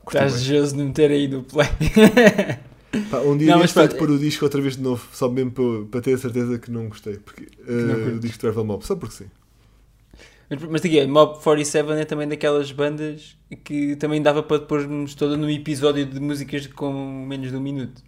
Estás 0.07 0.33
desejoso 0.33 0.77
de 0.77 0.83
meter 0.83 1.11
aí 1.11 1.29
no 1.29 1.45
play. 1.45 1.69
Pá, 3.11 3.21
um 3.21 3.37
dia 3.37 3.53
Não, 3.53 3.59
mas 3.59 3.73
pronto. 3.73 3.97
pôr 3.97 4.11
o 4.11 4.19
disco 4.19 4.45
outra 4.45 4.61
vez 4.61 4.77
de 4.77 4.83
novo, 4.83 5.07
só 5.13 5.29
mesmo 5.29 5.53
para, 5.53 5.87
para 5.91 6.01
ter 6.03 6.15
a 6.15 6.19
certeza 6.19 6.59
que 6.59 6.71
não 6.71 6.89
gostei. 6.89 7.17
Porque, 7.17 7.49
não 7.67 8.17
o 8.17 8.19
disco 8.19 8.39
Travel 8.39 8.65
Mob, 8.65 8.85
só 8.85 8.97
porque 8.97 9.15
sim. 9.15 9.31
Mas, 10.51 10.63
mas 10.63 10.85
aqui, 10.85 11.07
Mob 11.07 11.43
47 11.43 11.91
é 11.93 12.05
também 12.05 12.29
daquelas 12.29 12.71
bandas 12.71 13.37
que 13.65 13.97
também 13.97 14.21
dava 14.21 14.43
para 14.43 14.59
depormos 14.59 15.15
toda 15.15 15.37
num 15.37 15.49
episódio 15.49 16.05
de 16.05 16.21
músicas 16.21 16.67
com 16.67 16.93
menos 17.27 17.51
de 17.51 17.57
um 17.57 17.61
minuto. 17.61 18.03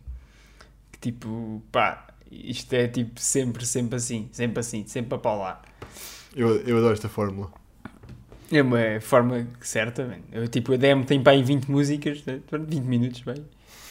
Que 0.92 0.98
tipo, 0.98 1.62
pá, 1.72 2.13
isto 2.30 2.72
é 2.74 2.88
tipo 2.88 3.20
sempre, 3.20 3.64
sempre 3.66 3.96
assim, 3.96 4.28
sempre 4.32 4.60
assim, 4.60 4.86
sempre 4.86 5.14
a 5.14 5.18
paular. 5.18 5.62
Eu, 6.34 6.56
eu 6.62 6.78
adoro 6.78 6.92
esta 6.94 7.08
fórmula. 7.08 7.50
É 8.52 8.60
uma 8.62 9.00
forma 9.00 9.46
certa, 9.60 10.06
man. 10.06 10.18
Eu, 10.32 10.46
tipo, 10.48 10.72
a 10.74 10.76
demo 10.76 11.04
tem 11.04 11.22
para 11.22 11.32
aí 11.32 11.42
20 11.42 11.70
músicas, 11.70 12.24
né? 12.24 12.40
Pronto, 12.46 12.68
20 12.68 12.84
minutos, 12.84 13.20
bem. 13.22 13.44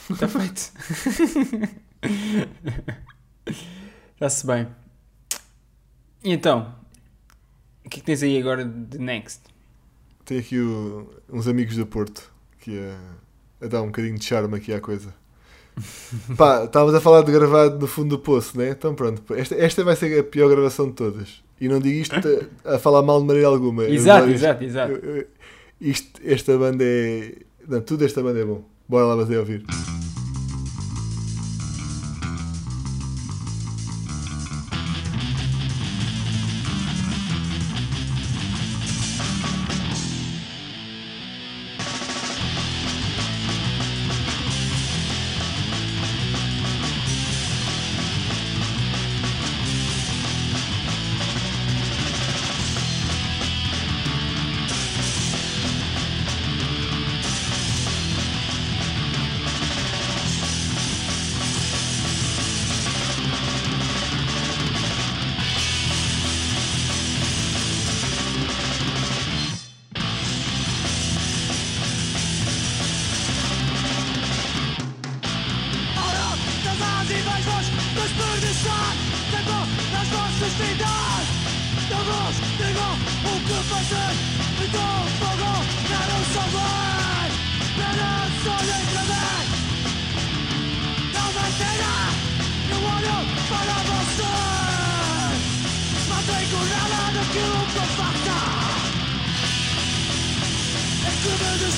Está 0.10 0.28
feito. 0.28 0.72
Está-se 4.16 4.46
bem. 4.46 4.68
E 6.24 6.32
então, 6.32 6.76
o 7.86 7.90
que 7.90 7.98
é 7.98 8.00
que 8.00 8.06
tens 8.06 8.24
aí 8.24 8.38
agora 8.38 8.64
de 8.64 8.98
next? 8.98 9.42
Tenho 10.26 10.40
aqui 10.40 10.60
o- 10.60 11.10
uns 11.30 11.48
amigos 11.48 11.76
do 11.76 11.86
Porto 11.86 12.32
que 12.60 12.80
a, 12.80 13.66
a 13.66 13.68
dar 13.68 13.82
um 13.82 13.88
bocadinho 13.88 14.18
de 14.18 14.24
charme 14.24 14.56
aqui 14.58 14.74
à 14.74 14.80
coisa. 14.80 15.14
Pá, 16.38 16.66
estávamos 16.66 16.94
a 16.96 17.02
falar 17.02 17.22
de 17.24 17.32
gravado 17.32 17.80
no 17.80 17.88
fundo 17.88 18.10
do 18.10 18.20
poço, 18.20 18.58
né? 18.58 18.70
Então 18.70 18.94
pronto, 18.94 19.22
esta, 19.34 19.56
esta 19.56 19.84
vai 19.84 19.96
ser 19.96 20.20
a 20.20 20.24
pior 20.24 20.50
gravação 20.50 20.88
de 20.88 20.94
todas. 20.94 21.42
E 21.60 21.68
não 21.68 21.80
digo 21.80 22.00
isto 22.00 22.16
a, 22.66 22.76
a 22.76 22.80
falar 22.80 23.02
mal 23.02 23.20
de 23.22 23.28
maneira 23.28 23.48
alguma. 23.48 23.84
Exato, 23.86 24.28
exato, 24.30 24.64
exato. 24.64 24.92
Eu- 24.94 25.16
eu- 25.18 25.26
isto, 25.82 26.22
esta 26.24 26.58
banda 26.58 26.84
é. 26.84 27.34
Não, 27.68 27.82
tudo 27.82 28.06
esta 28.06 28.22
banda 28.22 28.40
é 28.40 28.46
bom. 28.46 28.64
Bora 28.88 29.06
lá 29.06 29.18
fazer 29.18 29.38
ouvir. 29.38 29.64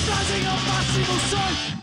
Desprezem 0.06 0.46
ao 0.46 0.60
máximo 0.60 1.20
sem 1.28 1.75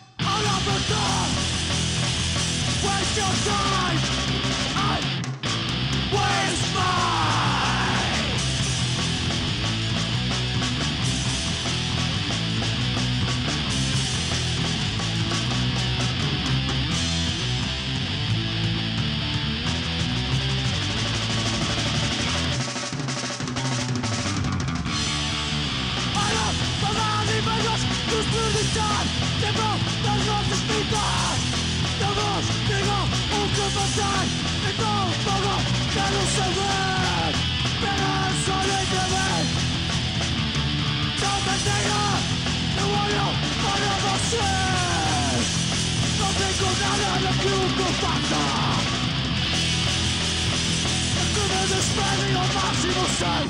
me 51.83 51.89
despedem 51.89 52.35
ao 52.35 52.47
máximo 52.53 53.05
sem 53.17 53.45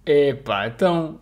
Epá, 0.05 0.67
então. 0.67 1.19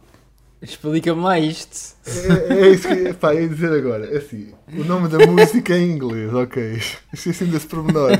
Explica-me 0.61 1.21
lá 1.21 1.39
isto. 1.39 1.95
É, 2.07 2.53
é 2.53 2.69
isso 2.69 2.87
que 2.87 3.13
pá, 3.13 3.33
ia 3.33 3.47
dizer 3.47 3.71
agora. 3.71 4.05
É 4.07 4.17
assim, 4.17 4.53
o 4.73 4.83
nome 4.83 5.07
da 5.07 5.19
música 5.27 5.75
é 5.75 5.79
em 5.79 5.91
inglês, 5.91 6.33
ok. 6.33 6.81
Esqueci 7.13 7.45
desse 7.45 7.67
pormenor. 7.67 8.11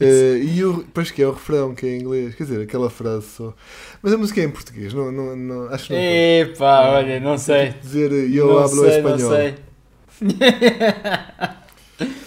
Eh, 0.00 0.38
e 0.42 0.64
o, 0.64 0.78
depois 0.78 1.10
que 1.10 1.22
é 1.22 1.26
o 1.26 1.32
refrão 1.32 1.74
que 1.74 1.86
é 1.86 1.96
em 1.96 2.00
inglês, 2.00 2.34
quer 2.34 2.44
dizer, 2.44 2.62
aquela 2.62 2.90
frase 2.90 3.26
só. 3.26 3.54
Mas 4.02 4.12
a 4.12 4.18
música 4.18 4.40
é 4.40 4.44
em 4.44 4.50
português, 4.50 4.92
não, 4.94 5.10
não, 5.12 5.36
não, 5.36 5.68
acho 5.68 5.88
que 5.88 5.92
não. 5.92 6.00
Epá, 6.00 6.90
olha, 6.90 7.20
não 7.20 7.36
sei. 7.38 7.70
Dizer 7.80 8.12
eu 8.12 8.46
não 8.48 8.58
hablo 8.58 8.84
sei, 8.84 8.96
espanhol. 8.96 9.30
Não 9.30 9.36
sei. 9.36 9.54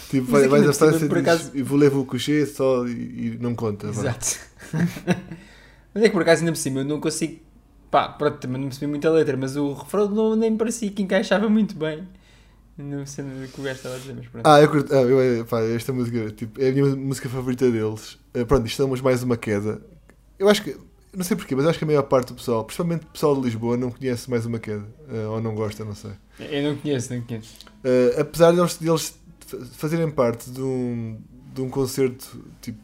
Tipo, 0.09 0.27
vai, 0.27 0.47
vais 0.47 0.67
à 0.67 0.73
França 0.73 1.05
e 1.05 1.19
acaso- 1.19 1.51
dizes, 1.51 1.67
vou 1.67 1.77
levar 1.77 1.97
o 1.97 2.05
coucher 2.05 2.47
só 2.47 2.85
e, 2.85 2.91
e 2.91 3.37
não 3.39 3.55
conta. 3.55 3.87
Exato. 3.87 4.37
mas 5.93 6.03
é 6.03 6.07
que 6.07 6.11
por 6.11 6.21
acaso 6.21 6.41
ainda 6.41 6.51
por 6.51 6.57
cima 6.57 6.81
eu 6.81 6.85
não 6.85 6.99
consigo. 6.99 7.39
Pá, 7.89 8.09
pronto, 8.09 8.37
também 8.37 8.59
não 8.59 8.67
percebi 8.67 8.87
muita 8.87 9.09
letra, 9.09 9.35
mas 9.37 9.55
o 9.55 9.73
refrão 9.73 10.09
não, 10.09 10.35
nem 10.35 10.51
me 10.51 10.57
parecia 10.57 10.91
que 10.91 11.01
encaixava 11.01 11.49
muito 11.49 11.75
bem. 11.75 12.07
Não 12.77 13.05
sei 13.05 13.23
o 13.23 13.47
que 13.47 13.61
o 13.61 13.63
gajo 13.63 13.75
estava 13.77 13.95
a 13.95 13.99
dizer, 13.99 14.15
mas 14.15 14.27
pronto. 14.27 14.47
Ah, 14.47 14.59
eu 14.61 14.69
curto. 14.69 14.93
Ah, 14.95 15.01
eu, 15.01 15.45
pá, 15.45 15.61
esta 15.61 15.93
música 15.93 16.31
tipo, 16.31 16.59
é 16.61 16.69
a 16.69 16.71
minha 16.71 16.95
música 16.95 17.29
favorita 17.29 17.69
deles. 17.69 18.17
Eh, 18.33 18.43
pronto, 18.45 18.65
isto 18.65 18.81
é 18.81 19.01
mais 19.01 19.21
uma 19.21 19.37
queda. 19.37 19.81
Eu 20.39 20.49
acho 20.49 20.63
que. 20.63 20.75
Não 21.15 21.23
sei 21.23 21.37
porquê, 21.37 21.55
mas 21.55 21.67
acho 21.67 21.77
que 21.77 21.83
a 21.83 21.87
maior 21.87 22.01
parte 22.03 22.29
do 22.29 22.35
pessoal, 22.35 22.63
principalmente 22.65 23.03
o 23.03 23.07
pessoal 23.09 23.35
de 23.35 23.41
Lisboa, 23.41 23.77
não 23.77 23.91
conhece 23.91 24.27
mais 24.27 24.47
uma 24.47 24.57
queda. 24.57 24.85
eh, 25.09 25.27
ou 25.27 25.39
não 25.39 25.53
gosta, 25.53 25.85
não 25.85 25.93
sei. 25.93 26.11
Eu 26.39 26.63
não 26.63 26.75
conheço, 26.79 27.13
não 27.13 27.21
conheço. 27.21 27.53
Eh, 27.83 28.15
apesar 28.19 28.51
de 28.51 28.59
eles, 28.59 28.79
de 28.79 28.89
eles 28.89 29.15
fa- 29.45 29.57
fazerem 29.73 30.09
parte 30.09 30.49
de 30.49 30.59
um, 30.61 31.19
de 31.53 31.61
um 31.61 31.69
concerto 31.69 32.43
tipo 32.59 32.79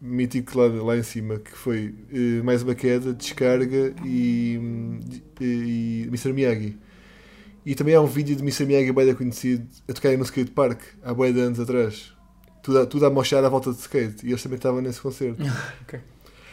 mítico 0.00 0.56
lá, 0.58 0.66
lá 0.66 0.96
em 0.96 1.02
cima, 1.02 1.38
que 1.40 1.50
foi 1.50 1.92
eh, 2.12 2.40
mais 2.44 2.62
uma 2.62 2.76
queda, 2.76 3.12
descarga 3.12 3.92
e, 4.04 4.58
hum, 4.60 5.00
e, 5.40 6.04
e 6.04 6.08
Mr. 6.08 6.32
Miyagi. 6.32 6.76
E 7.64 7.74
também 7.74 7.94
há 7.94 8.00
um 8.00 8.06
vídeo 8.06 8.34
de 8.34 8.42
Mr. 8.42 8.66
Miyagi 8.66 8.92
bem 8.92 9.14
conhecido 9.14 9.66
a 9.88 9.92
tocarem 9.92 10.16
no 10.18 10.24
skatepark 10.24 10.80
há 11.02 11.14
bem 11.14 11.32
de 11.32 11.40
anos 11.40 11.60
atrás. 11.60 12.12
Tudo 12.62 12.80
a, 12.80 12.86
tudo 12.86 13.06
a 13.06 13.10
mochar 13.10 13.44
à 13.44 13.48
volta 13.48 13.72
de 13.72 13.78
skate. 13.78 14.26
E 14.26 14.30
eles 14.30 14.42
também 14.42 14.56
estavam 14.56 14.80
nesse 14.80 15.00
concerto. 15.00 15.42
Ok. 15.82 16.00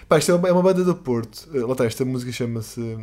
Pá, 0.07 0.17
isto 0.17 0.31
é 0.31 0.35
uma, 0.35 0.47
é 0.47 0.51
uma 0.51 0.63
banda 0.63 0.83
do 0.83 0.95
Porto. 0.95 1.47
Eh, 1.53 1.59
lá 1.59 1.73
está, 1.73 1.85
esta 1.85 2.03
música 2.03 2.31
chama-se 2.31 2.97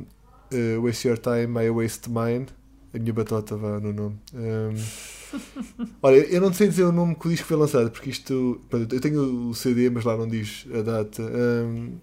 eh, 0.50 0.76
Waste 0.76 1.06
Your 1.06 1.18
Time, 1.18 1.64
I 1.64 1.70
Waste 1.70 2.10
Mine. 2.10 2.46
A 2.92 2.98
minha 2.98 3.12
batota 3.12 3.56
vá 3.56 3.78
no 3.78 3.92
nome. 3.92 4.18
Um, 4.34 5.86
olha, 6.02 6.16
eu 6.16 6.40
não 6.40 6.52
sei 6.52 6.66
dizer 6.68 6.84
o 6.84 6.92
nome 6.92 7.14
que 7.14 7.28
o 7.28 7.30
disco 7.30 7.46
foi 7.46 7.56
lançado, 7.56 7.90
porque 7.90 8.10
isto. 8.10 8.60
pronto, 8.68 8.94
eu 8.94 9.00
tenho 9.00 9.50
o 9.50 9.54
CD, 9.54 9.90
mas 9.90 10.04
lá 10.04 10.16
não 10.16 10.26
diz 10.26 10.66
a 10.74 10.82
data. 10.82 11.22
Um, 11.22 11.98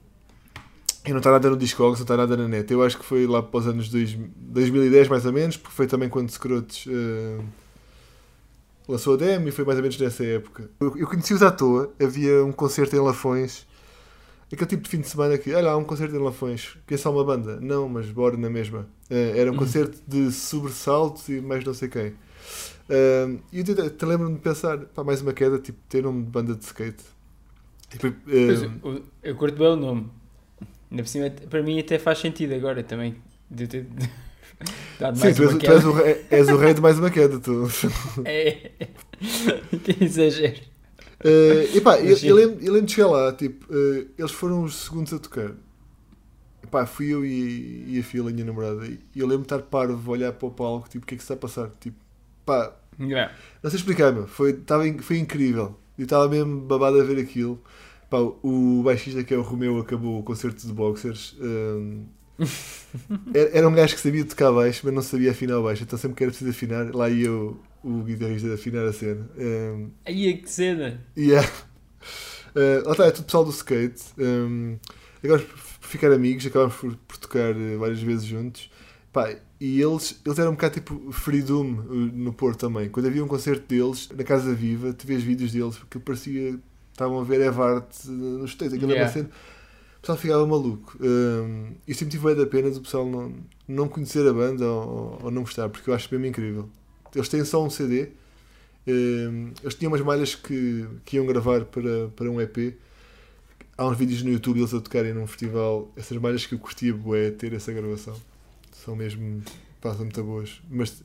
e 1.05 1.11
não 1.11 1.17
está 1.17 1.31
nada 1.31 1.49
no 1.49 1.57
Discogs, 1.57 1.99
não 1.99 2.03
está 2.03 2.15
nada 2.17 2.37
na 2.37 2.47
net. 2.47 2.71
Eu 2.71 2.83
acho 2.83 2.97
que 2.97 3.05
foi 3.05 3.27
lá 3.27 3.41
para 3.43 3.59
os 3.59 3.67
anos 3.67 3.89
dois- 3.89 4.17
2010, 4.35 5.07
mais 5.09 5.25
ou 5.25 5.33
menos, 5.33 5.57
porque 5.57 5.75
foi 5.75 5.87
também 5.87 6.09
quando 6.09 6.29
Scrotes 6.31 6.85
eh, 6.89 7.41
lançou 8.87 9.13
a 9.13 9.17
demo 9.17 9.47
e 9.47 9.51
foi 9.51 9.65
mais 9.65 9.77
ou 9.77 9.83
menos 9.83 9.97
nessa 9.99 10.23
época. 10.25 10.69
Eu, 10.79 10.97
eu 10.97 11.07
conheci-os 11.07 11.41
à 11.41 11.51
toa, 11.51 11.91
havia 12.01 12.43
um 12.43 12.51
concerto 12.51 12.95
em 12.95 12.99
Lafões, 12.99 13.65
aquele 14.51 14.69
tipo 14.69 14.83
de 14.83 14.89
fim 14.89 15.01
de 15.01 15.07
semana 15.09 15.37
que, 15.37 15.53
olha, 15.53 15.71
há 15.71 15.77
um 15.77 15.83
concerto 15.85 16.15
em 16.15 16.19
Lafões, 16.19 16.77
que 16.87 16.95
é 16.95 16.97
só 16.97 17.11
uma 17.11 17.23
banda. 17.23 17.59
Não, 17.61 17.89
mas 17.89 18.09
bora 18.11 18.37
na 18.37 18.49
mesma. 18.49 18.87
Eh, 19.09 19.33
era 19.39 19.51
um 19.51 19.55
concerto 19.55 19.99
de 20.07 20.31
sobressaltos 20.31 21.29
e 21.29 21.41
mais 21.41 21.63
não 21.65 21.73
sei 21.73 21.89
quem. 21.89 22.13
Eh, 22.89 23.37
E 23.53 23.59
eu 23.59 23.63
te, 23.65 23.89
te 23.91 24.05
lembro-me 24.05 24.35
de 24.35 24.41
pensar, 24.41 24.77
pá, 24.79 25.03
mais 25.03 25.21
uma 25.21 25.33
queda, 25.33 25.59
tipo, 25.59 25.79
ter 25.89 26.03
nome 26.03 26.23
de 26.23 26.29
banda 26.31 26.55
de 26.55 26.63
skate. 26.65 27.03
E 27.93 27.97
depois, 27.97 28.13
eh, 28.27 28.45
Pois, 28.47 28.61
o- 28.63 29.03
eu 29.23 29.35
curto 29.35 29.57
bem 29.57 29.67
o 29.67 29.75
nome. 29.75 30.09
Ainda 30.93 31.03
por 31.03 31.09
cima, 31.09 31.31
para 31.49 31.63
mim 31.63 31.79
até 31.81 31.99
faz 31.99 32.19
sentido 32.19 32.55
agora 32.55 32.83
também. 32.83 33.15
De 33.51 33.67
ter 33.67 33.87
dado 34.99 35.17
sim, 35.17 35.23
mais 35.25 35.35
tu, 35.35 35.43
és, 35.43 35.57
tu 35.57 35.71
és 35.71 35.85
o 35.85 35.91
rei, 35.91 36.25
és 36.31 36.49
o 36.49 36.57
rei 36.57 36.73
de 36.73 36.81
mais 36.81 36.99
uma 36.99 37.09
queda, 37.11 37.39
tu. 37.39 37.67
É. 38.25 38.71
Que 39.83 40.03
exagero. 40.05 40.61
Eh, 41.23 41.77
epá, 41.77 41.99
eu, 41.99 42.35
lembro, 42.35 42.63
eu 42.63 42.73
lembro 42.73 42.87
de 42.87 42.93
chegar 42.93 43.07
lá, 43.07 43.33
tipo, 43.33 43.65
eh, 43.73 44.07
eles 44.17 44.31
foram 44.31 44.63
os 44.63 44.75
segundos 44.85 45.13
a 45.13 45.19
tocar. 45.19 45.51
Epá, 46.63 46.85
fui 46.85 47.13
eu 47.13 47.25
e, 47.25 47.85
e 47.95 47.99
a 47.99 48.03
filha, 48.03 48.23
a 48.29 48.31
minha 48.31 48.45
namorada, 48.45 48.85
e 48.87 48.99
eu 49.15 49.27
lembro 49.27 49.39
de 49.45 49.53
estar 49.53 49.59
parvo, 49.59 50.11
olhar 50.11 50.31
para 50.33 50.47
o 50.47 50.51
palco, 50.51 50.89
tipo, 50.89 51.03
o 51.03 51.07
que 51.07 51.15
é 51.15 51.17
que 51.17 51.23
se 51.23 51.25
está 51.25 51.33
a 51.33 51.37
passar? 51.37 51.69
Tipo, 51.79 51.97
pá, 52.45 52.75
Yeah. 52.99 53.33
não 53.63 53.71
sei 53.71 53.79
explicar, 53.79 54.11
meu, 54.13 54.27
foi, 54.27 54.51
estava 54.51 54.87
in- 54.87 54.99
foi 54.99 55.17
incrível. 55.17 55.75
Eu 55.97 56.03
estava 56.03 56.29
mesmo 56.29 56.61
babado 56.61 57.01
a 57.01 57.03
ver 57.03 57.19
aquilo. 57.19 57.59
Pá, 58.13 58.19
o 58.19 58.83
baixista 58.83 59.23
que 59.23 59.33
é 59.33 59.37
o 59.39 59.41
Romeu 59.41 59.79
acabou 59.79 60.19
o 60.19 60.23
concerto 60.23 60.67
de 60.67 60.71
boxers. 60.71 61.35
hum, 61.41 62.05
era, 63.33 63.57
era 63.57 63.67
um 63.67 63.73
gajo 63.73 63.95
que 63.95 64.01
sabia 64.01 64.23
tocar 64.23 64.51
baixo, 64.51 64.81
mas 64.83 64.93
não 64.93 65.01
sabia 65.01 65.31
afinar 65.31 65.57
o 65.57 65.63
baixo, 65.63 65.81
então 65.81 65.97
sempre 65.97 66.17
que 66.17 66.23
era 66.23 66.29
preciso 66.29 66.51
afinar, 66.51 66.93
lá 66.93 67.09
ia 67.09 67.31
o, 67.31 67.59
o 67.83 68.03
guitarrista 68.03 68.49
de 68.49 68.53
afinar 68.53 68.85
a 68.85 68.93
cena. 68.93 69.27
Hum, 69.35 69.89
Aí 70.05 70.37
que 70.37 70.47
cena. 70.47 71.03
Yeah. 71.17 71.49
Uh, 72.55 72.85
lá 72.85 72.91
está, 72.91 73.05
é 73.07 73.09
tudo 73.09 73.25
pessoal 73.25 73.45
do 73.45 73.49
skate. 73.49 74.03
Um, 74.19 74.77
acabamos 75.17 75.45
por 75.45 75.87
ficar 75.87 76.11
amigos, 76.11 76.45
acabamos 76.45 76.75
por, 76.75 76.95
por 76.95 77.17
tocar 77.17 77.55
uh, 77.55 77.79
várias 77.79 77.99
vezes 77.99 78.25
juntos. 78.25 78.69
Pá, 79.11 79.35
e 79.59 79.81
eles, 79.81 80.21
eles 80.23 80.37
eram 80.37 80.51
um 80.51 80.53
bocado 80.53 80.75
tipo 80.75 81.11
Freedom 81.11 81.63
uh, 81.63 81.95
no 82.13 82.31
Porto 82.31 82.59
também. 82.59 82.89
Quando 82.89 83.07
havia 83.07 83.23
um 83.23 83.27
concerto 83.27 83.65
deles 83.67 84.07
na 84.15 84.23
Casa 84.23 84.53
Viva, 84.53 84.93
tu 84.93 85.07
vês 85.07 85.23
vídeos 85.23 85.51
deles 85.51 85.77
porque 85.79 85.97
parecia 85.97 86.59
estavam 86.93 87.19
a 87.19 87.23
ver 87.23 87.41
Evart 87.41 87.91
uh, 88.05 88.11
nos 88.11 88.51
States. 88.51 88.73
Aquilo 88.73 88.91
era 88.91 89.01
Yeah. 89.01 89.13
cena. 89.13 89.29
O 89.97 90.01
pessoal 90.01 90.17
ficava 90.17 90.45
maluco. 90.47 90.97
Um, 91.01 91.73
e 91.87 91.93
sempre 91.93 92.11
tive 92.17 92.35
da 92.35 92.45
pena 92.45 92.69
do 92.69 92.81
pessoal 92.81 93.05
não, 93.09 93.33
não 93.67 93.87
conhecer 93.87 94.27
a 94.27 94.33
banda 94.33 94.65
ou, 94.65 95.19
ou 95.23 95.31
não 95.31 95.43
gostar, 95.43 95.69
porque 95.69 95.89
eu 95.89 95.93
acho 95.93 96.07
mesmo 96.11 96.25
incrível. 96.25 96.69
Eles 97.15 97.29
têm 97.29 97.43
só 97.45 97.63
um 97.63 97.69
CD. 97.69 98.09
Um, 98.85 99.53
eles 99.61 99.75
tinham 99.75 99.91
umas 99.91 100.01
malhas 100.01 100.35
que, 100.35 100.85
que 101.05 101.15
iam 101.17 101.25
gravar 101.25 101.63
para, 101.65 102.09
para 102.15 102.29
um 102.29 102.41
EP. 102.41 102.77
Há 103.77 103.87
uns 103.87 103.97
vídeos 103.97 104.21
no 104.23 104.29
YouTube 104.29 104.59
eles 104.59 104.73
a 104.73 104.81
tocarem 104.81 105.13
num 105.13 105.25
festival. 105.25 105.91
Essas 105.95 106.17
malhas 106.17 106.45
que 106.45 106.53
eu 106.53 106.59
curtia 106.59 106.93
bué 106.93 107.31
ter 107.31 107.53
essa 107.53 107.71
gravação. 107.71 108.15
São 108.71 108.95
mesmo. 108.95 109.41
São 109.81 109.97
muito 109.99 110.23
boas. 110.23 110.61
Mas. 110.69 111.01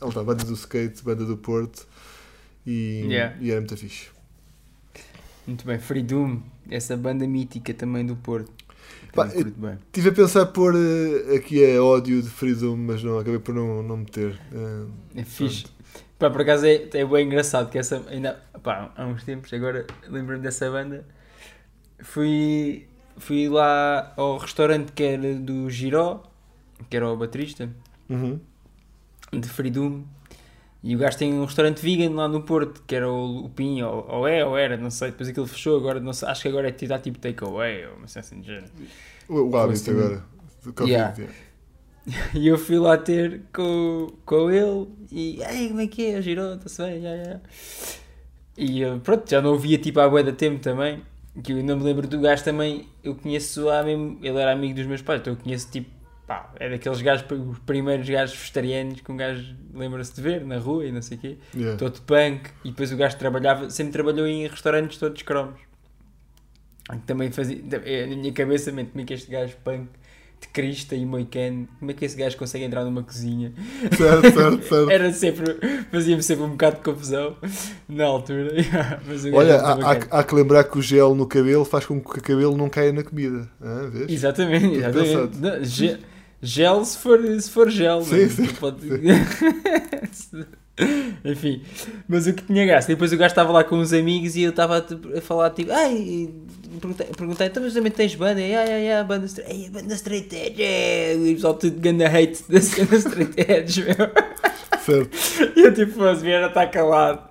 Ela 0.00 0.08
está, 0.08 0.22
banda 0.24 0.44
do 0.44 0.54
skate, 0.54 1.02
banda 1.04 1.24
do 1.26 1.36
Porto. 1.36 1.86
E, 2.64 3.02
Yeah. 3.08 3.36
e 3.40 3.50
era 3.50 3.60
muito 3.60 3.76
fixe. 3.76 4.06
Muito 5.50 5.66
bem, 5.66 5.80
Freedom, 5.80 6.40
essa 6.70 6.96
banda 6.96 7.26
mítica 7.26 7.74
também 7.74 8.06
do 8.06 8.14
Porto. 8.14 8.52
Também. 9.12 9.78
Estive 9.86 10.10
a 10.10 10.12
pensar 10.12 10.46
pôr 10.46 10.76
eh, 10.76 11.34
aqui 11.34 11.74
a 11.74 11.82
ódio 11.82 12.22
de 12.22 12.30
Freedom, 12.30 12.76
mas 12.76 13.02
não, 13.02 13.18
acabei 13.18 13.40
por 13.40 13.52
não, 13.52 13.82
não 13.82 13.96
meter. 13.96 14.38
Eh, 14.52 14.86
É 15.16 15.24
fixe. 15.24 15.64
Pá, 16.20 16.30
por 16.30 16.42
acaso 16.42 16.66
é, 16.66 16.88
é 16.94 17.04
bem 17.04 17.26
engraçado 17.26 17.68
que 17.68 17.76
essa. 17.76 18.00
Ainda, 18.08 18.40
pá, 18.62 18.92
há 18.96 19.04
uns 19.04 19.24
tempos, 19.24 19.52
agora 19.52 19.88
lembro-me 20.06 20.40
dessa 20.40 20.70
banda. 20.70 21.04
Fui, 21.98 22.86
fui 23.16 23.48
lá 23.48 24.12
ao 24.16 24.38
restaurante 24.38 24.92
que 24.92 25.02
era 25.02 25.34
do 25.34 25.68
Giró, 25.68 26.22
que 26.88 26.96
era 26.96 27.08
o 27.08 27.16
baterista, 27.16 27.68
uhum. 28.08 28.38
de 29.32 29.48
Freedom. 29.48 30.04
E 30.82 30.96
o 30.96 30.98
gajo 30.98 31.18
tem 31.18 31.32
um 31.34 31.44
restaurante 31.44 31.80
vegan 31.82 32.14
lá 32.14 32.26
no 32.28 32.42
Porto, 32.42 32.82
que 32.86 32.94
era 32.96 33.10
o, 33.10 33.50
Pinho, 33.50 33.86
ou, 33.86 34.06
ou 34.08 34.28
é, 34.28 34.44
ou 34.44 34.56
era, 34.56 34.76
não 34.78 34.90
sei. 34.90 35.10
Depois 35.10 35.28
aquilo 35.28 35.46
fechou, 35.46 35.76
agora 35.78 36.00
não 36.00 36.12
sei, 36.12 36.28
acho 36.28 36.42
que 36.42 36.48
agora 36.48 36.68
é 36.68 36.72
tirar 36.72 37.00
tipo 37.00 37.18
takeaway, 37.18 37.86
ou 37.86 37.96
uma 37.96 38.08
cena 38.08 38.20
assim 38.24 38.40
de 38.40 38.46
género. 38.46 38.72
O, 39.28 39.42
o 39.50 39.56
hábito 39.56 39.84
Fosse- 39.84 39.90
agora. 39.90 40.24
Do 40.64 40.72
Covid, 40.72 40.92
Yeah. 40.92 41.14
E 42.34 42.46
eu 42.48 42.56
fui 42.58 42.78
lá 42.78 42.96
ter 42.96 43.42
com, 43.52 44.08
com 44.24 44.50
ele 44.50 44.88
e 45.12 45.42
ei, 45.42 45.68
como 45.68 45.80
é 45.80 45.86
que 45.86 46.06
é? 46.06 46.22
Girou, 46.22 46.54
está-se 46.54 46.82
bem, 46.82 47.02
já, 47.02 47.16
já. 47.24 47.40
E 48.56 48.82
eh, 48.82 48.98
pronto, 49.02 49.28
já 49.30 49.40
não 49.40 49.52
o 49.54 49.58
via 49.58 49.78
tipo 49.78 50.00
há 50.00 50.08
bué 50.08 50.22
de 50.22 50.32
tempo 50.32 50.60
também. 50.60 51.02
Que 51.44 51.52
eu 51.52 51.62
não 51.64 51.76
me 51.76 51.84
lembro 51.84 52.08
do 52.08 52.20
gajo 52.20 52.42
também, 52.44 52.88
eu 53.04 53.14
conheço 53.14 53.68
há 53.70 53.82
mesmo, 53.84 54.18
ele 54.22 54.38
era 54.38 54.52
amigo 54.52 54.74
dos 54.74 54.86
meus 54.86 55.00
pais, 55.02 55.20
então 55.20 55.32
eu 55.34 55.38
conheço 55.38 55.70
tipo, 55.70 55.88
pá, 56.30 56.48
é 56.60 56.70
daqueles 56.70 57.02
gajos, 57.02 57.26
os 57.28 57.58
primeiros 57.58 58.08
gajos 58.08 58.36
vegetarianos 58.38 59.00
que 59.00 59.10
um 59.10 59.16
gajo 59.16 59.52
lembra-se 59.74 60.14
de 60.14 60.22
ver 60.22 60.44
na 60.46 60.58
rua 60.58 60.86
e 60.86 60.92
não 60.92 61.02
sei 61.02 61.16
o 61.18 61.20
quê. 61.20 61.36
Yeah. 61.52 61.76
Todo 61.76 62.00
punk, 62.02 62.50
e 62.64 62.70
depois 62.70 62.92
o 62.92 62.96
gajo 62.96 63.16
trabalhava, 63.18 63.68
sempre 63.68 63.92
trabalhou 63.92 64.28
em 64.28 64.46
restaurantes 64.46 64.96
todos 64.96 65.20
cromos. 65.22 65.58
Também 67.04 67.32
fazia, 67.32 67.58
é, 67.84 68.06
na 68.06 68.14
minha 68.16 68.32
cabeça, 68.32 68.70
mente 68.70 68.90
como 68.92 69.02
é 69.02 69.04
que 69.04 69.14
este 69.14 69.28
gajo 69.28 69.56
punk 69.64 69.88
de 70.40 70.48
crista 70.48 70.94
e 70.94 71.04
moicano, 71.04 71.68
como 71.80 71.90
é 71.90 71.94
que 71.94 72.04
esse 72.04 72.16
gajo 72.16 72.36
consegue 72.36 72.64
entrar 72.64 72.84
numa 72.84 73.02
cozinha? 73.02 73.52
Certo, 73.96 74.32
certo, 74.32 74.62
certo. 74.68 74.90
Era 74.90 75.12
sempre, 75.12 75.58
fazia-me 75.90 76.22
sempre 76.22 76.44
um 76.44 76.50
bocado 76.50 76.76
de 76.76 76.82
confusão 76.82 77.36
na 77.88 78.04
altura. 78.06 78.52
Olha, 79.34 79.56
há, 79.60 80.18
há- 80.20 80.24
que 80.24 80.34
lembrar 80.34 80.62
que 80.64 80.78
o 80.78 80.82
gel 80.82 81.12
no 81.16 81.26
cabelo 81.26 81.64
faz 81.64 81.84
com 81.86 82.00
que 82.00 82.18
o 82.18 82.22
cabelo 82.22 82.56
não 82.56 82.68
caia 82.70 82.92
na 82.92 83.02
comida. 83.02 83.48
Ah, 83.60 83.88
vês? 83.92 84.08
Exatamente, 84.10 84.80
Tudo 84.80 85.00
exatamente. 85.00 85.38
Não, 85.38 85.64
ge- 85.64 85.98
gel 86.42 86.84
se 86.84 86.98
for, 86.98 87.20
se 87.40 87.50
for 87.50 87.70
gel. 87.70 88.02
Sim, 88.02 88.22
não, 88.22 88.30
sim, 88.30 88.46
tu 88.46 88.54
pode- 88.54 88.88
Enfim, 91.24 91.60
mas 92.08 92.26
o 92.26 92.32
que 92.32 92.42
tinha 92.44 92.64
graça, 92.64 92.88
depois 92.88 93.12
o 93.12 93.16
gajo 93.16 93.32
estava 93.32 93.52
lá 93.52 93.62
com 93.62 93.76
uns 93.76 93.92
amigos 93.92 94.34
e 94.34 94.42
eu 94.42 94.50
estava 94.50 94.78
a, 94.78 95.18
a 95.18 95.20
falar 95.20 95.50
tipo, 95.50 95.70
ai, 95.72 96.30
perguntei, 96.80 97.06
perguntei 97.14 97.46
então 97.48 97.62
mas 97.62 97.74
também 97.74 97.92
tens 97.92 98.14
banda? 98.14 98.40
E 98.40 98.54
ai, 98.54 98.72
ai, 98.72 98.90
ai, 98.92 99.04
banda, 99.04 99.26
stra- 99.26 99.44
ai, 99.46 99.66
a 99.66 99.70
banda 99.70 99.92
straight 99.94 100.34
edge, 100.34 100.62
é. 100.62 101.16
e 101.16 101.32
o 101.32 101.34
pessoal 101.34 101.52
tudo 101.54 101.78
ganda 101.78 102.06
hate 102.06 102.42
da 102.48 102.60
cena 102.62 102.96
straight 102.96 103.34
edge, 103.38 103.82
meu. 103.84 103.94
Certo. 104.82 105.18
E 105.54 105.60
eu 105.60 105.74
tipo, 105.74 105.98
mas 105.98 106.22
Vieira 106.22 106.46
está 106.46 106.66
calado. 106.66 107.28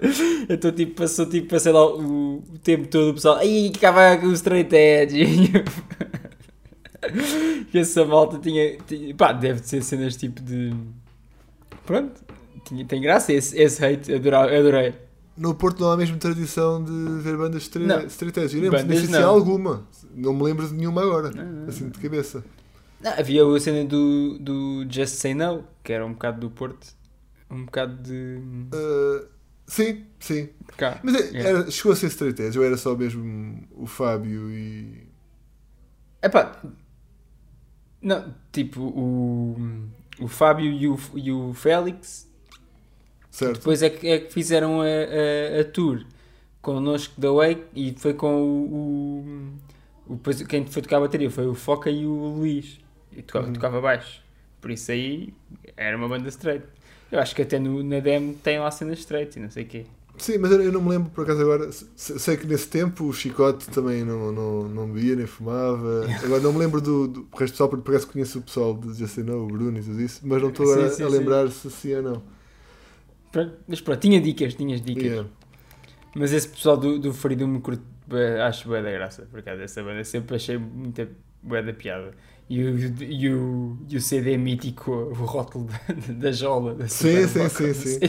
Então 0.48 0.72
tipo, 0.72 0.94
passou 1.02 1.26
tipo, 1.26 1.48
passei 1.48 1.72
lá 1.72 1.84
o, 1.88 2.36
o 2.54 2.60
tempo 2.62 2.88
todo 2.88 3.10
o 3.10 3.14
pessoal, 3.16 3.38
ai, 3.38 3.72
que 3.74 3.84
acaba 3.84 4.16
com 4.18 4.28
o 4.28 4.34
straight 4.34 4.76
edge. 4.76 5.24
que 7.72 7.78
essa 7.78 8.06
malta 8.06 8.38
tinha, 8.40 8.78
tinha, 8.80 9.14
pá, 9.16 9.32
deve 9.32 9.60
ser 9.66 9.82
cenas 9.84 10.16
tipo 10.16 10.42
de, 10.42 10.74
pronto, 11.86 12.22
tinha, 12.66 12.86
tem 12.86 13.02
graça 13.02 13.32
esse, 13.34 13.58
esse 13.58 13.84
hate, 13.84 14.14
adorei. 14.14 14.58
adorei. 14.58 14.94
No 15.38 15.56
Porto 15.56 15.80
não 15.80 15.92
há 15.92 15.96
mesmo 15.98 16.18
tradição 16.18 16.84
de 16.84 17.22
ver 17.22 17.38
bandas 17.38 17.70
edge. 18.42 18.58
Eu 18.58 18.64
lembro 18.64 18.78
Bandas 18.80 18.88
nem 18.90 18.98
sei 19.00 19.08
se 19.08 19.16
há 19.16 19.22
não. 19.22 19.30
alguma. 19.30 19.88
Não 20.14 20.34
me 20.34 20.44
lembro 20.44 20.68
de 20.68 20.74
nenhuma 20.74 21.02
agora. 21.02 21.32
Não, 21.32 21.46
não, 21.46 21.70
Assim 21.70 21.88
de 21.88 21.98
cabeça. 21.98 22.44
Havia 23.18 23.46
a 23.46 23.60
cena 23.62 23.86
do, 23.88 24.38
do 24.40 24.86
Just 24.90 25.16
Say 25.16 25.34
No, 25.34 25.64
que 25.82 25.94
era 25.94 26.06
um 26.06 26.12
bocado 26.12 26.42
do 26.42 26.50
Porto, 26.50 26.86
um 27.50 27.64
bocado 27.64 27.96
de 28.04 28.42
Ah, 28.74 29.24
sim, 29.66 30.04
sim. 30.20 30.50
de 30.70 30.76
cá. 30.76 31.00
Mas 31.02 31.16
é- 31.16 31.38
É. 31.38 31.42
era- 31.42 31.72
chegou 31.72 31.94
a 31.94 31.96
ser 31.96 32.10
edge 32.42 32.60
ou 32.60 32.66
era 32.66 32.76
só 32.76 32.94
mesmo 32.94 33.64
o 33.72 33.86
Fábio 33.88 34.52
e. 34.52 35.08
Epá, 36.22 36.62
não, 38.02 38.34
tipo, 38.52 38.82
o, 38.82 39.58
o 40.20 40.28
Fábio 40.28 40.72
e 40.72 40.88
o, 40.88 40.98
e 41.16 41.32
o 41.32 41.54
Félix 41.54 42.28
Certo? 43.32 43.60
depois 43.60 43.84
é 43.84 43.90
que, 43.90 44.08
é 44.08 44.20
que 44.20 44.34
fizeram 44.34 44.82
a, 44.82 44.86
a, 44.86 45.62
a 45.62 45.66
tour 45.66 46.06
connosco 46.62 47.20
da 47.20 47.32
Wake 47.32 47.64
e 47.76 47.94
foi 47.98 48.14
com 48.14 48.34
o, 48.42 49.60
o, 50.08 50.14
o 50.14 50.16
depois 50.16 50.42
quem 50.44 50.66
foi 50.66 50.82
tocar 50.82 50.98
a 50.98 51.02
bateria 51.02 51.30
foi 51.32 51.48
o 51.48 51.56
Foca 51.56 51.90
e 51.90 52.06
o 52.06 52.12
Luís 52.38 52.80
e 53.16 53.22
tocava, 53.22 53.48
Uhum. 53.48 53.54
tocava 53.54 53.82
baixo 53.82 54.22
por 54.62 54.72
isso 54.72 54.92
aí 54.92 55.34
era 55.78 55.96
uma 55.98 56.08
banda 56.10 56.28
straight 56.30 56.66
eu 57.12 57.20
acho 57.20 57.36
que 57.36 57.42
até 57.42 57.60
no, 57.60 57.84
na 57.84 58.00
demo 58.00 58.36
tem 58.36 58.60
lá 58.60 58.70
cenas 58.72 59.00
straight 59.00 59.38
e 59.38 59.42
não 59.42 59.50
sei 59.50 59.64
o 59.64 59.68
quê 59.68 59.86
Sim, 60.20 60.38
mas 60.38 60.52
eu, 60.52 60.62
eu 60.62 60.72
não 60.72 60.82
me 60.82 60.90
lembro 60.90 61.10
por 61.12 61.24
acaso 61.24 61.42
agora. 61.42 61.72
Se- 61.72 62.20
Sei 62.20 62.38
que 62.38 62.46
nesse 62.46 62.68
tempo 62.68 63.06
o 63.06 63.14
Chicote 63.14 63.70
também 63.70 64.04
não, 64.04 64.32
não, 64.32 64.70
não 64.70 64.92
bebia 64.92 65.16
nem 65.16 65.26
fumava. 65.28 66.16
Agora 66.22 66.42
não 66.42 66.52
me 66.54 66.60
lembro 66.60 66.82
do, 66.82 67.08
do 67.08 67.22
resto 67.34 67.48
do 67.48 67.52
pessoal, 67.52 67.70
porque 67.70 67.86
parece 67.86 68.06
que 68.08 68.14
conheço 68.14 68.40
o 68.40 68.42
pessoal 68.42 68.74
de 68.78 68.94
Jacinou, 69.00 69.46
o 69.46 69.48
Bruno 69.48 69.78
e 69.80 69.84
tudo 69.84 70.02
isso, 70.02 70.22
mas 70.24 70.42
não 70.42 70.50
estou 70.50 70.72
agora 70.74 70.88
sim, 70.90 71.04
a 71.04 71.08
lembrar 71.08 71.50
se 71.52 71.70
sim 71.72 71.94
ou 71.96 72.02
não. 72.04 72.24
Pronto, 73.32 73.58
mas 73.68 73.82
pronto, 73.82 74.00
tinha 74.02 74.20
dicas, 74.22 74.56
tinhas 74.56 74.82
dicas 74.82 75.12
Yeah. 75.12 75.24
Mas 76.16 76.32
esse 76.34 76.50
pessoal 76.50 76.78
do, 76.78 77.00
do 77.00 77.14
Freedom 77.14 77.62
bué- 78.08 78.42
acho 78.42 78.68
bué 78.68 78.82
da 78.82 78.92
graça, 78.92 79.28
por 79.30 79.40
acaso, 79.40 79.62
essa 79.62 79.84
banda. 79.84 80.04
Sempre 80.04 80.36
achei 80.36 80.58
muita 80.58 81.10
bué 81.42 81.62
da 81.64 81.74
piada. 81.74 82.14
E 82.50 82.64
o, 82.64 82.80
e 83.04 83.30
o, 83.32 83.78
e 83.88 83.96
o 83.98 84.02
CD 84.02 84.36
mítico, 84.36 84.92
o 84.92 85.14
rótulo 85.14 85.68
da, 85.68 86.14
da 86.14 86.32
jola. 86.32 86.74
Da 86.74 86.88
Sim, 86.88 87.28
sim, 87.28 87.48
sim, 87.48 87.74
sim. 87.74 88.00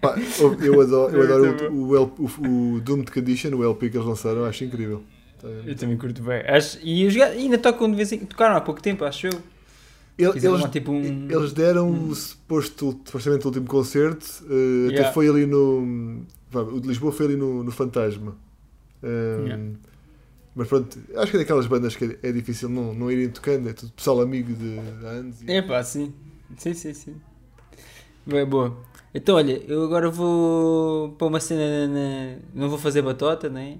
Pá, 0.00 0.16
eu 0.62 0.80
adoro, 0.80 1.16
eu 1.16 1.22
adoro 1.22 1.72
o, 1.72 1.94
o, 1.96 2.04
o, 2.18 2.74
o 2.76 2.80
Doomed 2.80 3.10
Condition, 3.12 3.50
o 3.56 3.62
LP 3.64 3.90
que 3.90 3.96
eles 3.96 4.06
lançaram, 4.08 4.44
acho 4.44 4.64
incrível. 4.64 5.04
Tá 5.40 5.46
vendo? 5.46 5.68
Eu 5.68 5.76
também 5.76 5.96
curto 5.96 6.20
bem. 6.22 6.40
Acho, 6.48 6.78
e 6.82 7.06
os 7.06 7.14
gajos 7.14 7.36
ainda 7.36 7.58
tocam 7.58 7.88
de 7.88 7.96
vez 7.96 8.10
em 8.10 8.18
Tocaram 8.18 8.56
há 8.56 8.60
pouco 8.60 8.82
tempo, 8.82 9.04
acho 9.04 9.28
eu. 9.28 9.32
Ele- 10.18 10.30
Eles, 10.30 10.42
lá 10.44 10.68
tipo 10.68 10.90
um. 10.92 11.28
eles 11.30 11.52
deram 11.52 12.08
o 12.08 12.14
suposto, 12.14 13.00
supostamente 13.04 13.44
o 13.44 13.48
último 13.48 13.66
concerto, 13.66 14.26
até 14.44 14.94
Yeah. 14.96 15.12
foi 15.12 15.28
ali 15.28 15.46
no. 15.46 16.22
O 16.52 16.80
de 16.80 16.88
Lisboa 16.88 17.12
foi 17.12 17.26
ali 17.26 17.36
no, 17.36 17.62
no 17.62 17.70
Fantasma. 17.70 18.36
Ehm, 19.02 19.46
Yeah. 19.46 19.62
Mas 20.54 20.68
pronto, 20.68 20.98
acho 21.16 21.30
que 21.30 21.36
é 21.36 21.40
daquelas 21.40 21.66
bandas 21.66 21.96
que 21.96 22.18
é, 22.22 22.28
é 22.28 22.32
difícil 22.32 22.68
não, 22.68 22.92
não 22.92 23.10
irem 23.10 23.30
tocando, 23.30 23.68
é 23.68 23.72
tudo 23.72 23.92
pessoal 23.92 24.20
amigo 24.20 24.52
de 24.52 24.78
anos. 25.06 25.42
e- 25.42 25.50
É 25.52 25.62
pá, 25.62 25.82
sim. 25.82 26.12
Sim, 26.56 26.74
sim, 26.74 26.92
sim. 26.92 27.16
Bem, 28.26 28.44
boa. 28.44 28.76
Então, 29.14 29.36
olha, 29.36 29.60
eu 29.66 29.84
agora 29.84 30.10
vou 30.10 31.10
para 31.12 31.26
uma 31.26 31.40
cena 31.40 31.86
na... 31.88 32.36
Não 32.54 32.68
vou 32.68 32.78
fazer 32.78 33.02
batota, 33.02 33.48
né? 33.48 33.78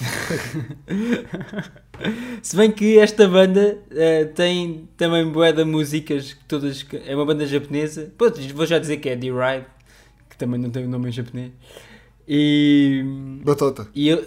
Se 2.42 2.56
bem 2.56 2.70
que 2.72 2.98
esta 2.98 3.28
banda 3.28 3.78
eh, 3.90 4.24
tem 4.24 4.88
também 4.96 5.30
bué 5.30 5.52
de 5.52 5.64
músicas 5.64 6.32
que 6.32 6.44
todas... 6.46 6.84
É 7.06 7.14
uma 7.14 7.24
banda 7.24 7.46
japonesa. 7.46 8.12
Pô, 8.18 8.26
vou 8.54 8.66
já 8.66 8.78
dizer 8.78 8.96
que 8.96 9.08
é 9.08 9.16
D-Ride, 9.16 9.66
que 10.28 10.36
também 10.36 10.58
não 10.60 10.70
tem 10.70 10.84
o 10.84 10.88
nome 10.88 11.10
em 11.10 11.12
japonês. 11.12 11.52
E... 12.26 13.04
Batota. 13.44 13.86
E, 13.94 14.08
eu- 14.08 14.24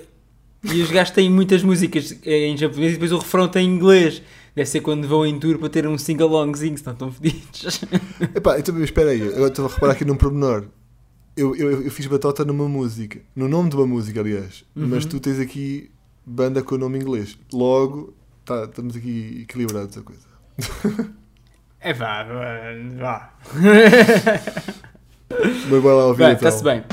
e 0.73 0.81
os 0.81 0.91
gajos 0.91 1.13
têm 1.13 1.29
muitas 1.29 1.63
músicas 1.63 2.17
eh, 2.25 2.47
em 2.47 2.57
japonês 2.57 2.91
e 2.91 2.93
depois 2.93 3.11
o 3.11 3.17
refrão 3.17 3.47
tem 3.47 3.67
em 3.67 3.73
inglês. 3.73 4.21
Deve 4.55 4.69
ser 4.69 4.79
quando 4.81 5.07
vão 5.07 5.25
em 5.25 5.37
tour 5.37 5.57
para 5.59 5.67
ter 5.69 5.85
um 5.85 5.97
sing-alongzinho, 5.97 6.77
senão 6.77 6.93
estão 6.93 7.11
fedidos. 7.11 7.81
Epá, 8.33 8.57
então 8.57 8.81
espera 8.83 9.09
aí, 9.11 9.21
agora 9.21 9.47
estou 9.49 9.65
a 9.65 9.69
reparar 9.69 9.91
aqui 9.93 10.05
num 10.05 10.15
pormenor. 10.15 10.65
Eu, 11.35 11.53
eu, 11.57 11.81
eu 11.83 11.91
fiz 11.91 12.07
batota 12.07 12.45
numa 12.45 12.67
música, 12.69 13.19
no 13.35 13.49
nome 13.49 13.69
de 13.69 13.75
uma 13.75 13.85
música, 13.85 14.21
aliás, 14.21 14.63
Uhum. 14.73 14.87
mas 14.87 15.03
tu 15.05 15.19
tens 15.19 15.39
aqui 15.39 15.91
banda 16.25 16.63
com 16.63 16.75
o 16.75 16.77
nome 16.77 16.97
inglês. 16.97 17.37
Logo, 17.51 18.13
tá, 18.45 18.63
estamos 18.63 18.95
aqui 18.95 19.39
equilibrados 19.41 19.97
a 19.97 20.01
coisa. 20.01 20.25
É 21.81 21.93
vá, 21.93 22.23
vá. 22.23 22.53
vá. 22.97 23.33
Mas 25.69 25.81
vai 25.83 25.93
lá 25.93 26.05
ouvir 26.07 26.23
Bem, 26.23 26.33
então. 26.33 26.47
está-se 26.49 26.63
bem. 26.63 26.83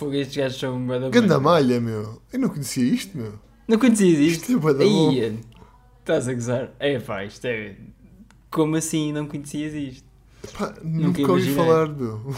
Fogo, 0.00 0.14
estes 0.14 0.36
gajos 0.36 0.58
são 0.58 0.86
bué 0.86 0.98
da 0.98 1.10
Ganda 1.10 1.38
malha, 1.38 1.80
meu. 1.80 2.22
Eu 2.32 2.38
não 2.38 2.48
conhecia 2.48 2.82
isto, 2.82 3.16
meu. 3.16 3.38
Não 3.68 3.78
conhecias 3.78 4.18
isto? 4.18 4.40
Isto 4.42 4.52
é 4.52 4.56
bué 4.56 4.72
da 4.74 4.84
bom. 4.84 5.12
Ia, 5.12 5.34
estás 6.00 6.26
a 6.26 6.34
gozar? 6.34 6.72
É 6.78 6.98
pá, 6.98 7.24
isto 7.24 7.44
é... 7.44 7.76
Como 8.50 8.74
assim 8.76 9.12
não 9.12 9.26
conhecias 9.26 9.74
isto? 9.74 10.08
Pá, 10.58 10.74
Nunca 10.82 11.20
nunca 11.20 11.32
ouvi 11.32 11.54
falar, 11.54 11.88
meu. 11.88 12.34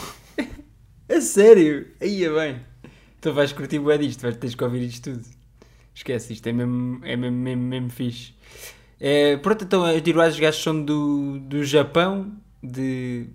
A 1.08 1.20
sério? 1.20 1.86
Aí 2.00 2.24
é 2.24 2.30
bem. 2.30 2.60
Então 3.18 3.32
vais 3.32 3.52
curtir 3.52 3.78
bué 3.78 3.96
disto, 3.96 4.22
vais 4.22 4.36
ter 4.36 4.54
que 4.54 4.64
ouvir 4.64 4.82
isto 4.82 5.12
tudo. 5.12 5.24
Esquece, 5.94 6.32
isto 6.32 6.46
é 6.48 6.52
mesmo, 6.52 7.00
é 7.04 7.16
mesmo, 7.16 7.36
mesmo, 7.38 7.62
mesmo 7.62 7.90
fixe. 7.90 8.34
É, 8.98 9.36
pronto, 9.36 9.64
então 9.64 9.84
as 9.84 10.02
Diruais 10.02 10.38
gajos 10.38 10.62
são 10.62 10.82
do, 10.84 11.38
do 11.40 11.64
Japão, 11.64 12.32
de 12.62 13.26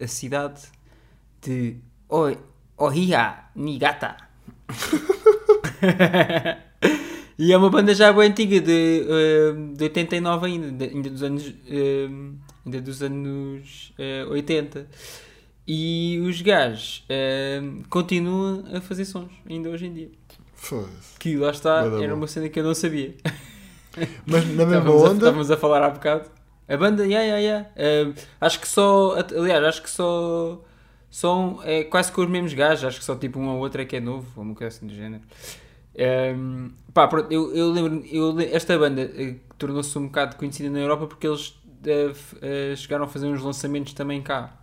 a 0.00 0.06
cidade 0.06 0.62
de 1.44 1.76
Oi- 2.08 2.38
Ohiya 2.82 3.44
Niigata. 3.54 4.16
e 7.38 7.52
é 7.52 7.56
uma 7.56 7.70
banda 7.70 7.94
já 7.94 8.12
bem 8.12 8.28
antiga, 8.30 8.60
de, 8.60 9.06
eh, 9.08 9.52
de 9.76 9.84
89 9.84 10.46
ainda, 10.46 10.84
ainda 10.84 11.10
dos 11.10 11.22
anos, 11.22 11.54
eh, 11.68 12.08
ainda 12.66 12.80
dos 12.80 13.00
anos 13.00 13.92
eh, 13.96 14.24
80. 14.28 14.88
E 15.64 16.18
os 16.26 16.42
gajos 16.42 17.06
continuam 17.88 18.64
a 18.74 18.80
fazer 18.80 19.04
sons, 19.04 19.30
ainda 19.48 19.70
hoje 19.70 19.86
em 19.86 19.94
dia. 19.94 20.10
Foda-se. 20.56 21.16
Que 21.20 21.36
lá 21.36 21.50
está, 21.52 21.84
era 21.84 22.08
bom. 22.08 22.14
uma 22.16 22.26
cena 22.26 22.48
que 22.48 22.58
eu 22.58 22.64
não 22.64 22.74
sabia. 22.74 23.14
Mas 24.26 24.44
na 24.56 24.66
mesma 24.66 24.78
Estávamos 24.78 25.02
a, 25.02 25.06
onda. 25.06 25.14
estávamos 25.14 25.50
a 25.52 25.56
falar 25.56 25.82
há 25.84 25.90
bocado. 25.90 26.28
A 26.68 26.76
banda, 26.76 27.06
yeah, 27.06 27.38
yeah, 27.38 27.68
yeah. 27.76 28.12
Acho 28.40 28.58
que 28.58 28.66
só, 28.66 29.16
aliás, 29.36 29.62
acho 29.64 29.82
que 29.82 29.90
só 29.90 30.60
são 31.12 31.60
é, 31.62 31.84
quase 31.84 32.10
com 32.10 32.22
os 32.22 32.28
mesmos 32.28 32.54
gajos. 32.54 32.84
Acho 32.84 32.98
que 32.98 33.04
só 33.04 33.14
tipo 33.14 33.38
um 33.38 33.48
ou 33.48 33.58
outro 33.60 33.80
é 33.82 33.84
que 33.84 33.94
é 33.96 34.00
novo, 34.00 34.26
ou 34.34 34.42
uma 34.42 34.54
coisa 34.54 34.74
assim 34.76 34.86
do 34.86 34.94
género. 34.94 35.22
Ehm, 35.94 36.70
pá, 36.92 37.06
pronto, 37.06 37.30
eu, 37.30 37.54
eu 37.54 37.70
lembro, 37.70 38.02
eu, 38.10 38.40
esta 38.40 38.78
banda 38.78 39.02
eh, 39.02 39.36
tornou-se 39.58 39.96
um 39.98 40.06
bocado 40.06 40.36
conhecida 40.36 40.70
na 40.70 40.78
Europa 40.80 41.06
porque 41.06 41.26
eles 41.26 41.54
f- 41.84 42.36
eh, 42.40 42.74
chegaram 42.76 43.04
a 43.04 43.08
fazer 43.08 43.26
uns 43.26 43.42
lançamentos 43.42 43.92
também 43.92 44.22
cá. 44.22 44.56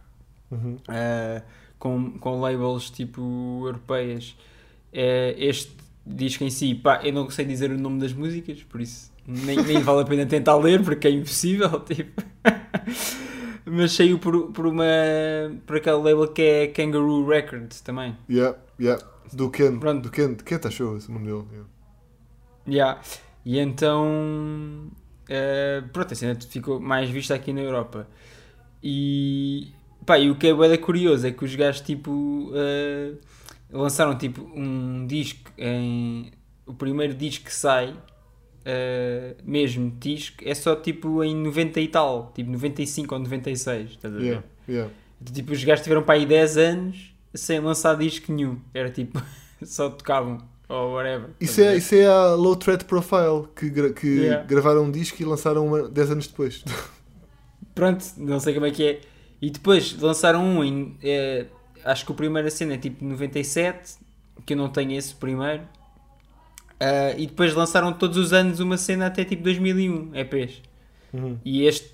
Uhum. 0.51 0.77
Uh, 0.89 1.41
com, 1.77 2.11
com 2.19 2.41
labels 2.41 2.89
tipo 2.89 3.61
europeias. 3.65 4.35
Uh, 4.91 5.37
este 5.37 5.71
disco 6.03 6.43
em 6.43 6.49
si, 6.49 6.73
pá, 6.73 7.01
eu 7.03 7.13
não 7.13 7.29
sei 7.29 7.45
dizer 7.45 7.69
o 7.69 7.77
nome 7.77 7.99
das 7.99 8.11
músicas, 8.11 8.63
por 8.63 8.81
isso 8.81 9.11
nem, 9.27 9.57
nem 9.57 9.79
vale 9.83 10.01
a 10.01 10.05
pena 10.05 10.25
tentar 10.25 10.55
ler 10.55 10.83
porque 10.83 11.07
é 11.07 11.11
impossível. 11.11 11.69
Tipo. 11.85 12.23
Mas 13.69 13.93
saiu 13.93 14.19
por, 14.19 14.51
por 14.51 14.65
uma 14.65 14.83
por 15.65 15.77
aquele 15.77 15.97
label 15.97 16.27
que 16.27 16.41
é 16.41 16.67
Kangaroo 16.67 17.27
Records 17.27 17.81
também. 17.81 18.17
Yeah, 18.29 18.57
yeah. 18.79 19.03
Do 19.31 19.49
Ken. 19.49 19.77
Pronto. 19.77 20.03
Do 20.03 20.11
Ken. 20.11 20.35
Ken 20.35 20.59
achou 20.63 20.97
esse 20.97 21.11
nome 21.11 21.25
dele. 21.27 21.45
yeah. 21.51 21.69
Yeah. 22.67 23.01
E 23.45 23.59
então 23.59 24.91
uh, 25.29 25.89
pronto, 25.93 26.13
a 26.13 26.15
cena 26.15 26.35
ficou 26.35 26.79
mais 26.79 27.09
vista 27.09 27.33
aqui 27.35 27.53
na 27.53 27.61
Europa. 27.61 28.07
E 28.81 29.71
pá, 30.05 30.17
e 30.17 30.29
o 30.29 30.35
que 30.35 30.47
é 30.47 30.77
curioso 30.77 31.27
é 31.27 31.31
que 31.31 31.43
os 31.43 31.55
gajos 31.55 31.81
tipo 31.81 32.11
uh, 32.11 33.17
lançaram 33.71 34.17
tipo 34.17 34.41
um 34.55 35.05
disco 35.05 35.51
em 35.57 36.31
o 36.65 36.73
primeiro 36.73 37.13
disco 37.13 37.45
que 37.45 37.53
sai 37.53 37.95
uh, 38.65 39.35
mesmo 39.43 39.91
disco 39.99 40.43
é 40.45 40.53
só 40.53 40.75
tipo 40.75 41.23
em 41.23 41.35
90 41.35 41.79
e 41.79 41.87
tal, 41.87 42.31
tipo 42.35 42.51
95 42.51 43.13
ou 43.15 43.19
96, 43.21 43.91
estás 43.91 44.13
a 44.13 44.17
ver? 44.17 44.23
Yeah, 44.25 44.43
yeah. 44.67 44.91
Tipo, 45.33 45.51
os 45.53 45.63
gajos 45.63 45.83
tiveram 45.83 46.03
para 46.03 46.15
aí 46.15 46.25
10 46.25 46.57
anos 46.57 47.13
sem 47.33 47.59
lançar 47.59 47.95
disco 47.97 48.31
nenhum. 48.31 48.59
Era 48.73 48.89
tipo, 48.89 49.21
só 49.63 49.89
tocavam 49.89 50.37
ou 50.67 50.93
whatever. 50.93 51.29
Isso 51.41 51.61
é, 51.61 51.75
isso 51.77 51.95
é 51.95 52.05
a 52.07 52.33
Low 52.35 52.55
Threat 52.55 52.85
Profile 52.85 53.47
que, 53.55 53.69
gra- 53.69 53.91
que 53.93 54.07
Yeah. 54.07 54.45
gravaram 54.45 54.83
um 54.85 54.91
disco 54.91 55.21
e 55.21 55.25
lançaram 55.25 55.65
uma 55.67 55.89
10 55.89 56.11
anos 56.11 56.27
depois. 56.27 56.63
Pronto, 57.75 58.05
não 58.17 58.39
sei 58.39 58.53
como 58.53 58.65
é 58.65 58.71
que 58.71 58.83
é. 58.85 59.01
E 59.41 59.49
depois 59.49 59.97
lançaram 59.99 60.43
um 60.43 60.63
em. 60.63 60.97
eh, 61.01 61.45
acho 61.85 62.05
que 62.05 62.11
o 62.11 62.15
primeiro 62.15 62.47
a 62.47 62.51
cena 62.51 62.73
é 62.73 62.77
tipo 62.77 63.05
97, 63.05 63.95
que 64.45 64.53
eu 64.53 64.57
não 64.57 64.69
tenho 64.69 64.91
esse 64.97 65.15
primeiro. 65.15 65.63
Ah, 66.79 67.13
e 67.17 67.27
depois 67.27 67.53
lançaram 67.53 67.91
todos 67.93 68.17
os 68.17 68.31
anos 68.33 68.59
uma 68.59 68.77
cena 68.77 69.07
até 69.07 69.25
tipo 69.25 69.43
2001, 69.43 70.11
EPs. 70.15 70.61
Uhum. 71.13 71.37
E 71.43 71.65
este, 71.65 71.91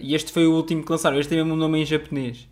e 0.00 0.14
este 0.14 0.30
foi 0.32 0.46
o 0.46 0.52
último 0.54 0.84
que 0.84 0.90
lançaram. 0.92 1.18
Este 1.18 1.30
tem 1.30 1.38
mesmo 1.38 1.54
um 1.54 1.56
nome 1.56 1.80
em 1.80 1.86
japonês, 1.86 2.46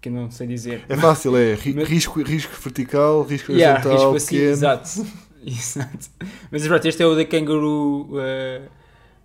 que 0.00 0.08
eu 0.08 0.12
não 0.12 0.30
sei 0.30 0.46
dizer. 0.46 0.84
É 0.88 0.96
fácil, 0.96 1.36
é 1.36 1.54
ri- 1.54 1.74
Mas- 1.74 1.88
risco, 1.88 2.22
risco 2.22 2.54
vertical, 2.62 3.22
risco 3.22 3.52
Yeah, 3.52 3.80
horizontal, 3.80 4.12
risco 4.12 4.16
assim, 4.16 4.36
exato. 4.36 5.06
exato. 5.44 6.08
Mas 6.50 6.66
pronto, 6.66 6.86
este 6.86 7.02
é 7.02 7.06
o 7.06 7.14
da 7.16 7.24
Kangaroo 7.24 8.08
eh, 8.20 8.62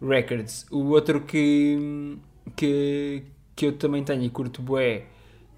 Records. 0.01 0.65
O 0.71 0.85
outro 0.89 1.21
que, 1.21 2.17
que, 2.55 3.23
que 3.55 3.67
eu 3.67 3.73
também 3.73 4.03
tenho 4.03 4.23
e 4.23 4.29
curto 4.29 4.61
bué, 4.61 5.03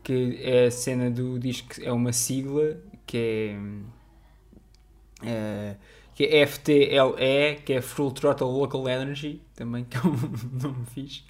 que 0.03 0.37
é 0.43 0.65
a 0.67 0.71
cena 0.71 1.09
do 1.09 1.39
disco, 1.39 1.75
é 1.81 1.91
uma 1.91 2.11
sigla, 2.13 2.77
que 3.05 3.17
é, 3.17 3.57
eh, 5.23 5.75
que 6.17 6.23
é 6.23 6.47
FTLE, 6.47 7.61
que 7.63 7.73
é 7.73 7.79
Full 7.79 8.09
Throttle 8.09 8.47
Local 8.49 8.89
Energy, 8.89 9.39
também 9.53 9.85
que 9.85 9.97
é 9.97 9.99
um 9.99 10.17
nome 10.63 10.83
fixe. 10.91 11.23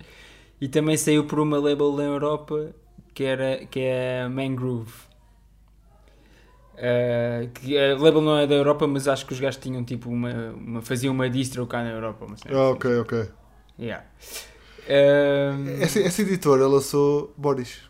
E 0.62 0.70
também 0.70 0.96
saiu 0.96 1.26
por 1.26 1.42
uma 1.42 1.60
label 1.60 1.92
na 1.92 2.04
Europa, 2.04 2.74
que, 3.14 3.26
era, 3.26 3.66
que 3.66 3.82
é 3.82 4.30
Mangrove. 4.30 4.94
Uh, 6.76 7.50
que 7.54 7.78
a 7.78 7.98
label 7.98 8.22
não 8.22 8.38
é 8.38 8.48
da 8.48 8.56
Europa, 8.56 8.88
mas 8.88 9.10
acho 9.10 9.26
que 9.26 9.34
os 9.34 9.42
gajos 9.42 9.60
tinham 9.62 9.84
tipo 9.84 10.10
uma, 10.10 10.54
uma 10.54 10.82
faziam 10.82 11.14
uma 11.14 11.30
distro 11.30 11.68
cá 11.68 11.84
na 11.84 11.90
Europa. 11.90 12.26
Cena 12.38 12.58
Ah, 12.58 12.62
assim. 12.64 12.72
ok, 12.72 13.00
ok. 13.00 13.30
Yeah. 13.78 14.06
Essa, 15.82 16.00
essa 16.00 16.22
editora 16.22 16.66
lançou 16.66 17.34
Boris. 17.36 17.82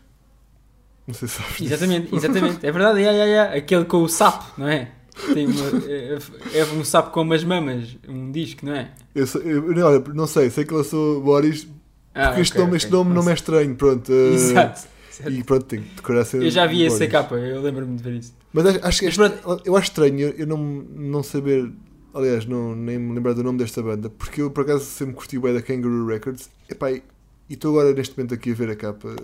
Não 1.06 1.14
sei 1.14 1.28
se 1.28 1.36
sabes. 1.36 1.58
disso. 1.58 1.74
exatamente, 1.74 2.12
exatamente. 2.12 2.66
É 2.66 2.72
verdade, 2.72 2.98
yeah, 2.98 3.16
yeah, 3.16 3.24
yeah. 3.24 3.56
aquele 3.56 3.84
com 3.84 4.02
o 4.02 4.08
sapo, 4.08 4.60
não 4.60 4.66
é? 4.68 4.97
Tem 5.34 5.46
uma, 5.46 5.66
é, 5.86 6.18
é 6.54 6.64
um 6.64 6.84
sapo 6.84 7.10
com 7.10 7.22
umas 7.22 7.42
mamas, 7.44 7.96
um 8.08 8.30
disco, 8.30 8.64
não 8.66 8.74
é? 8.74 8.90
Eu, 9.14 9.26
sei- 9.26 9.42
eu- 9.44 9.62
não, 9.74 10.14
não 10.14 10.26
sei, 10.26 10.48
sei 10.50 10.64
que 10.64 10.72
lançou 10.74 11.20
Boris 11.20 11.64
porque 11.64 11.78
Ah, 12.14 12.40
este 12.40 12.56
nome, 12.56 12.68
ok. 12.68 12.76
este 12.76 12.90
nome 12.90 13.14
não 13.14 13.22
me 13.22 13.30
é 13.30 13.34
estranho. 13.34 13.74
Pronto. 13.76 14.10
eh, 14.12 14.34
Exato. 14.34 14.88
E 15.28 15.42
pronto, 15.42 15.64
tenho 15.66 15.82
que 15.82 15.96
decorar 15.96 16.20
a 16.22 16.36
Eu 16.36 16.50
já 16.50 16.64
vi 16.66 16.84
essa 16.84 17.06
capa, 17.08 17.34
eu 17.36 17.60
lembro-me 17.60 17.96
de 17.96 18.02
ver 18.02 18.14
isso. 18.14 18.32
Mas 18.52 18.66
acho, 18.66 18.86
acho 18.86 19.00
que 19.00 19.18
Mas 19.18 19.32
eu 19.64 19.76
acho 19.76 19.88
estranho 19.88 20.20
eu, 20.20 20.30
eu 20.30 20.46
não, 20.46 20.56
não 20.56 21.22
saber, 21.22 21.70
aliás, 22.14 22.46
não, 22.46 22.74
nem 22.74 22.98
me 22.98 23.14
lembrar 23.14 23.32
do 23.34 23.42
nome 23.42 23.58
desta 23.58 23.82
banda, 23.82 24.08
porque 24.10 24.40
eu 24.42 24.50
por 24.50 24.62
acaso 24.62 24.84
sempre 24.84 25.14
curti 25.16 25.38
bem 25.38 25.52
da 25.54 25.60
Kangaroo 25.60 26.06
Records. 26.06 26.48
Epá, 26.70 26.90
e 26.92 27.02
estou 27.50 27.72
agora 27.78 27.92
neste 27.94 28.16
momento 28.16 28.34
aqui 28.34 28.52
a 28.52 28.54
ver 28.54 28.70
a 28.70 28.76
capa. 28.76 29.16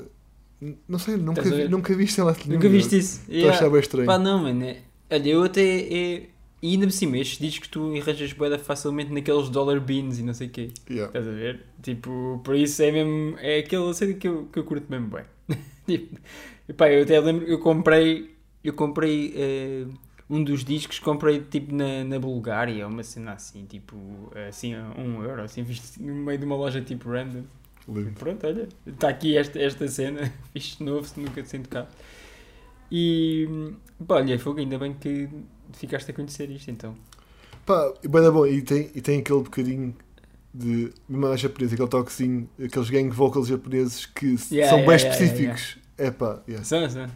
Não 0.88 0.98
sei, 0.98 1.16
nunca 1.16 1.42
vi, 1.42 1.68
nunca 1.68 1.94
vi 1.94 2.04
isto 2.04 2.22
nenhum, 2.24 2.34
Nunca 2.48 2.68
viste 2.68 2.98
isso? 2.98 3.20
Estou 3.28 3.50
a 3.50 3.52
achar 3.52 3.70
bem 3.70 3.80
estranho. 3.80 4.06
Pá, 4.06 4.18
não, 4.18 4.42
mano. 4.42 4.64
é- 4.64 4.78
Olha, 5.14 5.28
eu 5.28 5.44
até. 5.44 5.62
É... 5.62 6.22
E 6.62 6.72
ainda 6.72 6.86
por 6.86 6.92
cima, 6.92 7.18
estes 7.18 7.38
discos 7.38 7.68
tu 7.68 7.94
arranjas 7.94 8.32
boeda 8.32 8.58
facilmente 8.58 9.12
naqueles 9.12 9.50
dollar 9.50 9.78
beans 9.78 10.18
e 10.18 10.22
não 10.22 10.32
sei 10.32 10.46
o 10.46 10.50
quê. 10.50 10.70
Yeah. 10.88 11.06
Estás 11.08 11.28
a 11.28 11.30
ver? 11.30 11.60
Tipo, 11.82 12.40
por 12.42 12.54
isso 12.54 12.82
é 12.82 12.90
mesmo. 12.90 13.36
É 13.38 13.58
aquela 13.58 13.92
cena 13.92 14.14
que 14.14 14.26
eu, 14.26 14.48
que 14.50 14.58
eu 14.58 14.64
curto 14.64 14.86
mesmo 14.90 15.08
bem. 15.08 15.24
tipo, 15.86 16.18
e 16.68 16.72
pá, 16.72 16.90
eu 16.90 17.02
até 17.02 17.20
lembro, 17.20 17.46
eu 17.46 17.58
comprei. 17.58 18.34
Eu 18.62 18.72
comprei 18.72 19.34
eh, 19.36 19.86
um 20.28 20.42
dos 20.42 20.64
discos, 20.64 20.98
comprei 20.98 21.40
tipo 21.40 21.74
na, 21.74 22.02
na 22.02 22.18
Bulgária, 22.18 22.86
uma 22.88 23.02
cena 23.02 23.32
assim, 23.32 23.66
tipo, 23.66 24.32
assim, 24.48 24.74
a 24.74 24.94
um 24.96 25.22
euro, 25.22 25.42
assim, 25.42 25.62
visto 25.64 26.02
no 26.02 26.14
meio 26.14 26.38
de 26.38 26.46
uma 26.46 26.56
loja 26.56 26.80
tipo 26.80 27.10
random. 27.10 27.44
Lindo. 27.86 28.12
Pronto, 28.12 28.46
olha, 28.46 28.66
está 28.86 29.10
aqui 29.10 29.36
esta, 29.36 29.58
esta 29.60 29.86
cena, 29.86 30.32
de 30.54 30.82
novo, 30.82 31.06
se 31.06 31.20
nunca 31.20 31.42
te 31.42 31.48
sinto 31.50 31.68
cá. 31.68 31.86
E, 32.90 33.48
pá, 34.06 34.16
olha, 34.16 34.38
fogo, 34.38 34.60
ainda 34.60 34.78
bem 34.78 34.94
que 34.94 35.28
ficaste 35.72 36.10
a 36.10 36.14
conhecer 36.14 36.50
isto 36.50 36.70
então. 36.70 36.94
Pá, 37.66 37.92
e 38.02 38.08
bem 38.08 38.22
da 38.22 38.30
bom, 38.30 38.46
e 38.46 38.62
tem, 38.62 38.90
e 38.94 39.00
tem 39.00 39.20
aquele 39.20 39.42
bocadinho 39.42 39.94
de 40.52 40.92
mais 41.08 41.40
japonês, 41.40 41.72
aquele 41.72 41.88
toquezinho, 41.88 42.48
aqueles 42.62 42.90
gang 42.90 43.10
vocals 43.10 43.48
japoneses 43.48 44.06
que 44.06 44.36
Yeah, 44.50 44.68
são 44.68 44.78
yeah, 44.78 44.86
bem 44.86 44.96
yeah, 44.96 45.08
específicos. 45.08 45.78
É 45.98 46.10
pá, 46.10 46.42
São, 46.62 46.88
são. 46.88 47.06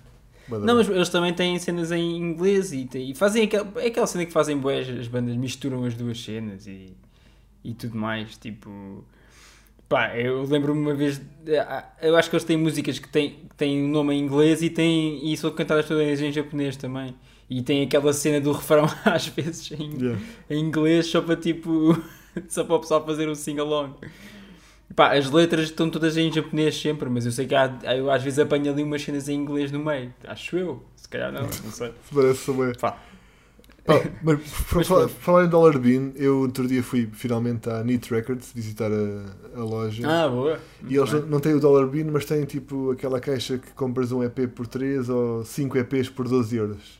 Não, 0.48 0.76
mas 0.76 0.88
eles 0.88 1.08
também 1.10 1.34
têm 1.34 1.58
cenas 1.58 1.92
em 1.92 2.16
inglês 2.16 2.72
e, 2.72 2.88
e 2.94 3.14
fazem 3.14 3.44
aquela, 3.44 3.70
é 3.76 3.88
aquela 3.88 4.06
cena 4.06 4.24
que 4.24 4.32
fazem 4.32 4.56
boas 4.56 4.88
as 4.88 5.06
bandas, 5.06 5.36
misturam 5.36 5.84
as 5.84 5.94
duas 5.94 6.22
cenas 6.22 6.66
e, 6.66 6.96
e 7.62 7.74
tudo 7.74 7.96
mais, 7.96 8.36
tipo... 8.38 9.04
Pá, 9.88 10.14
eu 10.16 10.42
lembro-me 10.42 10.80
uma 10.80 10.94
vez, 10.94 11.20
ah, 11.66 11.84
eu 12.02 12.14
acho 12.14 12.28
que 12.28 12.36
eles 12.36 12.44
têm 12.44 12.58
músicas 12.58 12.98
que 12.98 13.08
têm, 13.08 13.30
que 13.48 13.54
têm 13.56 13.82
um 13.84 13.88
nome 13.88 14.14
em 14.14 14.20
inglês 14.20 14.60
e, 14.62 14.68
têm, 14.68 15.32
e 15.32 15.34
são 15.36 15.50
cantadas 15.50 15.86
todas 15.86 16.20
em 16.20 16.30
japonês 16.30 16.76
também. 16.76 17.14
E 17.48 17.62
tem 17.62 17.82
aquela 17.82 18.12
cena 18.12 18.38
do 18.38 18.52
refrão 18.52 18.84
às 19.06 19.26
vezes 19.28 19.70
em, 19.72 19.94
Yeah. 19.98 20.20
em 20.50 20.60
inglês 20.60 21.06
só 21.06 21.22
para 21.22 21.36
tipo, 21.36 21.98
só 22.48 22.64
para 22.64 22.74
o 22.76 22.80
pessoal 22.80 23.04
fazer 23.06 23.28
um 23.30 23.34
sing-along. 23.34 23.94
Pá, 24.94 25.16
as 25.16 25.30
letras 25.30 25.64
estão 25.64 25.88
todas 25.88 26.16
em 26.18 26.30
japonês 26.30 26.78
sempre, 26.78 27.08
mas 27.08 27.24
eu 27.24 27.32
sei 27.32 27.46
que 27.46 27.54
há, 27.54 27.72
eu 27.96 28.10
às 28.10 28.22
vezes 28.22 28.38
apanho 28.38 28.70
ali 28.70 28.82
umas 28.82 29.00
cenas 29.02 29.28
em 29.28 29.34
inglês 29.34 29.72
no 29.72 29.78
meio. 29.78 30.12
Acho 30.26 30.56
eu. 30.58 30.84
Se 30.96 31.08
calhar 31.08 31.32
não, 31.32 31.42
não 31.42 31.50
sei. 31.72 31.92
Parece 32.14 32.46
também. 32.52 32.74
Pá. 32.74 32.98
Pá, 33.88 34.02
mas 34.22 34.38
por 34.68 34.84
falar, 34.84 35.08
falar 35.08 35.44
em 35.46 35.48
Dollar 35.48 35.78
Bean, 35.78 36.12
eu 36.14 36.40
outro 36.40 36.68
dia 36.68 36.82
fui 36.82 37.08
finalmente 37.12 37.68
à 37.70 37.82
Neat 37.82 38.10
Records 38.12 38.52
visitar 38.54 38.90
a, 38.92 39.58
a 39.60 39.64
loja. 39.64 40.06
Ah, 40.06 40.28
boa. 40.28 40.60
E 40.86 40.94
eles 40.94 41.10
não, 41.12 41.22
não 41.22 41.40
têm 41.40 41.54
o 41.54 41.60
Dollar 41.60 41.86
Bean, 41.86 42.04
mas 42.12 42.24
têm 42.26 42.44
tipo 42.44 42.90
aquela 42.90 43.18
caixa 43.18 43.56
que 43.56 43.70
compras 43.72 44.12
um 44.12 44.22
EP 44.22 44.46
por 44.54 44.66
3 44.66 45.08
ou 45.08 45.44
5 45.44 45.78
EPs 45.78 46.10
por 46.10 46.28
12 46.28 46.54
euros. 46.56 46.98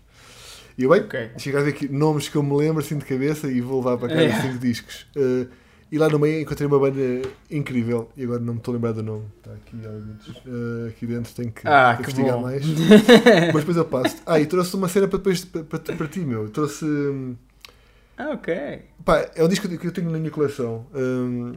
E 0.79 0.85
eu, 0.85 0.91
bem, 0.91 1.03
Ok. 1.03 1.31
chego 1.39 1.59
a 1.59 1.63
ver 1.63 1.71
aqui 1.71 1.89
nomes 1.93 2.29
que 2.29 2.37
eu 2.37 2.43
me 2.43 2.57
lembro 2.57 2.81
assim 2.81 2.97
de 2.97 3.05
cabeça 3.05 3.49
e 3.51 3.61
vou 3.61 3.79
levar 3.79 3.99
para 3.99 4.09
casa 4.09 4.23
É. 4.23 4.43
5 4.43 4.59
discos. 4.59 5.07
Eh, 5.17 5.47
e 5.91 5.99
lá 5.99 6.09
no 6.09 6.19
meio 6.19 6.41
encontrei 6.43 6.67
uma 6.67 6.79
banda 6.79 7.01
incrível 7.51 8.11
e 8.17 8.25
agora 8.25 8.41
não 8.41 8.55
me 8.55 8.59
estou 8.59 8.73
a 8.73 8.77
lembrar 8.77 8.93
do 8.93 9.03
nome. 9.03 9.25
Está 9.39 9.53
aqui. 9.53 9.77
Eh, 10.47 10.89
aqui 10.89 11.07
dentro 11.07 11.35
tenho 11.35 11.51
que 11.53 11.63
Ah, 11.67 11.97
investigar 12.01 12.39
mais. 12.41 12.63
Mas 13.53 13.57
depois 13.65 13.77
eu 13.77 13.85
passo. 13.85 14.17
Ah, 14.27 14.39
e 14.39 14.47
trouxe 14.47 14.75
uma 14.77 14.89
cena 14.89 15.09
para, 15.09 15.19
depois, 15.19 15.45
para, 15.45 15.65
para, 15.65 15.79
para 15.97 16.07
ti, 16.09 16.21
meu. 16.21 16.49
Trouxe. 16.51 16.85
hum, 16.85 17.35
Ah, 18.17 18.31
ok. 18.31 18.83
Pá, 19.05 19.31
é 19.35 19.43
um 19.45 19.49
disco 19.49 19.69
que 19.69 19.87
eu 19.87 19.93
tenho 19.93 20.11
na 20.11 20.19
minha 20.19 20.31
coleção. 20.31 20.87
Hum, 20.95 21.55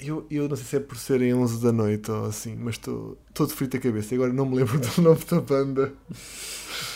eu, 0.00 0.26
eu 0.30 0.48
não 0.48 0.56
sei 0.56 0.64
se 0.64 0.76
é 0.76 0.80
por 0.80 0.96
serem 0.96 1.34
11 1.34 1.62
da 1.62 1.72
noite 1.72 2.10
ou 2.10 2.26
assim, 2.26 2.56
mas 2.58 2.74
estou 2.74 3.18
todo 3.34 3.52
frito 3.52 3.76
a 3.76 3.80
cabeça. 3.80 4.14
E 4.14 4.16
agora 4.16 4.32
não 4.32 4.46
me 4.46 4.56
lembro 4.56 4.78
do 4.80 5.02
nome 5.02 5.20
da 5.30 5.40
banda. 5.40 5.92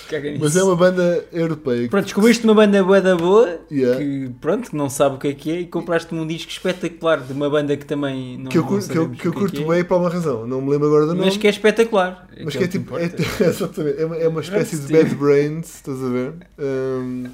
Caga 0.09 0.30
nisso. 0.30 0.42
Mas 0.42 0.57
é 0.57 0.62
uma 0.62 0.76
banda 0.76 1.24
europeia. 1.32 1.88
Pronto, 1.88 2.05
descobriste 2.05 2.44
uma 2.44 2.55
banda 2.55 2.82
boa 2.82 3.01
da 3.01 3.16
boa 3.16 3.61
Yeah. 3.70 3.99
que, 3.99 4.30
pronto, 4.40 4.70
que 4.70 4.76
não 4.76 4.88
sabe 4.88 5.16
o 5.16 5.18
que 5.18 5.28
é 5.28 5.34
que 5.34 5.51
é 5.51 5.61
e 5.61 5.66
compraste 5.66 6.14
um 6.14 6.26
disco 6.26 6.51
espetacular 6.51 7.20
de 7.20 7.32
uma 7.32 7.51
banda 7.51 7.76
que 7.76 7.84
também 7.84 8.38
não 8.38 8.49
que 8.49 8.59
eu, 8.59 8.62
não 8.62 8.78
que 8.80 8.97
eu, 8.97 9.11
que 9.11 9.26
eu 9.26 9.32
é 9.32 9.34
curto 9.34 9.57
que 9.57 9.64
é, 9.64 9.66
bem 9.66 9.84
por 9.84 9.99
uma 9.99 10.09
razão. 10.09 10.47
Não 10.47 10.61
me 10.61 10.70
lembro 10.70 10.86
agora 10.86 11.07
do 11.07 11.14
nome. 11.14 11.26
mas 11.26 11.36
que 11.36 11.47
é 11.47 11.51
espetacular. 11.51 12.28
mas 12.44 12.55
que 12.55 12.64
é 12.64 12.68
que 12.68 12.78
tipo. 12.78 12.97
É, 12.97 13.07
importa. 13.07 13.22
exatamente. 13.44 14.01
É 14.01 14.07
uma, 14.07 14.16
é 14.16 14.28
uma 14.28 14.40
espécie 14.40 14.78
de 14.78 14.92
bad 14.92 15.14
brains, 15.16 15.74
estás 15.74 16.03
a 16.03 16.09
ver? 16.09 16.34
Hum, 16.59 17.24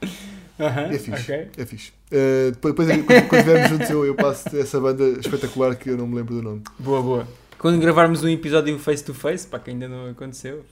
Aham, 0.58 0.86
é 0.86 0.98
fixe. 0.98 1.32
ok. 1.32 1.48
É 1.56 1.66
fixe. 1.66 1.92
Uh, 2.12 2.50
depois, 2.52 2.74
depois, 2.74 2.88
quando, 3.04 3.28
quando 3.28 3.40
estivermos 3.40 3.70
juntos, 3.70 3.90
eu, 3.90 4.04
eu 4.06 4.14
passo 4.14 4.56
essa 4.56 4.80
banda 4.80 5.04
espetacular 5.18 5.74
que 5.74 5.90
eu 5.90 5.96
não 5.96 6.06
me 6.06 6.14
lembro 6.16 6.34
do 6.36 6.42
nome. 6.42 6.62
Boa, 6.78 7.02
boa. 7.02 7.28
Quando 7.58 7.80
gravarmos 7.80 8.22
um 8.22 8.28
episódio 8.28 8.78
face 8.78 9.02
to 9.02 9.14
face, 9.14 9.46
para 9.46 9.58
que 9.58 9.70
ainda 9.70 9.88
não 9.88 10.10
aconteceu, 10.10 10.64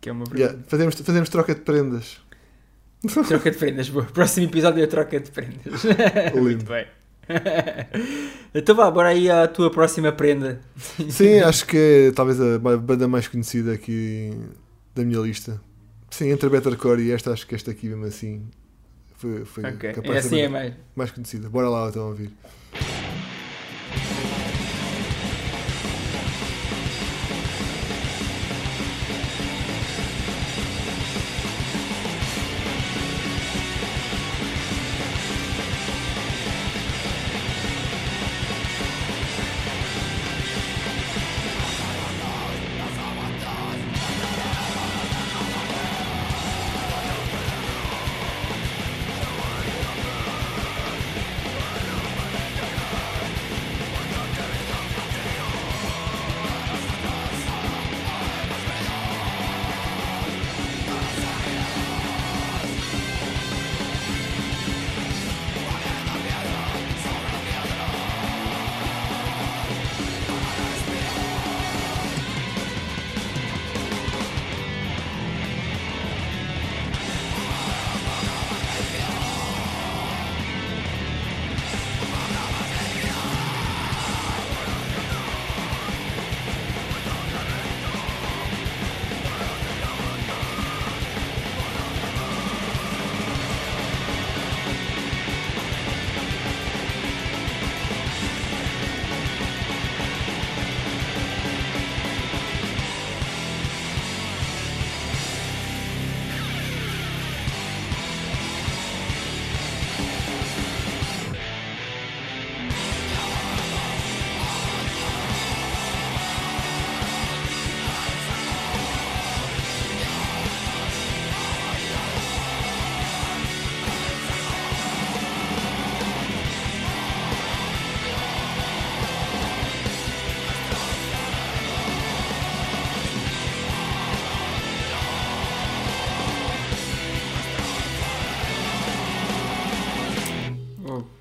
que 0.00 0.08
é 0.08 0.12
uma 0.12 0.24
Yeah, 0.34 0.58
fazemos, 0.66 0.94
fazemos 0.96 1.28
troca 1.28 1.54
de 1.54 1.60
prendas. 1.62 2.18
Troca 3.28 3.50
de 3.50 3.56
prendas, 3.56 3.88
boa. 3.88 4.04
Próximo 4.06 4.46
episódio 4.46 4.82
é 4.82 4.86
troca 4.86 5.20
de 5.20 5.30
prendas. 5.30 5.82
Muito 6.34 6.64
bem. 6.64 6.86
então 8.54 8.74
vá, 8.74 8.90
bora 8.90 9.08
aí 9.10 9.30
à 9.30 9.46
tua 9.46 9.70
próxima 9.70 10.12
prenda. 10.12 10.60
Sim, 11.10 11.40
acho 11.40 11.66
que 11.66 11.76
é 11.76 12.10
talvez 12.12 12.40
a 12.40 12.58
ba- 12.58 12.76
banda 12.76 13.06
mais 13.08 13.28
conhecida 13.28 13.72
aqui 13.72 14.32
da 14.94 15.04
minha 15.04 15.20
lista. 15.20 15.60
Sim, 16.10 16.30
entre 16.30 16.46
a 16.46 16.50
Bettercore 16.50 17.02
e 17.02 17.10
esta, 17.12 17.32
acho 17.32 17.46
que 17.46 17.54
esta 17.54 17.70
aqui 17.70 17.88
mesmo 17.88 18.06
assim 18.06 18.42
foi, 19.16 19.44
foi 19.44 19.64
Ok, 19.64 19.92
capaz 19.92 20.10
é 20.10 20.12
de 20.12 20.18
assim 20.18 20.28
ser 20.28 20.40
é 20.40 20.48
mais, 20.48 20.70
mais. 20.70 20.84
mais 20.94 21.10
conhecida. 21.10 21.48
Bora 21.48 21.68
lá 21.68 21.88
então 21.88 22.08
ouvir. 22.08 22.30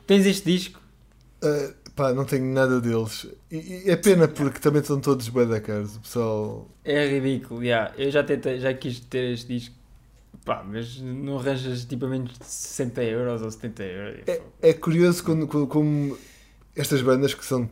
Tens 0.08 0.26
este 0.26 0.52
disco? 0.52 0.80
Uh, 1.44 1.74
pá, 1.96 2.14
não 2.14 2.26
tenho 2.26 2.46
nada 2.46 2.80
deles. 2.80 3.28
E, 3.52 3.84
e 3.86 3.90
é 3.90 3.96
pena 3.96 4.28
porque 4.28 4.60
também 4.60 4.84
são 4.84 5.00
todos 5.00 5.28
bem 5.30 5.48
da 5.48 5.60
caros. 5.60 5.96
O 5.98 6.00
pessoal. 6.02 6.70
É 6.84 7.08
ridículo, 7.08 7.64
yeah. 7.64 7.94
eu 7.98 8.10
já 8.12 8.24
tentei, 8.24 8.60
já 8.60 8.74
quis 8.74 9.00
ter 9.00 9.34
este 9.34 9.48
disco, 9.48 9.76
pá, 10.44 10.64
mas 10.64 11.00
não 11.00 11.40
arranjas 11.40 11.86
tipo 11.86 12.06
a 12.06 12.10
menos 12.10 12.38
de 12.38 12.46
60 12.46 13.04
euros 13.04 13.42
ou 13.42 13.50
70 13.52 13.84
euros. 13.84 14.20
É, 14.28 14.42
é 14.62 14.74
curioso 14.74 15.24
quando, 15.24 15.48
quando- 15.48 15.68
como 15.68 16.18
estas 16.76 17.02
bandas 17.02 17.34
que 17.34 17.46
são 17.46 17.70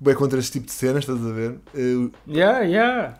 bem 0.00 0.14
contra 0.14 0.38
este 0.38 0.52
tipo 0.52 0.66
de 0.66 0.72
cenas, 0.72 1.04
estás 1.04 1.24
a 1.24 1.32
ver? 1.32 1.58
Uh, 1.74 2.10
Yeah, 2.26 2.60
yeah. 2.60 3.18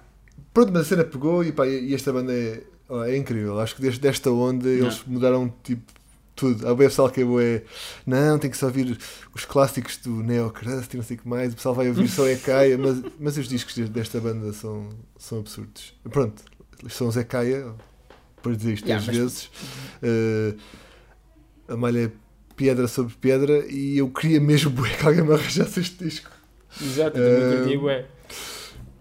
Pronto, 0.53 0.73
mas 0.73 0.83
a 0.83 0.85
cena 0.85 1.05
pegou 1.05 1.43
e, 1.45 1.53
pá, 1.53 1.67
e 1.67 1.95
esta 1.95 2.13
banda 2.13 2.33
é, 2.33 2.63
ó, 2.89 3.05
é 3.05 3.17
incrível. 3.17 3.59
Acho 3.61 3.77
que 3.77 3.83
desde 3.83 4.01
desta 4.01 4.31
onda 4.31 4.69
eles 4.69 5.03
mudaram 5.05 5.53
tipo 5.63 5.93
tudo. 6.39 6.67
Há 6.67 6.73
o 6.73 6.77
pessoal 6.77 7.11
que 7.11 7.21
é 7.21 7.25
bué, 7.25 7.63
não, 8.07 8.39
tem 8.39 8.51
que 8.51 8.57
só 8.57 8.67
ouvir 8.67 8.97
os 9.35 9.45
clássicos 9.45 9.97
do 9.99 10.23
Neo 10.23 10.51
Crust 10.51 10.95
e 10.95 10.97
não 10.97 11.05
sei 11.05 11.17
o 11.17 11.21
que 11.21 11.29
mais. 11.29 11.53
O 11.53 11.57
pessoal 11.57 11.75
vai 11.75 11.89
ouvir 11.89 12.09
só 12.09 12.27
Ekaia, 12.29 12.79
mas, 12.79 13.03
mas 13.19 13.37
os 13.37 13.49
discos 13.49 13.75
de- 13.75 13.85
desta 13.89 14.21
banda 14.21 14.53
são, 14.53 14.89
são 15.19 15.41
absurdos. 15.41 15.93
Pronto, 16.11 16.43
são 16.89 17.09
os 17.09 17.17
Ekaia, 17.17 17.75
por 18.43 18.55
dizer 18.55 18.75
isto 18.75 18.87
Yeah, 18.87 19.05
três 19.05 19.19
mas- 19.21 19.33
vezes. 19.33 19.51
Eh, 20.03 20.55
a 21.73 21.77
malha 21.77 22.05
é 22.07 22.11
pedra 22.57 22.87
sobre 22.89 23.15
pedra 23.21 23.67
e 23.69 23.99
eu 23.99 24.09
queria 24.09 24.41
mesmo 24.41 24.71
bué 24.71 24.91
que 24.97 25.05
alguém 25.07 25.23
me 25.25 25.33
arranjasse 25.35 25.81
este 25.81 26.05
disco. 26.05 26.31
Exato, 26.81 27.19
eu 27.19 27.25
também 27.41 27.53
Eh, 27.53 27.63
curti, 27.63 27.77
ué. 27.79 28.07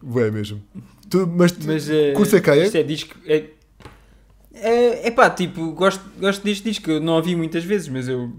Bué 0.02 0.32
mesmo. 0.32 0.62
Tu, 1.10 1.26
mas 1.28 1.52
Mas 1.66 1.88
uh, 1.90 2.14
curtes 2.16 2.34
Ekaia? 2.34 2.66
isto 2.66 2.78
é 2.78 2.84
disco. 2.84 3.16
É, 3.26 3.46
é, 4.62 5.08
é 5.08 5.12
pá, 5.12 5.30
tipo, 5.30 5.72
gosto, 5.72 6.04
gosto 6.20 6.44
deste 6.44 6.64
disco. 6.64 6.90
Eu 6.92 7.00
não 7.02 7.14
ouvi 7.14 7.36
muitas 7.36 7.64
vezes, 7.64 7.88
mas 7.88 8.08
eu, 8.08 8.34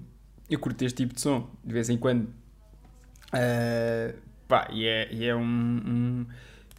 eu 0.50 0.58
curto 0.58 0.82
este 0.84 0.96
tipo 0.96 1.14
de 1.14 1.20
som 1.20 1.48
de 1.64 1.72
vez 1.72 1.88
em 1.90 1.96
quando. 1.96 2.28
Uh, 3.32 4.14
pá, 4.46 4.68
e 4.72 4.86
é, 4.86 5.08
e 5.12 5.24
é 5.26 5.34
um, 5.36 5.42
um- 5.42 6.26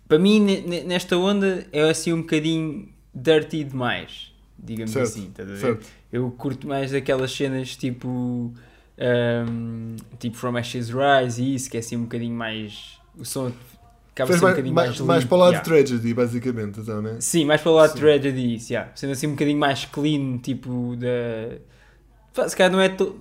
Para 0.07 0.17
mim, 0.17 0.39
ne- 0.39 0.61
ne- 0.61 0.83
nesta 0.83 1.15
onda, 1.17 1.65
é 1.71 1.81
assim 1.89 2.11
um 2.13 2.21
bocadinho 2.21 2.89
dirty 3.13 3.63
demais, 3.63 4.33
digamos 4.57 4.91
Certo, 4.91 5.05
assim. 5.07 5.27
Estás 5.27 5.47
a 5.49 5.51
ver? 5.53 5.59
certo. 5.59 5.87
Eu 6.11 6.31
curto 6.31 6.67
mais 6.67 6.93
aquelas 6.93 7.31
cenas 7.31 7.75
tipo. 7.75 8.53
Ahm, 9.01 9.95
tipo 10.19 10.35
From 10.35 10.57
Ashes 10.57 10.89
Rise 10.89 11.41
e 11.41 11.55
isso, 11.55 11.69
que 11.69 11.77
é 11.77 11.79
assim 11.79 11.95
um 11.95 12.03
bocadinho 12.03 12.35
mais. 12.35 12.97
O 13.17 13.23
som 13.23 13.51
acaba 14.21 14.33
ser 14.33 14.39
um 14.39 14.41
mais, 14.41 14.53
bocadinho 14.53 14.75
mais, 14.75 14.89
mais, 14.89 15.01
mais 15.01 15.25
para 15.25 15.35
o 15.35 15.39
lado 15.39 15.51
yeah. 15.51 15.63
de 15.63 15.69
tragedy, 15.69 16.13
basicamente, 16.13 16.79
então, 16.79 17.01
né? 17.01 17.17
Sim, 17.19 17.45
mais 17.45 17.61
para 17.61 17.71
o 17.71 17.75
lado 17.75 17.89
Sim. 17.89 17.95
de 17.95 18.01
tragedy 18.01 18.55
isso, 18.55 18.73
yeah. 18.73 18.91
sendo 18.95 19.11
assim 19.11 19.27
um 19.27 19.31
bocadinho 19.31 19.59
mais 19.59 19.85
clean, 19.85 20.37
tipo 20.37 20.95
da. 20.95 22.47
Se 22.47 22.55
calhar 22.55 22.71
não 22.71 22.81
é 22.81 22.89
tão. 22.89 23.15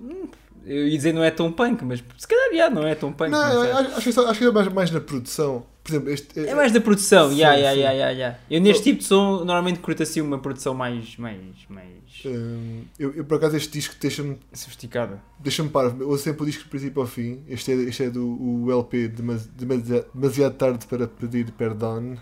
Eu 0.64 0.86
ia 0.86 0.96
dizer 0.96 1.14
não 1.14 1.24
é 1.24 1.30
tão 1.30 1.50
punk, 1.50 1.82
mas 1.84 2.04
se 2.18 2.28
calhar 2.28 2.50
yeah, 2.52 2.74
não 2.74 2.86
é 2.86 2.94
tão 2.94 3.12
punk. 3.12 3.30
Não, 3.30 3.54
não 3.54 3.64
é 3.64 4.00
só- 4.12 4.28
acho 4.28 4.38
que 4.38 4.44
é 4.44 4.50
mais, 4.50 4.68
mais 4.68 4.90
na 4.90 5.00
produção. 5.00 5.64
Por 5.88 5.94
exemplo, 5.94 6.10
este. 6.10 6.40
É 6.40 6.54
mais 6.54 6.70
da 6.70 6.80
produção, 6.80 7.30
Sim, 7.30 7.36
yeah, 7.38 7.56
yeah, 7.56 7.74
sim. 7.74 7.80
yeah, 7.80 7.92
yeah, 7.98 8.12
yeah. 8.18 8.38
Eu 8.50 8.60
neste 8.60 8.80
Oh. 8.80 8.84
tipo 8.84 8.98
de 8.98 9.04
som 9.06 9.38
normalmente 9.44 9.78
curto 9.80 10.02
assim 10.02 10.20
uma 10.20 10.38
produção 10.38 10.74
mais, 10.74 11.16
mais, 11.16 11.38
mais 11.68 11.88
hum, 12.26 12.82
eu, 12.98 13.14
eu, 13.14 13.24
por 13.24 13.36
acaso, 13.36 13.56
este 13.56 13.72
disco 13.72 13.94
deixa-me 14.00 14.36
sofisticada. 14.52 15.20
deixa-me 15.40 15.70
parvo. 15.70 16.02
Eu 16.02 16.10
ouço 16.10 16.24
sempre 16.24 16.42
o 16.42 16.46
disco 16.46 16.64
do 16.64 16.68
princípio 16.68 17.00
ao 17.00 17.08
fim. 17.08 17.40
Este 17.48 17.72
é, 17.72 17.74
este 17.74 18.02
é 18.04 18.10
do 18.10 18.26
o 18.26 18.70
LP 18.70 19.08
Demasi- 19.08 19.48
Demasiado, 19.56 20.06
demasiado 20.14 20.54
Tarde 20.54 20.86
para 20.86 21.08
Pedir 21.08 21.50
Perdão. 21.52 22.16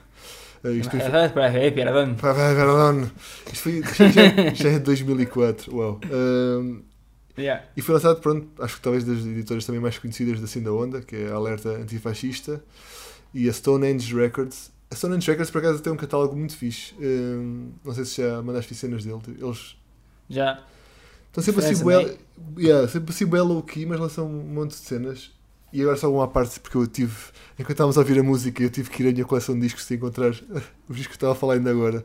Uh, 0.65 0.71
isto 0.71 0.91
foi, 0.91 1.01
é, 1.01 1.71
perdão. 1.71 2.15
Perdão. 2.15 3.11
Isto 3.53 3.63
foi 3.63 3.83
já, 4.13 4.55
já 4.55 4.69
é 4.71 4.73
de 4.75 4.79
2004. 4.81 5.75
Uau. 5.77 6.01
Hum, 6.11 6.83
Yeah. 7.39 7.63
E 7.77 7.83
foi 7.83 7.95
lançado, 7.97 8.19
pronto, 8.23 8.49
acho 8.63 8.77
que 8.77 8.81
talvez 8.81 9.05
das 9.05 9.19
editoras 9.19 9.67
também 9.67 9.79
mais 9.79 9.99
conhecidas 9.99 10.41
da 10.41 10.47
Cinda 10.47 10.73
Onda, 10.73 11.03
que 11.03 11.15
é 11.17 11.29
a 11.29 11.35
Alerta 11.35 11.69
Antifascista, 11.69 12.65
e 13.37 13.51
a 13.51 13.53
Stonehenge 13.53 14.15
Records. 14.15 14.73
A 14.91 14.95
Stonehenge 14.95 15.31
Records, 15.31 15.51
por 15.51 15.59
acaso, 15.59 15.83
tem 15.83 15.93
um 15.93 15.97
catálogo 15.97 16.35
muito 16.35 16.57
fixe. 16.57 16.95
Hum, 16.99 17.73
não 17.85 17.93
sei 17.93 18.05
se 18.07 18.23
já 18.23 18.43
mandaste 18.43 18.75
cenas 18.75 19.05
dele. 19.05 19.21
Eles 19.39 19.77
Já. 20.31 20.63
estão 21.27 21.45
sempre 21.45 21.65
assim, 21.65 21.85
well, 21.85 22.17
yeah, 22.57 22.89
sempre 22.89 23.13
assim 23.13 23.27
bem 23.27 23.43
low 23.43 23.63
key, 23.63 23.85
mas 23.85 24.01
lançam 24.01 24.27
um 24.27 24.43
monte 24.43 24.71
de 24.71 24.77
cenas. 24.77 25.31
E 25.71 25.83
agora 25.83 25.99
só 25.99 26.11
uma 26.11 26.27
parte, 26.27 26.59
porque 26.61 26.79
eu 26.79 26.87
tive, 26.87 27.15
enquanto 27.59 27.73
estávamos 27.73 27.99
a 27.99 28.01
ouvir 28.01 28.19
a 28.19 28.23
música, 28.23 28.63
eu 28.63 28.71
tive 28.71 28.89
que 28.89 29.03
ir 29.03 29.09
à 29.11 29.13
minha 29.13 29.25
coleção 29.27 29.55
de 29.55 29.61
discos 29.61 29.91
e 29.91 29.95
encontrar 29.95 30.31
os 30.89 30.97
discos 30.97 31.17
que 31.17 31.25
eu 31.25 31.29
estava 31.29 31.33
a 31.33 31.37
falar 31.37 31.55
ainda 31.55 31.71
agora. 31.71 32.03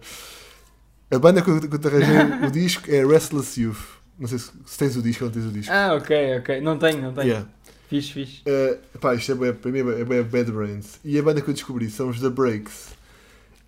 A 1.09 1.17
banda 1.17 1.41
que 1.41 1.49
eu, 1.49 1.61
que 1.61 1.73
eu 1.73 1.79
te 1.79 1.87
arranjei 1.87 2.47
o 2.47 2.51
disco 2.51 2.91
é 2.91 3.05
Restless 3.05 3.61
Youth. 3.61 4.01
Não 4.19 4.27
sei 4.27 4.37
se, 4.37 4.51
se 4.65 4.77
tens 4.77 4.97
o 4.97 5.01
disco 5.01 5.23
ou 5.23 5.29
não 5.29 5.33
tens 5.33 5.45
o 5.45 5.51
disco. 5.51 5.73
Ah, 5.73 5.95
ok, 5.95 6.39
ok. 6.39 6.61
Não 6.61 6.77
tenho, 6.77 7.01
não 7.01 7.13
tenho. 7.13 7.27
Yeah. 7.27 7.47
Fixe, 7.91 8.13
fixe. 8.13 8.41
Uh, 8.47 8.97
pá, 8.99 9.13
isto 9.15 9.33
é, 9.33 9.35
bué- 9.35 9.51
para 9.51 9.69
mim 9.69 9.79
é, 9.79 9.83
bué- 9.83 10.19
é 10.19 10.23
Bad 10.23 10.49
Brains. 10.49 10.97
E 11.03 11.19
a 11.19 11.21
banda 11.21 11.41
que 11.41 11.49
eu 11.49 11.53
descobri 11.53 11.89
são 11.89 12.07
os 12.07 12.21
The 12.21 12.29
Breaks. 12.29 12.95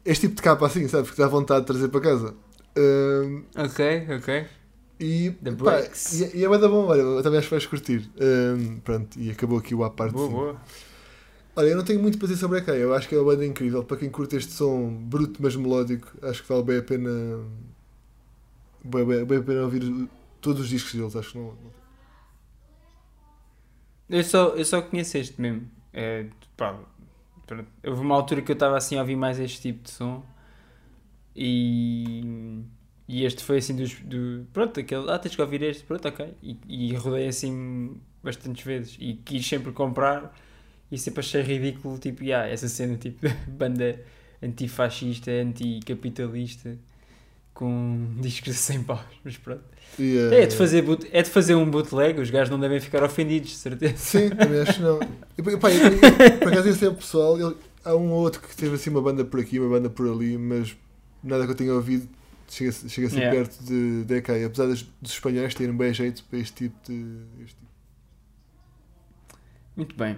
Este 0.06 0.22
tipo 0.28 0.36
de 0.38 0.42
capa 0.42 0.66
assim, 0.66 0.88
sabes? 0.88 1.12
Que 1.12 1.18
dá 1.18 1.28
vontade 1.28 1.62
de 1.62 1.68
trazer 1.68 1.90
para 1.90 2.00
casa. 2.00 2.34
Um, 2.78 3.44
Ok, 3.58 4.08
ok. 4.18 4.46
e, 4.98 5.32
The 5.44 5.52
pá, 5.52 5.64
Breaks. 5.66 6.14
e, 6.22 6.38
e 6.38 6.46
é 6.46 6.48
banda 6.48 6.70
bom, 6.70 6.86
olha, 6.86 7.02
eu 7.02 7.22
também 7.22 7.38
acho 7.40 7.50
que 7.50 7.54
vais 7.54 7.66
curtir. 7.66 8.10
Um, 8.18 8.80
pronto, 8.80 9.20
e 9.20 9.30
acabou 9.30 9.58
aqui 9.60 9.76
o 9.76 9.84
à 9.84 9.90
parte. 9.90 10.14
Boa, 10.14 10.30
boa. 10.30 10.62
Olha, 11.56 11.68
eu 11.68 11.76
não 11.76 11.84
tenho 11.84 12.02
muito 12.02 12.18
para 12.18 12.30
dizer 12.30 12.40
sobre 12.40 12.60
a 12.60 12.62
Kai. 12.62 12.82
Eu 12.82 12.94
acho 12.94 13.10
que 13.10 13.16
é 13.16 13.18
uma 13.20 13.26
banda 13.32 13.46
incrível. 13.46 13.84
Para 13.84 13.98
quem 13.98 14.10
curte 14.10 14.38
este 14.38 14.54
som 14.54 14.90
bruto, 15.04 15.40
mas 15.44 15.54
melódico, 15.56 16.08
acho 16.22 16.42
que 16.42 16.48
vale 16.50 16.64
bem 16.64 16.78
a 16.78 16.82
pena. 16.82 17.12
Bem, 18.86 19.06
bem, 19.06 19.26
bem 19.26 19.38
a 19.38 19.42
pena 19.42 19.62
ouvir 19.64 20.08
todos 20.42 20.62
os 20.62 20.70
discos 20.70 20.94
deles. 20.94 21.14
Acho 21.16 21.34
que 21.34 21.38
não. 21.38 21.46
não- 21.48 21.83
Eu 24.14 24.24
só, 24.24 24.50
eu 24.50 24.64
só 24.64 24.80
conheço 24.80 25.18
este 25.18 25.42
mesmo. 25.42 25.68
É, 25.92 26.28
pá. 26.56 26.80
Houve 27.84 28.02
uma 28.02 28.16
altura 28.16 28.44
que 28.44 28.52
eu 28.52 28.54
estava 28.54 28.78
assim 28.78 28.96
a 28.96 29.02
ouvir 29.02 29.16
mais 29.16 29.40
este 29.40 29.60
tipo 29.62 29.84
de 29.84 29.90
som 29.90 30.24
e, 31.36 32.62
e 33.08 33.26
este 33.26 33.44
foi 33.44 33.58
assim 33.58 33.76
dos. 33.76 33.96
Do, 34.02 34.46
pronto, 34.54 34.80
aquele. 34.80 35.10
Ah, 35.10 35.18
tens 35.18 35.36
que 35.36 35.42
ouvir 35.42 35.64
este, 35.64 35.84
pronto, 35.84 36.08
ok. 36.08 36.32
E, 36.44 36.58
e 36.68 36.96
rodei 36.96 37.28
assim 37.28 38.00
bastantes 38.24 38.64
vezes 38.64 38.98
e 39.00 39.16
quis 39.16 39.46
sempre 39.48 39.72
comprar 39.72 40.32
e 40.92 40.98
sempre 40.98 41.22
achei 41.22 41.42
ridículo, 41.42 41.98
tipo, 41.98 42.24
yeah, 42.24 42.48
essa 42.48 42.68
cena 42.70 42.96
tipo 42.98 43.28
banda 43.50 44.00
antifascista, 44.44 45.32
anticapitalista 45.32 46.78
com 47.54 48.08
discos 48.22 48.56
100 48.56 48.84
paus, 48.84 49.02
mas 49.24 49.38
pronto. 49.38 49.64
E, 50.00 50.18
uh, 50.18 50.34
É 50.34 50.46
de, 50.48 50.56
fazer 50.56 50.82
boot- 50.82 51.08
é 51.12 51.22
de 51.22 51.30
fazer 51.30 51.54
um 51.56 51.70
bootleg, 51.70 52.20
os 52.20 52.30
gajos 52.30 52.50
não 52.50 52.60
devem 52.60 52.80
ficar 52.80 53.04
ofendidos, 53.04 53.52
de 53.52 53.58
certeza. 53.58 53.98
Sim, 53.98 54.30
também 54.32 54.60
acho 54.62 54.74
que 54.76 54.82
não. 54.82 55.00
E, 55.38 55.58
pá, 55.58 55.72
eu- 55.72 55.84
eu- 55.92 56.00
por 56.40 56.48
acaso 56.52 56.70
esse 56.70 56.86
é 56.86 56.90
o 56.90 56.96
pessoal, 56.96 57.40
ele- 57.40 57.56
há 57.86 57.96
um 57.96 58.12
ou 58.12 58.22
outro 58.22 58.42
que 58.42 58.56
teve 58.56 58.74
assim 58.76 58.90
uma 58.90 59.02
banda 59.02 59.24
por 59.24 59.40
aqui, 59.40 59.60
uma 59.60 59.70
banda 59.70 59.90
por 59.90 60.08
ali, 60.08 60.38
mas 60.38 60.76
nada 61.24 61.46
que 61.46 61.52
eu 61.52 61.56
tenha 61.56 61.74
ouvido 61.74 62.08
chega, 62.50 62.72
chega 62.72 63.08
a 63.08 63.10
ser 63.10 63.18
Yeah. 63.20 63.38
perto 63.38 63.64
de, 63.64 64.14
EK, 64.16 64.46
apesar 64.46 64.66
dos, 64.68 64.84
dos 65.02 65.12
espanhóis 65.12 65.54
terem 65.54 65.76
bem 65.76 65.94
jeito 65.94 66.24
para 66.26 66.40
este 66.40 66.54
tipo 66.70 66.76
de. 66.92 67.18
Este 67.44 67.56
tipo. 67.56 67.72
Muito 69.76 69.96
bem. 69.96 70.18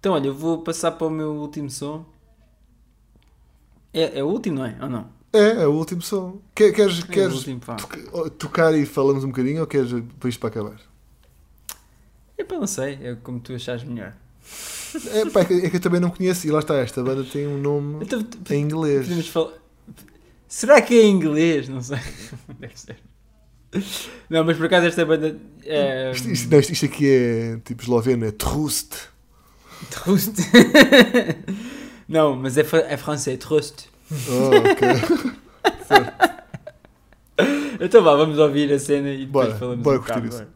Então, 0.00 0.12
olha, 0.12 0.26
eu 0.28 0.34
vou 0.34 0.62
passar 0.62 0.92
para 0.92 1.06
o 1.06 1.10
meu 1.10 1.32
último 1.32 1.70
som. 1.70 2.04
É, 3.92 4.18
é 4.18 4.24
o 4.24 4.26
último, 4.28 4.58
não 4.58 4.66
é? 4.66 4.76
Ou 4.82 4.88
não? 4.90 5.08
É, 5.34 5.62
é 5.62 5.66
o 5.66 5.72
último 5.72 6.00
som. 6.00 6.40
Quer- 6.54 6.72
Queres, 6.72 7.00
É 7.02 7.06
queres 7.06 7.34
último, 7.34 7.60
tocar 8.38 8.72
e 8.74 8.86
falamos 8.86 9.24
um 9.24 9.28
bocadinho 9.28 9.60
ou 9.60 9.66
queres 9.66 9.90
para 10.20 10.28
isto 10.28 10.38
para 10.40 10.48
acabar? 10.48 10.76
É 12.38 12.44
para 12.44 12.58
não 12.58 12.66
sei, 12.66 12.98
é 13.02 13.16
como 13.22 13.40
tu 13.40 13.52
achares 13.54 13.84
melhor. 13.84 14.14
É, 15.12 15.28
pá, 15.30 15.40
é, 15.40 15.44
que, 15.44 15.54
é 15.54 15.70
que 15.70 15.76
eu 15.76 15.80
também 15.80 16.00
não 16.00 16.10
conheço 16.10 16.46
e 16.46 16.50
lá 16.50 16.60
está, 16.60 16.76
esta 16.76 17.02
banda 17.02 17.24
tem 17.24 17.46
um 17.48 17.58
nome 17.58 18.04
Então, 18.04 18.24
em 18.50 18.60
inglês. 18.60 19.08
Será 20.48 20.80
que 20.80 20.94
é 20.98 21.02
em 21.02 21.10
inglês? 21.10 21.68
Não 21.68 21.82
sei. 21.82 21.98
Deve 22.60 22.78
ser. 22.78 22.96
Não, 24.30 24.44
mas 24.44 24.56
por 24.56 24.66
acaso 24.66 24.86
esta 24.86 25.04
banda. 25.04 25.36
É... 25.64 26.12
Isto, 26.12 26.30
isto, 26.30 26.48
não, 26.50 26.58
isto- 26.60 26.84
aqui 26.84 27.08
é 27.08 27.56
tipo 27.64 27.82
esloveno, 27.82 28.24
é 28.24 28.30
Trust. 28.30 28.94
Trust. 29.90 30.34
Não, 32.08 32.36
mas 32.36 32.56
é, 32.56 32.60
é 32.88 32.96
francês, 32.96 33.38
Trust. 33.38 33.88
Oh, 34.10 34.50
ok. 34.70 35.34
Então 37.80 38.02
vá, 38.04 38.14
vamos 38.14 38.38
ouvir 38.38 38.72
a 38.72 38.78
cena 38.78 39.10
e 39.10 39.26
depois 39.26 39.48
Bora, 39.48 39.58
falamos 39.58 39.82
bora 39.82 39.98
um 39.98 40.00
bocado. 40.00 40.26
isso. 40.28 40.36
bora. 40.38 40.48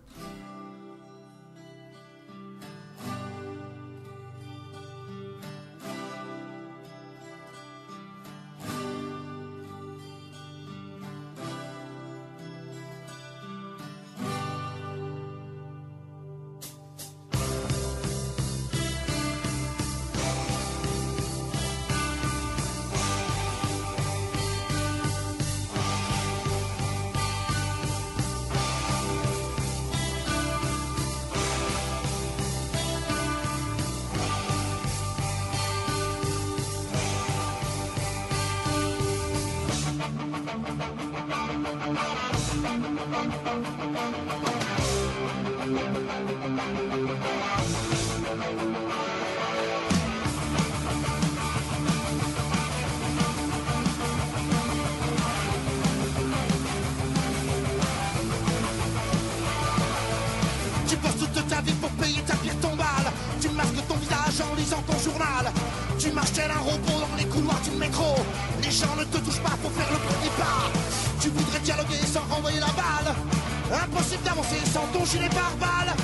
Gilet 75.11 75.29
pare-balles. 75.31 75.95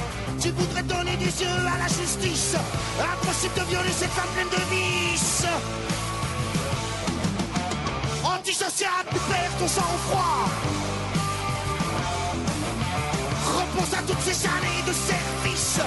Tu 0.40 0.50
voudrais 0.50 0.82
donner 0.82 1.16
des 1.16 1.42
yeux 1.42 1.60
à 1.74 1.78
la 1.78 1.88
justice. 1.88 2.56
Impossible 2.98 3.54
de 3.54 3.64
violer 3.70 3.92
cette 3.92 4.10
femme 4.10 4.28
pleine 4.34 4.48
de 4.48 4.62
vices. 4.74 5.46
Antisocial, 8.24 9.04
tu 9.10 9.18
perds 9.30 9.56
ton 9.58 9.68
sang-froid. 9.68 10.48
Repense 13.58 13.92
à 13.98 14.02
toutes 14.06 14.20
ces 14.22 14.46
années 14.46 14.82
de 14.86 14.92
service. 14.92 15.80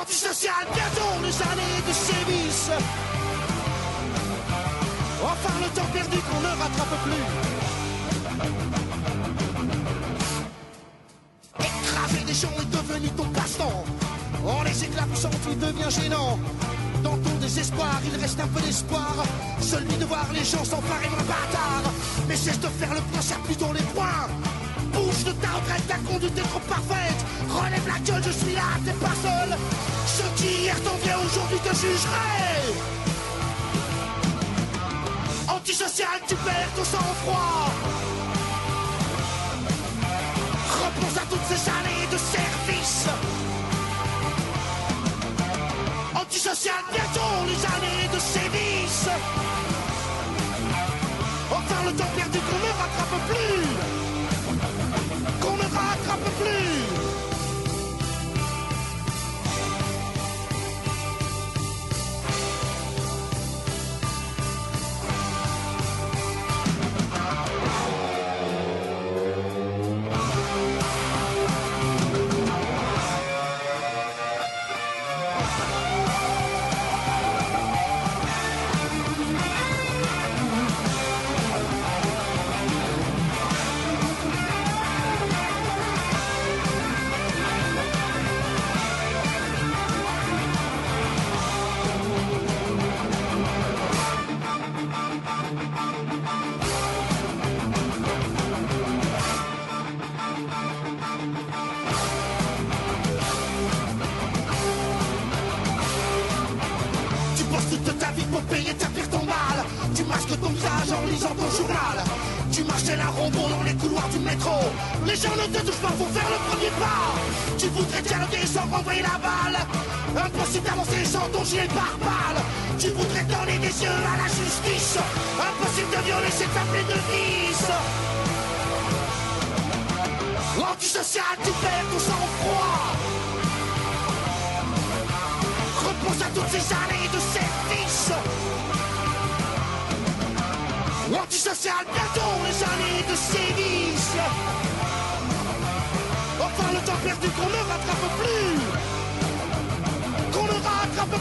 Antisocial, 0.00 0.66
bientôt 0.74 1.14
les 1.22 1.36
années 1.50 1.80
de 1.88 1.92
sévices. 1.92 2.70
Enfin 5.24 5.54
le 5.60 5.68
temps 5.76 5.90
perdu 5.92 6.18
qu'on 6.18 6.40
ne 6.40 6.48
rattrape 6.48 7.02
plus. 7.04 7.61
Éclaboussant, 15.22 15.30
tu 15.48 15.56
deviens 15.56 15.90
gênant. 15.90 16.38
Dans 17.02 17.16
ton 17.16 17.34
désespoir, 17.40 18.00
il 18.04 18.20
reste 18.20 18.40
un 18.40 18.46
peu 18.48 18.60
d'espoir. 18.60 19.14
Celui 19.60 19.96
de 19.96 20.04
voir 20.04 20.26
les 20.32 20.44
gens 20.44 20.64
s'emparer 20.64 21.06
d'un 21.06 21.24
bâtard. 21.24 21.92
Mais 22.28 22.36
cesse 22.36 22.60
de 22.60 22.68
faire 22.68 22.94
le 22.94 23.00
point, 23.00 23.20
serre 23.20 23.38
plutôt 23.40 23.72
les 23.72 23.82
poings. 23.94 24.28
Bouge 24.92 25.24
de 25.24 25.32
ta 25.32 25.50
retraite, 25.50 25.86
ta 25.88 25.96
conduite 25.96 26.38
est 26.38 26.48
trop 26.48 26.60
parfaite. 26.60 27.20
Relève 27.48 27.86
la 27.88 27.98
gueule, 28.00 28.22
je 28.24 28.30
suis 28.30 28.54
là, 28.54 28.68
t'es 28.84 28.92
pas 28.92 29.16
seul. 29.22 29.56
Ceux 30.06 30.30
qui 30.36 30.62
hier 30.62 30.80
t'enviaient 30.82 31.20
aujourd'hui 31.24 31.58
te 31.58 31.74
jugeraient. 31.74 32.72
Antisocial, 35.48 36.20
tu 36.28 36.34
perds 36.36 36.72
ton 36.76 36.84
sang-froid. 36.84 37.70
Repense 40.82 41.16
à 41.16 41.26
toutes 41.30 41.46
ces 41.48 41.68
années 41.68 42.06
de 42.10 42.18
service. 42.18 43.41
Sévices. 48.22 49.08
Enfin 51.50 51.84
le 51.84 51.92
temps 51.92 52.12
perdu 52.16 52.38
qu'on 52.38 52.58
ne 52.58 52.72
rattrape 52.80 53.28
plus. 53.28 53.91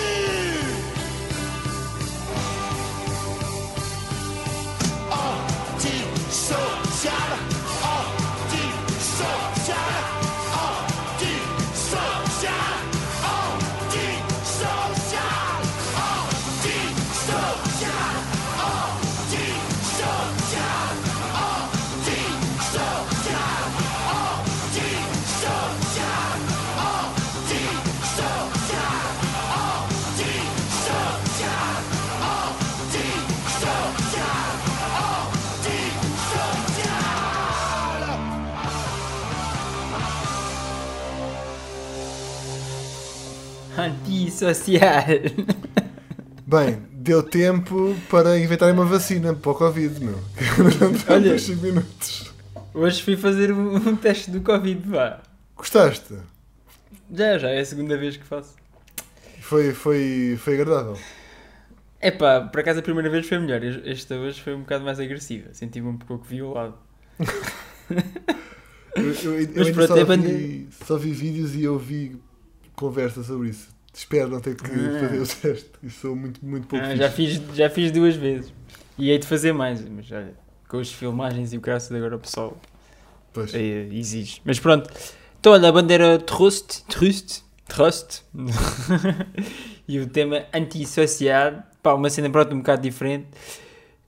Antissocial. 43.76 45.04
Bem, 46.46 46.82
deu 46.92 47.22
tempo 47.22 47.94
para 48.08 48.38
inventarem 48.38 48.74
uma 48.74 48.84
vacina 48.84 49.34
para 49.34 49.50
o 49.50 49.54
Covid, 49.54 50.04
meu. 50.04 50.18
Olha. 51.08 51.30
Olha. 51.30 51.38
5 51.38 51.62
minutos. 51.62 52.32
Hoje 52.72 53.02
fui 53.02 53.16
fazer 53.16 53.52
um, 53.52 53.96
teste 53.96 54.30
do 54.30 54.40
Covid, 54.40 54.88
vá. 54.88 55.20
Gostaste? 55.56 56.14
Já, 57.12 57.38
já 57.38 57.50
é 57.50 57.60
a 57.60 57.64
segunda 57.64 57.96
vez 57.96 58.16
que 58.16 58.24
faço. 58.24 58.54
Foi, 59.40 59.72
foi, 59.72 60.36
foi 60.38 60.54
agradável. 60.54 60.98
É 62.00 62.10
pá, 62.10 62.40
por 62.40 62.60
acaso 62.60 62.80
a 62.80 62.82
primeira 62.82 63.08
vez 63.10 63.26
foi 63.26 63.38
melhor. 63.38 63.60
Esta 63.84 64.14
hoje 64.16 64.40
foi 64.40 64.54
um 64.54 64.60
bocado 64.60 64.84
mais 64.84 65.00
agressiva. 65.00 65.48
Senti-me 65.52 65.88
um 65.88 65.96
pouco 65.96 66.24
violado. 66.24 66.74
Eu, 68.96 69.12
eu, 69.12 69.40
eu 69.40 69.48
Mas 69.56 69.70
pronto, 69.72 69.92
é 69.92 70.00
só, 70.00 70.04
banda- 70.06 70.26
vi, 70.26 70.68
só 70.86 70.96
vi 70.96 71.12
vídeos 71.12 71.54
e 71.54 71.68
ouvi 71.68 72.16
conversa 72.76 73.24
sobre 73.24 73.48
isso. 73.48 73.74
Espero 73.92 74.28
não 74.28 74.40
ter 74.40 74.54
que 74.54 74.64
Ah. 74.70 75.00
fazer 75.00 75.20
o 75.20 75.26
teste. 75.26 75.70
Isso 75.82 76.00
sou 76.00 76.14
muito, 76.14 76.44
muito 76.44 76.66
pouco 76.66 76.84
Ah, 76.84 76.94
já, 76.94 77.10
fiz, 77.10 77.40
já 77.54 77.68
fiz 77.70 77.90
duas 77.90 78.14
vezes. 78.14 78.52
E 78.98 79.10
hei 79.10 79.18
de 79.18 79.26
fazer 79.26 79.52
mais, 79.52 79.80
mas 79.88 80.10
olha, 80.12 80.34
com 80.68 80.78
as 80.78 80.92
filmagens 80.92 81.52
e 81.52 81.56
o 81.58 81.60
graças 81.60 81.90
agora 81.92 82.16
o 82.16 82.18
pessoal 82.18 82.56
Pois. 83.32 83.54
eh, 83.54 83.88
exige. 83.92 84.40
Mas 84.44 84.58
pronto. 84.60 84.90
Então 85.40 85.52
olha, 85.52 85.68
a 85.68 85.72
bandeira 85.72 86.18
Trust, 86.18 86.84
Trust, 86.88 87.42
Trust 87.68 88.22
e 89.88 89.98
o 89.98 90.06
tema 90.08 90.44
antissocial, 90.52 91.62
pá, 91.82 91.94
uma 91.94 92.10
cena 92.10 92.28
pronto 92.30 92.54
um 92.54 92.58
bocado 92.58 92.82
diferente. 92.82 93.26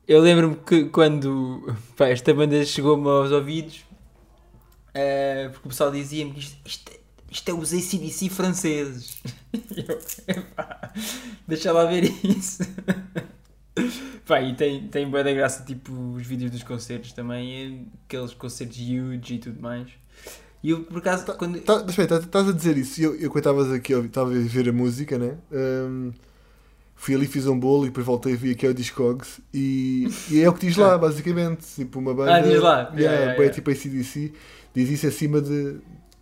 Eu 0.06 0.20
lembro-me 0.20 0.56
que 0.56 0.86
quando 0.86 1.74
pá, 1.96 2.08
esta 2.08 2.32
banda 2.34 2.64
chegou-me 2.64 3.06
aos 3.08 3.30
ouvidos, 3.30 3.84
eh, 4.94 5.48
porque 5.52 5.66
o 5.66 5.70
pessoal 5.70 5.90
dizia-me 5.90 6.32
que 6.32 6.40
isto, 6.40 6.56
isto, 6.64 6.92
isto 7.30 7.48
é 7.50 7.54
os 7.54 7.72
ACDC 7.72 8.28
franceses. 8.30 9.18
E 9.52 9.80
eu, 9.86 9.98
epá, 10.28 10.92
deixa 11.46 11.72
lá 11.72 11.84
ver 11.84 12.04
isso. 12.24 12.62
Pá, 14.26 14.42
e 14.42 14.54
tem, 14.54 14.88
tem 14.88 15.08
boa 15.08 15.24
da 15.24 15.32
graça, 15.32 15.64
tipo, 15.64 15.92
os 15.92 16.26
vídeos 16.26 16.50
dos 16.50 16.62
concertos 16.62 17.12
também, 17.12 17.86
aqueles 18.04 18.34
concertos 18.34 18.76
huge 18.76 19.34
e 19.34 19.38
tudo 19.38 19.60
mais. 19.60 19.88
E 20.62 20.70
eu, 20.70 20.82
por 20.82 20.98
acaso, 20.98 21.24
quando... 21.36 21.60
Tá, 21.60 21.84
espera, 21.88 22.08
tá- 22.08 22.18
estás 22.18 22.48
a 22.48 22.52
dizer 22.52 22.76
isso. 22.76 23.00
Eu, 23.00 23.14
eu 23.14 23.30
quando 23.30 23.38
estavas 23.38 23.72
aqui, 23.72 23.92
estava 23.94 24.30
a 24.30 24.38
ver 24.38 24.68
a 24.68 24.72
música, 24.72 25.16
né? 25.16 25.38
Hum, 25.52 26.12
fui 26.96 27.14
ali, 27.14 27.26
fiz 27.26 27.46
um 27.46 27.58
bolo 27.58 27.84
e 27.84 27.88
depois 27.88 28.04
voltei 28.04 28.32
e 28.32 28.36
vi 28.36 28.50
aqui 28.50 28.66
ao 28.66 28.74
Discogs 28.74 29.40
e, 29.54 30.08
e 30.30 30.40
é 30.42 30.48
o 30.48 30.52
que 30.52 30.66
diz 30.66 30.76
lá, 30.76 30.98
basicamente. 30.98 31.64
Tipo, 31.76 32.00
uma 32.00 32.12
banda. 32.12 32.34
Ah, 32.34 32.40
diz 32.40 32.60
lá. 32.60 32.90
Yeah, 32.94 33.00
Yeah, 33.00 33.16
yeah, 33.20 33.34
yeah. 33.34 33.54
tipo 33.54 33.70
ACDC, 33.70 34.32
diz 34.74 34.90
isso 34.90 35.06
acima 35.06 35.40
de, 35.40 35.76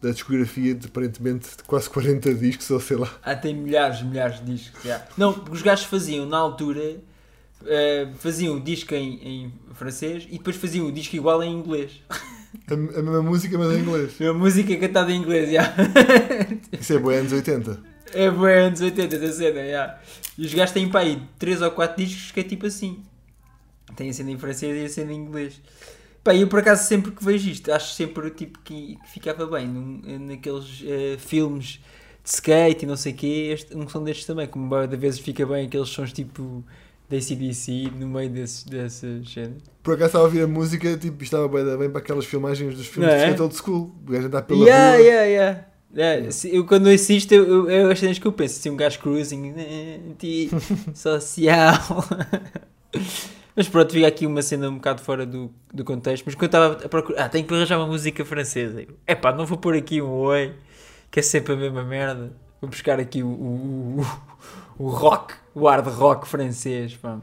da 0.06 0.12
discografia 0.12 0.74
de 0.74 0.86
aparentemente 0.86 1.48
de 1.56 1.62
quase 1.64 1.90
40 1.90 2.34
discos, 2.34 2.70
ou 2.70 2.80
sei 2.80 2.96
lá. 2.96 3.10
Ah, 3.22 3.34
tem 3.34 3.54
milhares, 3.54 4.02
milhares 4.02 4.38
de 4.44 4.54
discos. 4.54 4.80
Não, 5.16 5.32
porque 5.32 5.52
os 5.52 5.62
gajos 5.62 5.84
faziam, 5.86 6.26
na 6.26 6.38
altura, 6.38 6.96
eh, 7.66 8.08
faziam 8.18 8.56
o 8.56 8.60
disco 8.60 8.94
em, 8.94 9.14
em 9.22 9.52
francês 9.74 10.26
e 10.28 10.38
depois 10.38 10.56
faziam 10.56 10.86
o 10.86 10.92
disco 10.92 11.16
igual 11.16 11.42
em 11.42 11.52
inglês. 11.52 12.02
A, 12.68 12.74
a 12.74 12.76
mesma 12.76 13.22
música, 13.22 13.58
mas 13.58 13.72
em 13.72 13.80
inglês. 13.80 14.20
A 14.20 14.32
música 14.32 14.76
cantada 14.76 15.12
em 15.12 15.16
inglês, 15.16 15.52
já. 15.52 15.74
Isso 16.72 16.94
é 16.94 16.98
boa, 16.98 17.14
anos 17.14 17.32
80. 17.32 17.96
É 18.14 18.30
bem 18.30 18.54
anos 18.54 18.80
80 18.80 19.18
da 19.18 19.32
cena, 19.32 19.68
já. 19.68 19.98
E 20.38 20.46
os 20.46 20.54
gajos 20.54 20.72
têm 20.72 20.88
para 20.88 21.00
aí 21.00 21.22
3 21.38 21.62
ou 21.62 21.70
4 21.70 22.04
discos 22.04 22.32
que 22.32 22.40
é 22.40 22.42
tipo 22.42 22.66
assim. 22.66 23.02
Tem 23.94 24.10
a 24.10 24.12
cena 24.12 24.30
em 24.30 24.38
francês 24.38 24.76
e 24.76 24.84
a 24.84 24.88
cena 24.88 25.12
em 25.12 25.16
inglês. 25.16 25.60
Pá, 26.26 26.34
eu 26.34 26.48
por 26.48 26.58
acaso 26.58 26.88
sempre 26.88 27.12
que 27.12 27.24
vejo 27.24 27.48
isto, 27.48 27.70
acho 27.72 27.94
sempre 27.94 28.30
tipo 28.30 28.58
que, 28.64 28.96
que 28.96 29.10
ficava 29.12 29.46
bem 29.46 29.66
num- 29.68 30.00
naqueles 30.26 30.82
eh, 30.84 31.16
filmes 31.18 31.80
de 32.24 32.28
skate 32.30 32.84
e 32.84 32.88
não 32.88 32.96
sei 32.96 33.12
o 33.12 33.16
quê, 33.16 33.50
este, 33.54 33.76
um 33.76 33.88
som 33.88 34.02
destes 34.02 34.26
também, 34.26 34.48
como 34.48 34.86
de 34.88 34.96
vezes 34.96 35.20
fica 35.20 35.46
bem 35.46 35.66
aqueles 35.66 35.88
sons 35.88 36.12
tipo 36.12 36.64
da 37.08 37.16
ACDC 37.16 37.92
no 37.96 38.08
meio 38.08 38.28
desses, 38.28 38.64
dessas 38.64 39.30
cenas. 39.30 39.62
Por 39.84 39.94
acaso 39.94 40.06
estava 40.08 40.24
a 40.24 40.26
ouvir 40.26 40.42
a 40.42 40.46
música, 40.48 40.96
tipo, 40.96 41.22
estava 41.22 41.46
bem, 41.46 41.64
bem 41.78 41.88
para 41.90 42.00
aquelas 42.00 42.24
filmagens 42.24 42.74
dos 42.74 42.86
filmes 42.88 43.08
Não 43.08 43.16
de 43.16 43.22
é? 43.22 43.26
skate 43.26 43.42
old 43.42 43.54
school. 43.54 43.94
O 44.04 44.10
gajo 44.10 44.26
andar 44.26 44.42
pela 44.42 44.64
Yeah, 44.64 44.96
rua. 44.96 45.06
yeah, 45.06 45.64
yeah. 45.94 46.30
Se- 46.32 46.52
eu 46.54 46.66
quando 46.66 46.88
assisto, 46.88 47.32
eu, 47.32 47.46
eu, 47.46 47.70
eu 47.70 47.90
as 47.92 48.00
cenas 48.00 48.18
que 48.18 48.26
eu 48.26 48.32
penso, 48.32 48.58
assim, 48.58 48.70
um 48.70 48.76
gajo 48.76 48.98
cruising, 48.98 49.54
anti-social. 50.10 51.78
mas 53.56 53.68
pronto, 53.68 53.90
vi 53.90 54.04
aqui 54.04 54.26
uma 54.26 54.42
cena 54.42 54.68
um 54.68 54.74
bocado 54.74 55.00
fora 55.00 55.24
do, 55.24 55.50
do 55.72 55.82
contexto. 55.82 56.24
Mas 56.26 56.34
quando 56.34 56.42
eu 56.42 56.46
estava 56.46 56.84
a 56.84 56.88
procurar, 56.90 57.24
ah, 57.24 57.28
tenho 57.28 57.46
que 57.46 57.54
arranjar 57.54 57.78
uma 57.78 57.86
música 57.86 58.22
francesa. 58.22 58.86
É 59.06 59.14
pá, 59.14 59.32
não 59.32 59.46
vou 59.46 59.56
pôr 59.56 59.74
aqui 59.74 60.02
um 60.02 60.10
oi, 60.10 60.54
que 61.10 61.20
é 61.20 61.22
sempre 61.22 61.54
a 61.54 61.56
mesma 61.56 61.82
merda. 61.82 62.30
Vou 62.60 62.68
buscar 62.68 63.00
aqui 63.00 63.22
o, 63.22 63.28
o, 63.28 64.00
o, 64.78 64.84
o 64.84 64.88
rock, 64.90 65.34
o 65.54 65.66
hard 65.66 65.86
rock 65.86 66.28
francês. 66.28 66.94
Pá. 66.96 67.18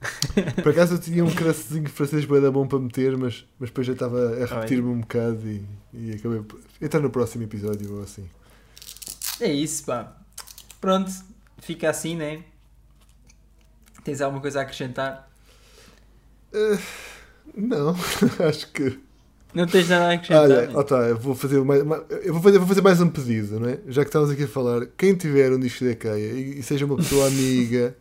Por 0.62 0.72
acaso 0.72 0.94
eu 0.94 0.98
tinha 0.98 1.22
um 1.22 1.30
crassezinho 1.30 1.90
francês 1.90 2.24
bem 2.24 2.40
da 2.40 2.50
bom 2.50 2.66
para 2.66 2.78
meter, 2.78 3.14
mas, 3.18 3.44
mas 3.58 3.68
depois 3.68 3.86
já 3.86 3.92
estava 3.92 4.42
a 4.42 4.46
repetir-me 4.46 4.88
um 4.88 5.00
bocado 5.00 5.40
e, 5.46 5.62
e 5.92 6.12
acabei 6.12 6.40
por 6.40 6.58
entrar 6.80 7.00
no 7.00 7.10
próximo 7.10 7.44
episódio 7.44 7.96
ou 7.96 8.02
assim. 8.02 8.26
É 9.40 9.52
isso, 9.52 9.84
pá. 9.84 10.16
Pronto, 10.80 11.10
fica 11.58 11.90
assim, 11.90 12.16
né? 12.16 12.42
Tens 14.02 14.22
alguma 14.22 14.40
coisa 14.40 14.60
a 14.60 14.62
acrescentar? 14.62 15.30
Eh, 16.52 16.78
não, 17.56 17.94
acho 18.48 18.70
que. 18.72 18.98
Não 19.54 19.66
tens 19.66 19.88
nada 19.88 20.08
a 20.08 20.12
acrescentar? 20.12 20.42
Olha, 20.42 20.70
ó 20.74 20.82
tá, 20.82 20.96
eu 21.08 21.16
vou 21.18 21.34
fazer 21.34 21.62
mais, 21.64 21.82
ma- 21.82 22.04
eu 22.22 22.32
vou 22.34 22.42
fazer, 22.42 22.58
vou 22.58 22.68
fazer 22.68 22.82
mais 22.82 23.00
um 23.00 23.08
pedido, 23.08 23.58
não 23.58 23.68
é? 23.68 23.78
Já 23.88 24.02
que 24.02 24.08
estamos 24.08 24.30
aqui 24.30 24.42
a 24.44 24.48
falar, 24.48 24.84
quem 24.98 25.14
tiver 25.14 25.50
um 25.52 25.58
disco 25.58 25.84
da 25.84 25.94
Caia 25.94 26.32
e, 26.32 26.58
e 26.58 26.62
seja 26.62 26.84
uma 26.84 26.96
pessoa 26.96 27.26
amiga, 27.28 27.96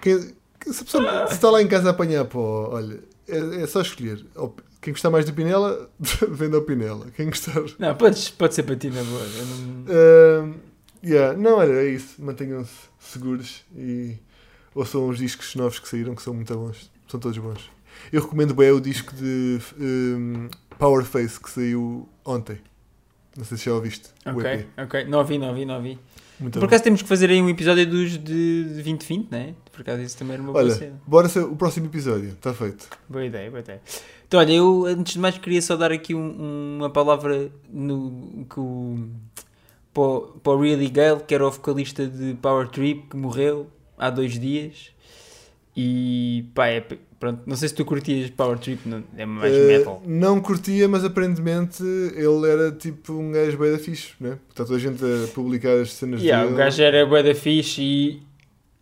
quem, 0.00 0.18
que- 0.58 0.72
se, 0.72 0.84
pessoa, 0.84 1.26
se 1.26 1.34
está 1.34 1.50
lá 1.50 1.60
em 1.60 1.66
casa 1.68 1.88
a 1.88 1.90
apanhar 1.90 2.24
pó, 2.24 2.70
olha, 2.72 3.00
é, 3.28 3.62
é 3.62 3.66
só 3.66 3.82
escolher. 3.82 4.24
Quem 4.80 4.92
gostar 4.94 5.10
mais 5.10 5.26
de 5.26 5.32
Pinela, 5.32 5.90
vende 6.28 6.56
a 6.56 6.60
Pinela. 6.62 7.06
Quem 7.14 7.26
gostar. 7.26 7.62
Não, 7.78 7.94
podes, 7.94 8.30
pode 8.30 8.54
ser 8.54 8.62
para 8.62 8.74
ti 8.76 8.88
na 8.88 9.02
boa. 9.02 9.22
Não... 9.22 9.84
Ahm, 10.44 10.54
yeah, 11.04 11.36
não, 11.38 11.58
olha, 11.58 11.72
é 11.72 11.88
isso. 11.90 12.14
Mantenham-se 12.20 12.70
seguros 12.98 13.62
e 13.76 14.16
ouçam 14.74 15.06
os 15.08 15.18
discos 15.18 15.54
novos 15.54 15.78
que 15.78 15.88
saíram, 15.88 16.14
que 16.14 16.22
são 16.22 16.32
muito 16.34 16.52
bons. 16.54 16.90
São 17.12 17.20
todos 17.20 17.36
bons. 17.36 17.70
Eu 18.10 18.22
recomendo 18.22 18.54
bem 18.54 18.70
o 18.70 18.80
disco 18.80 19.14
de 19.14 19.58
um, 19.78 20.48
Power 20.78 21.04
Face 21.04 21.38
que 21.38 21.50
saiu 21.50 22.08
ontem. 22.24 22.56
Não 23.36 23.44
sei 23.44 23.58
se 23.58 23.66
já 23.66 23.74
ouviste. 23.74 24.08
o 24.24 24.30
Ok, 24.30 24.66
ok. 24.78 25.04
Não 25.04 25.18
ouvi, 25.18 25.36
não 25.36 25.48
ouvi, 25.48 25.64
não 25.66 25.74
ouvi. 25.76 25.98
Muito 26.40 26.54
Por 26.54 26.60
bom. 26.60 26.66
acaso 26.66 26.82
temos 26.84 27.02
que 27.02 27.08
fazer 27.08 27.28
aí 27.28 27.42
um 27.42 27.50
episódio 27.50 27.86
dos 27.86 28.12
de 28.18 28.64
2020, 28.64 29.30
né? 29.30 29.54
Por 29.70 29.82
acaso 29.82 30.00
isso 30.00 30.16
também 30.16 30.32
era 30.34 30.42
uma 30.42 30.52
boa 30.52 30.64
Olha, 30.64 30.74
cena. 30.74 31.00
bora 31.06 31.28
ser 31.28 31.40
o 31.44 31.54
próximo 31.54 31.84
episódio. 31.86 32.30
Está 32.30 32.54
feito. 32.54 32.88
Boa 33.06 33.26
ideia, 33.26 33.50
boa 33.50 33.60
ideia. 33.60 33.82
Então, 34.26 34.40
olha, 34.40 34.52
eu 34.54 34.86
antes 34.86 35.12
de 35.12 35.18
mais 35.18 35.36
queria 35.36 35.60
só 35.60 35.76
dar 35.76 35.92
aqui 35.92 36.14
um- 36.14 36.76
uma 36.78 36.88
palavra 36.88 37.52
no, 37.70 38.46
que 38.48 38.58
o, 38.58 39.06
para, 39.92 40.02
o, 40.02 40.20
para 40.42 40.52
o 40.54 40.60
Really 40.62 40.88
Gale, 40.88 41.20
que 41.20 41.34
era 41.34 41.46
o 41.46 41.50
vocalista 41.50 42.06
de 42.06 42.32
Power 42.40 42.68
Trip, 42.68 43.08
que 43.10 43.16
morreu 43.18 43.68
há 43.98 44.08
dois 44.08 44.38
dias. 44.40 44.90
E 45.76 46.44
pá, 46.54 46.66
é, 46.68 46.80
pronto, 47.18 47.42
não 47.46 47.56
sei 47.56 47.68
se 47.68 47.74
tu 47.74 47.84
curtias 47.84 48.28
Power 48.30 48.58
Trip, 48.58 48.86
não, 48.86 49.02
é 49.16 49.24
mais 49.24 49.54
Eh, 49.54 49.78
metal. 49.78 50.02
não 50.06 50.38
curtia, 50.40 50.86
mas 50.86 51.02
aparentemente 51.04 51.82
ele 51.82 52.46
era 52.50 52.70
tipo 52.72 53.14
um 53.14 53.32
gajo 53.32 53.56
bem 53.56 53.72
da 53.72 53.78
fixe, 53.78 54.12
né? 54.20 54.38
Está 54.50 54.64
toda 54.64 54.76
a 54.76 54.78
gente 54.80 55.02
a 55.02 55.28
publicar 55.32 55.80
as 55.80 55.92
cenas 55.94 56.20
Yeah, 56.22 56.44
dele. 56.44 56.54
o 56.54 56.58
gajo 56.58 56.82
era 56.82 57.06
bué 57.06 57.22
da 57.22 57.34
fixe 57.34 57.80
e, 57.82 58.22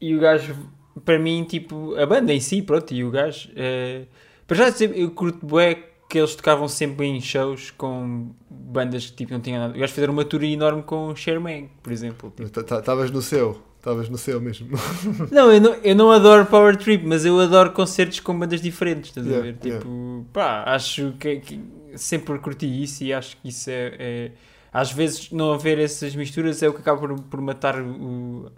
e 0.01 0.17
o 0.17 0.21
gajo, 0.21 0.57
para 1.05 1.17
mim, 1.19 1.45
tipo, 1.49 1.95
a 1.97 2.05
banda 2.07 2.33
em 2.33 2.41
si, 2.41 2.61
pronto, 2.61 2.93
e 2.93 3.05
o 3.05 3.11
gajo, 3.11 3.51
eh, 3.55 4.03
para 4.49 4.57
já 4.57 4.73
sempre- 4.73 5.01
eu 5.01 5.11
curto 5.12 5.47
bué 5.47 5.87
que 6.09 6.19
eles 6.19 6.35
tocavam 6.35 6.67
sempre 6.67 7.07
em 7.07 7.21
shows 7.21 7.71
com 7.71 8.31
bandas 8.51 9.07
que 9.07 9.17
tipo 9.19 9.33
não 9.33 9.39
tinham 9.41 9.61
nada. 9.61 9.77
O 9.77 9.79
gajo 9.79 9.93
fizeram 9.93 10.12
uma 10.12 10.25
tour 10.25 10.43
enorme 10.43 10.83
com 10.83 11.07
o 11.07 11.15
Sherman, 11.15 11.71
por 11.81 11.93
exemplo. 11.93 12.33
tipo. 12.37 12.61
Estavas 12.61 13.12
no 13.12 13.23
céu. 13.23 13.62
Estavas 13.81 14.11
no 14.11 14.19
céu 14.19 14.39
mesmo. 14.43 14.69
Não, 15.32 15.51
eu 15.51 15.59
não, 15.59 15.73
eu 15.77 15.94
não 15.97 16.11
adoro 16.12 16.44
Power 16.44 16.77
Trip, 16.77 17.02
mas 17.07 17.24
eu 17.24 17.40
adoro 17.40 17.73
concertos 17.73 18.20
com 18.20 18.39
bandas 18.39 18.61
diferentes, 18.61 19.09
estás 19.09 19.27
a 19.27 19.31
Yeah, 19.31 19.52
ver? 19.59 19.78
Tipo, 19.78 20.27
pá, 20.35 20.65
acho 20.66 21.15
que, 21.19 21.40
que 21.40 21.59
sempre 21.97 22.39
curti 22.40 22.66
isso 22.82 23.02
e 23.05 23.11
acho 23.15 23.39
que 23.39 23.48
isso 23.48 23.70
é, 23.70 23.94
é- 23.98 24.32
Às 24.70 24.93
vezes 24.93 25.31
não 25.32 25.52
haver 25.55 25.78
essas 25.78 26.15
misturas 26.15 26.62
é 26.62 26.69
o 26.69 26.74
que 26.74 26.81
acaba 26.81 27.01
por, 27.01 27.20
por 27.23 27.40
matar 27.40 27.81
o- 27.81 28.52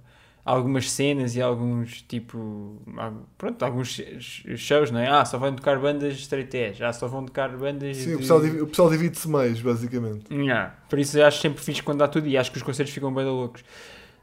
algumas 0.45 0.91
cenas 0.91 1.37
e 1.37 1.41
alguns, 1.41 2.03
tipo. 2.03 2.83
al- 2.97 3.25
Pronto, 3.39 3.63
alguns 3.63 3.91
sh- 4.19 4.45
shows, 4.57 4.91
não 4.91 4.99
é? 4.99 5.09
Ah, 5.09 5.25
só 5.25 5.39
vão 5.39 5.55
tocar 5.55 5.79
bandas 5.79 6.15
straight 6.15 6.57
edge, 6.57 6.83
ah, 6.83 6.93
só 6.93 7.07
vão 7.07 7.25
tocar 7.25 7.49
bandas. 7.57 7.97
Sim, 7.97 8.09
de... 8.11 8.15
o 8.17 8.19
pessoal, 8.19 8.41
o 8.41 8.67
pessoal 8.67 8.91
divide-se 8.91 9.29
mais, 9.29 9.61
basicamente. 9.61 10.25
Yeah, 10.35 10.75
por 10.91 10.99
isso 10.99 11.23
acho 11.23 11.41
sempre 11.41 11.63
fixe 11.63 11.81
quando 11.81 11.99
dá 12.01 12.09
tudo 12.09 12.27
e 12.27 12.37
acho 12.37 12.51
que 12.51 12.57
os 12.57 12.63
concertos 12.65 12.93
ficam 12.93 13.15
bem 13.15 13.25
loucos. 13.25 13.63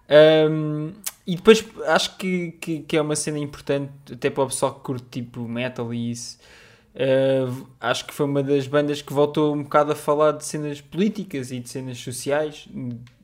Um, 0.10 0.91
e 1.27 1.36
depois 1.36 1.64
acho 1.86 2.18
que, 2.18 2.53
que, 2.53 2.80
que 2.80 2.98
é 2.98 3.02
uma 3.02 3.15
cena 3.15 3.38
importante 3.38 3.91
até 4.11 4.31
para 4.31 4.44
o 4.44 4.48
pessoal 4.48 4.73
que 4.73 4.81
curte 4.81 5.06
tipo 5.11 5.48
metal 5.48 5.94
e 5.94 6.10
isso. 6.11 6.40
Uh, 6.95 7.68
acho 7.80 8.06
que 8.07 8.14
foi 8.14 8.26
uma 8.26 8.41
das 8.41 8.65
bandas 8.65 9.02
que 9.02 9.14
voltou 9.14 9.53
um 9.53 9.61
bocado 9.61 9.91
a 9.91 9.95
falar 9.95 10.31
de 10.31 10.44
cenas 10.44 10.81
políticas 10.81 11.52
e 11.52 11.60
de 11.60 11.69
cenas 11.69 11.99
sociais 11.99 12.68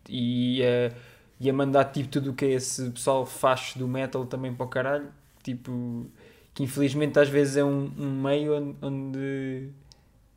e, 0.07 0.61
uh, 0.61 0.95
e 1.39 1.49
a 1.49 1.53
mandar 1.53 1.85
tipo 1.85 2.07
tudo 2.09 2.29
o 2.29 2.33
que 2.35 2.45
esse 2.45 2.91
pessoal 2.91 3.25
faz 3.25 3.73
do 3.75 3.87
metal 3.87 4.23
também 4.25 4.53
para 4.53 4.65
o 4.65 4.69
caralho. 4.69 5.07
Tipo, 5.41 6.05
que 6.53 6.63
infelizmente 6.63 7.17
às 7.17 7.27
vezes 7.27 7.57
é 7.57 7.63
um, 7.63 7.91
um 7.97 8.21
meio 8.21 8.55
onde, 8.81 9.69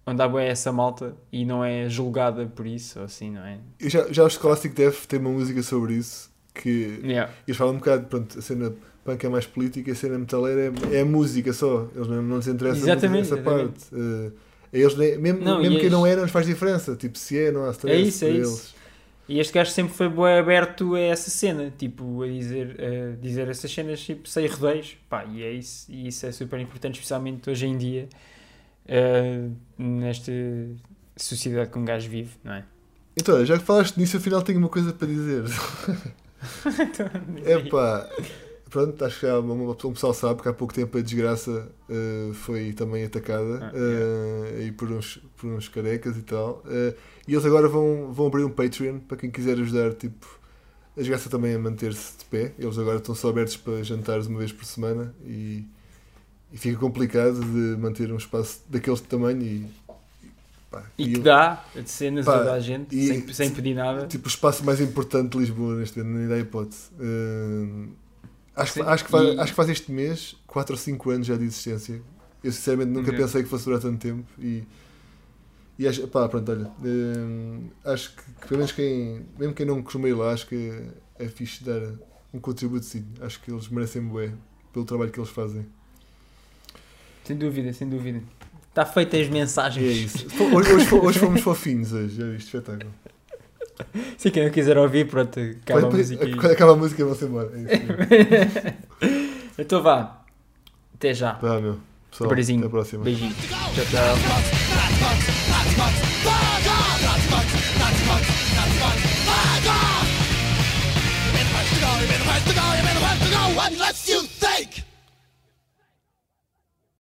onde, 0.07 0.23
há 0.23 0.27
bué 0.29 0.49
essa 0.49 0.73
malta 0.73 1.15
e 1.31 1.45
não 1.45 1.63
é 1.63 1.89
julgada 1.89 2.47
por 2.47 2.67
isso, 2.67 2.99
assim, 3.01 3.31
não 3.31 3.45
é? 3.45 3.59
Eu 3.79 3.91
já, 3.91 4.11
já 4.11 4.25
os 4.25 4.39
Classic 4.39 4.75
Death 4.75 5.07
têm 5.07 5.21
uma 5.21 5.31
música 5.31 5.63
sobre 5.63 5.95
isso 5.95 6.31
que 6.63 7.01
Yeah. 7.03 7.33
eles 7.47 7.57
falam 7.57 7.75
um 7.75 7.79
bocado, 7.79 8.07
pronto, 8.07 8.39
a 8.39 8.43
cena 8.43 8.73
punk 9.05 9.25
é 9.25 9.29
mais 9.29 9.47
política, 9.47 9.93
a 9.93 9.95
cena 9.95 10.19
metaleira 10.19 10.73
é, 10.93 10.97
é 10.99 11.05
música 11.05 11.53
só. 11.53 11.89
Eles 11.95 12.09
não, 12.09 12.21
não 12.23 12.37
lhes 12.37 12.47
interessa 12.49 12.79
Exatamente, 12.79 13.23
essa 13.33 13.35
exatamente. 13.37 13.73
parte. 13.91 13.95
A 14.73 14.77
eles, 14.77 14.95
mesmo 15.19 15.41
Não, 15.43 15.63
mesmo 15.63 15.79
quem 15.81 15.89
não 15.89 16.07
é, 16.07 16.15
não 16.15 16.23
lhes 16.25 16.33
faz 16.33 16.45
diferença. 16.47 16.95
Tipo, 16.95 17.17
se 17.17 17.39
é, 17.39 17.51
não 17.51 17.65
há 17.65 17.71
stress 17.71 17.97
É 17.97 18.01
isso, 18.01 18.25
é 18.25 18.29
por 18.29 18.37
isso. 18.41 18.51
eles. 18.51 18.75
E 19.31 19.41
este 19.41 19.53
gajo 19.53 19.71
sempre 19.71 19.93
foi 19.95 20.09
bué 20.09 20.39
aberto 20.39 20.95
a 20.95 21.01
essa 21.01 21.29
cena, 21.31 21.71
tipo, 21.77 22.23
a 22.23 22.27
dizer, 22.27 22.77
a 22.81 23.17
dizer 23.21 23.47
essas 23.49 23.71
cenas 23.71 24.01
tipo, 24.01 24.27
sem 24.27 24.47
rodeios, 24.47 24.97
pá, 25.09 25.25
e 25.27 25.43
é 25.43 25.53
isso, 25.53 25.85
e 25.91 26.09
isso 26.09 26.25
é 26.25 26.33
super 26.33 26.59
importante, 26.59 26.95
especialmente 26.95 27.51
hoje 27.51 27.67
em 27.67 27.77
dia, 27.77 28.09
eh, 28.87 29.49
nesta 29.79 30.33
sociedade 31.15 31.71
que 31.71 31.79
um 31.79 31.85
gajo 31.85 32.09
vive, 32.09 32.31
não 32.43 32.55
é? 32.55 32.65
Então, 33.17 33.45
já 33.45 33.59
que 33.59 33.65
falaste 33.65 33.99
nisso, 33.99 34.17
afinal 34.17 34.41
tenho 34.41 34.59
uma 34.59 34.69
coisa 34.71 34.93
para 34.95 35.07
dizer. 35.09 35.43
É 37.45 37.59
pá, 37.69 38.09
pronto, 38.71 39.05
acho 39.05 39.21
que 39.21 39.27
já 39.27 39.39
uma, 39.39 39.55
uma, 39.55 39.73
um 39.73 39.93
pessoal 39.93 40.15
sabe 40.15 40.43
que 40.43 40.49
há 40.49 40.53
pouco 40.53 40.73
tempo 40.75 40.97
a 40.99 41.01
desgraça 41.01 41.71
eh, 41.89 42.31
foi 42.35 42.73
também 42.73 43.05
atacada 43.05 43.67
Ah, 43.67 43.73
eh, 43.75 44.57
aí 44.61 44.73
por, 44.73 44.91
uns, 44.91 45.19
por 45.37 45.47
uns 45.51 45.69
carecas 45.69 46.17
e 46.17 46.23
tal. 46.23 46.63
eh, 46.67 46.95
e 47.27 47.33
eles 47.35 47.45
agora 47.45 47.69
vão, 47.69 48.13
vão 48.13 48.27
abrir 48.27 48.45
um 48.45 48.51
Patreon 48.51 49.01
para 49.01 49.17
quem 49.17 49.31
quiser 49.31 49.59
ajudar, 49.59 49.95
tipo, 49.95 50.27
a 50.97 51.01
desgraça 51.01 51.31
também 51.31 51.55
a 51.55 51.59
manter-se 51.59 52.19
de 52.19 52.25
pé. 52.27 52.55
Eles 52.59 52.79
agora 52.79 52.99
estão 52.99 53.15
só 53.15 53.29
abertos 53.31 53.57
para 53.57 53.83
jantares 53.85 54.27
uma 54.27 54.39
vez 54.39 54.53
por 54.53 54.65
semana 54.65 55.15
e, 55.25 55.65
e 56.53 56.59
fica 56.59 56.79
complicado 56.79 57.41
de 57.41 57.77
manter 57.81 58.13
um 58.13 58.17
espaço 58.17 58.63
daquele 58.69 58.99
tamanho 59.01 59.43
e. 59.43 59.67
pá, 60.71 60.85
E 60.99 61.07
que 61.09 61.17
eu- 61.17 61.23
dá 61.23 61.65
de 61.75 61.91
cenas 61.91 62.25
Pá, 62.27 62.35
a 62.35 62.39
toda 62.39 62.53
a 62.55 62.61
gente, 62.61 62.95
e- 62.97 63.07
sem, 63.07 63.33
sem 63.33 63.51
pedir 63.51 63.75
nada. 63.75 64.07
Tipo, 64.07 64.27
o 64.27 64.29
espaço 64.29 64.65
mais 64.65 64.81
importante 64.81 65.33
de 65.33 65.39
Lisboa 65.39 65.77
neste 65.77 66.01
ano, 66.01 66.19
nem 66.19 66.29
dá 66.29 66.39
hipótese. 66.39 66.91
Hum, 67.01 67.91
acho, 68.55 68.73
Sim, 68.75 68.83
acho, 68.83 69.05
que 69.05 69.11
faz, 69.11 69.29
e- 69.35 69.41
acho 69.41 69.53
que 69.53 69.57
faz 69.57 69.69
este 69.69 69.91
mês 69.93 70.37
4 70.47 70.75
ou 70.75 70.79
5 70.79 71.11
anos 71.11 71.27
já 71.27 71.37
de 71.37 71.45
existência. 71.45 72.01
Eu 72.43 72.53
sinceramente 72.53 72.91
nunca 72.91 73.11
Ok. 73.11 73.19
pensei 73.19 73.43
que 73.43 73.49
fosse 73.49 73.65
durar 73.65 73.81
tanto 73.81 73.99
tempo 73.99 74.25
e, 74.39 74.63
e 75.79 75.87
acho, 75.89 76.07
pá, 76.09 76.29
pronto, 76.29 76.51
olha, 76.53 76.71
hum, 76.85 77.69
acho 77.85 78.15
que, 78.15 78.23
que 78.23 78.47
pelo 78.49 78.59
menos 78.59 78.73
quem, 78.73 79.27
mesmo 79.39 79.55
quem 79.55 79.67
não 79.67 79.83
costuma 79.83 80.09
ir 80.09 80.15
lá, 80.15 80.33
acho 80.33 80.47
que 80.47 80.83
é 81.19 81.29
fixe 81.29 81.65
dar 81.65 81.81
um 82.33 82.39
contributo 82.39 82.85
sim. 82.85 83.05
Acho 83.21 83.41
que 83.41 83.51
eles 83.51 83.69
merecem 83.69 84.03
bué 84.03 84.33
pelo 84.73 84.85
trabalho 84.85 85.11
que 85.11 85.19
eles 85.19 85.31
fazem. 85.31 85.67
Sem 87.25 87.37
dúvida, 87.37 87.73
sem 87.73 87.89
dúvida. 87.89 88.23
Está 88.79 88.87
feitas 88.87 89.23
as 89.23 89.29
mensagens. 89.29 89.85
é 89.85 89.91
isso. 89.91 90.27
Hoje, 90.55 90.73
hoje, 90.73 90.95
hoje 90.95 91.19
fomos 91.19 91.41
fofinhos 91.41 91.93
hoje, 91.93 92.15
já 92.15 92.25
viste, 92.27 92.47
espetáculo. 92.47 92.93
Se 94.17 94.31
quem 94.31 94.45
não 94.45 94.53
quiser 94.53 94.79
ouvir, 94.79 95.09
pronto, 95.09 95.41
acaba 95.41 95.81
a 95.81 95.83
Depois- 95.83 96.11
música 96.11 96.25
aí. 96.25 96.37
Quando 96.37 96.53
acaba 96.53 96.73
a 96.73 96.77
música, 96.77 97.05
vão-se 97.05 97.25
embora. 97.25 97.51
É 97.57 97.75
isso. 97.75 97.75
então 99.59 99.83
vá, 99.83 100.23
até 100.95 101.13
já. 101.13 101.33
Tá, 101.35 101.61
meu. 101.61 101.81
pessoal. 102.09 102.31
Até 102.33 102.67
a 102.67 102.69
próxima. 102.69 103.03
Beijinho. 103.03 103.35
Tchau, 103.75 103.85
tchau. 103.91 104.15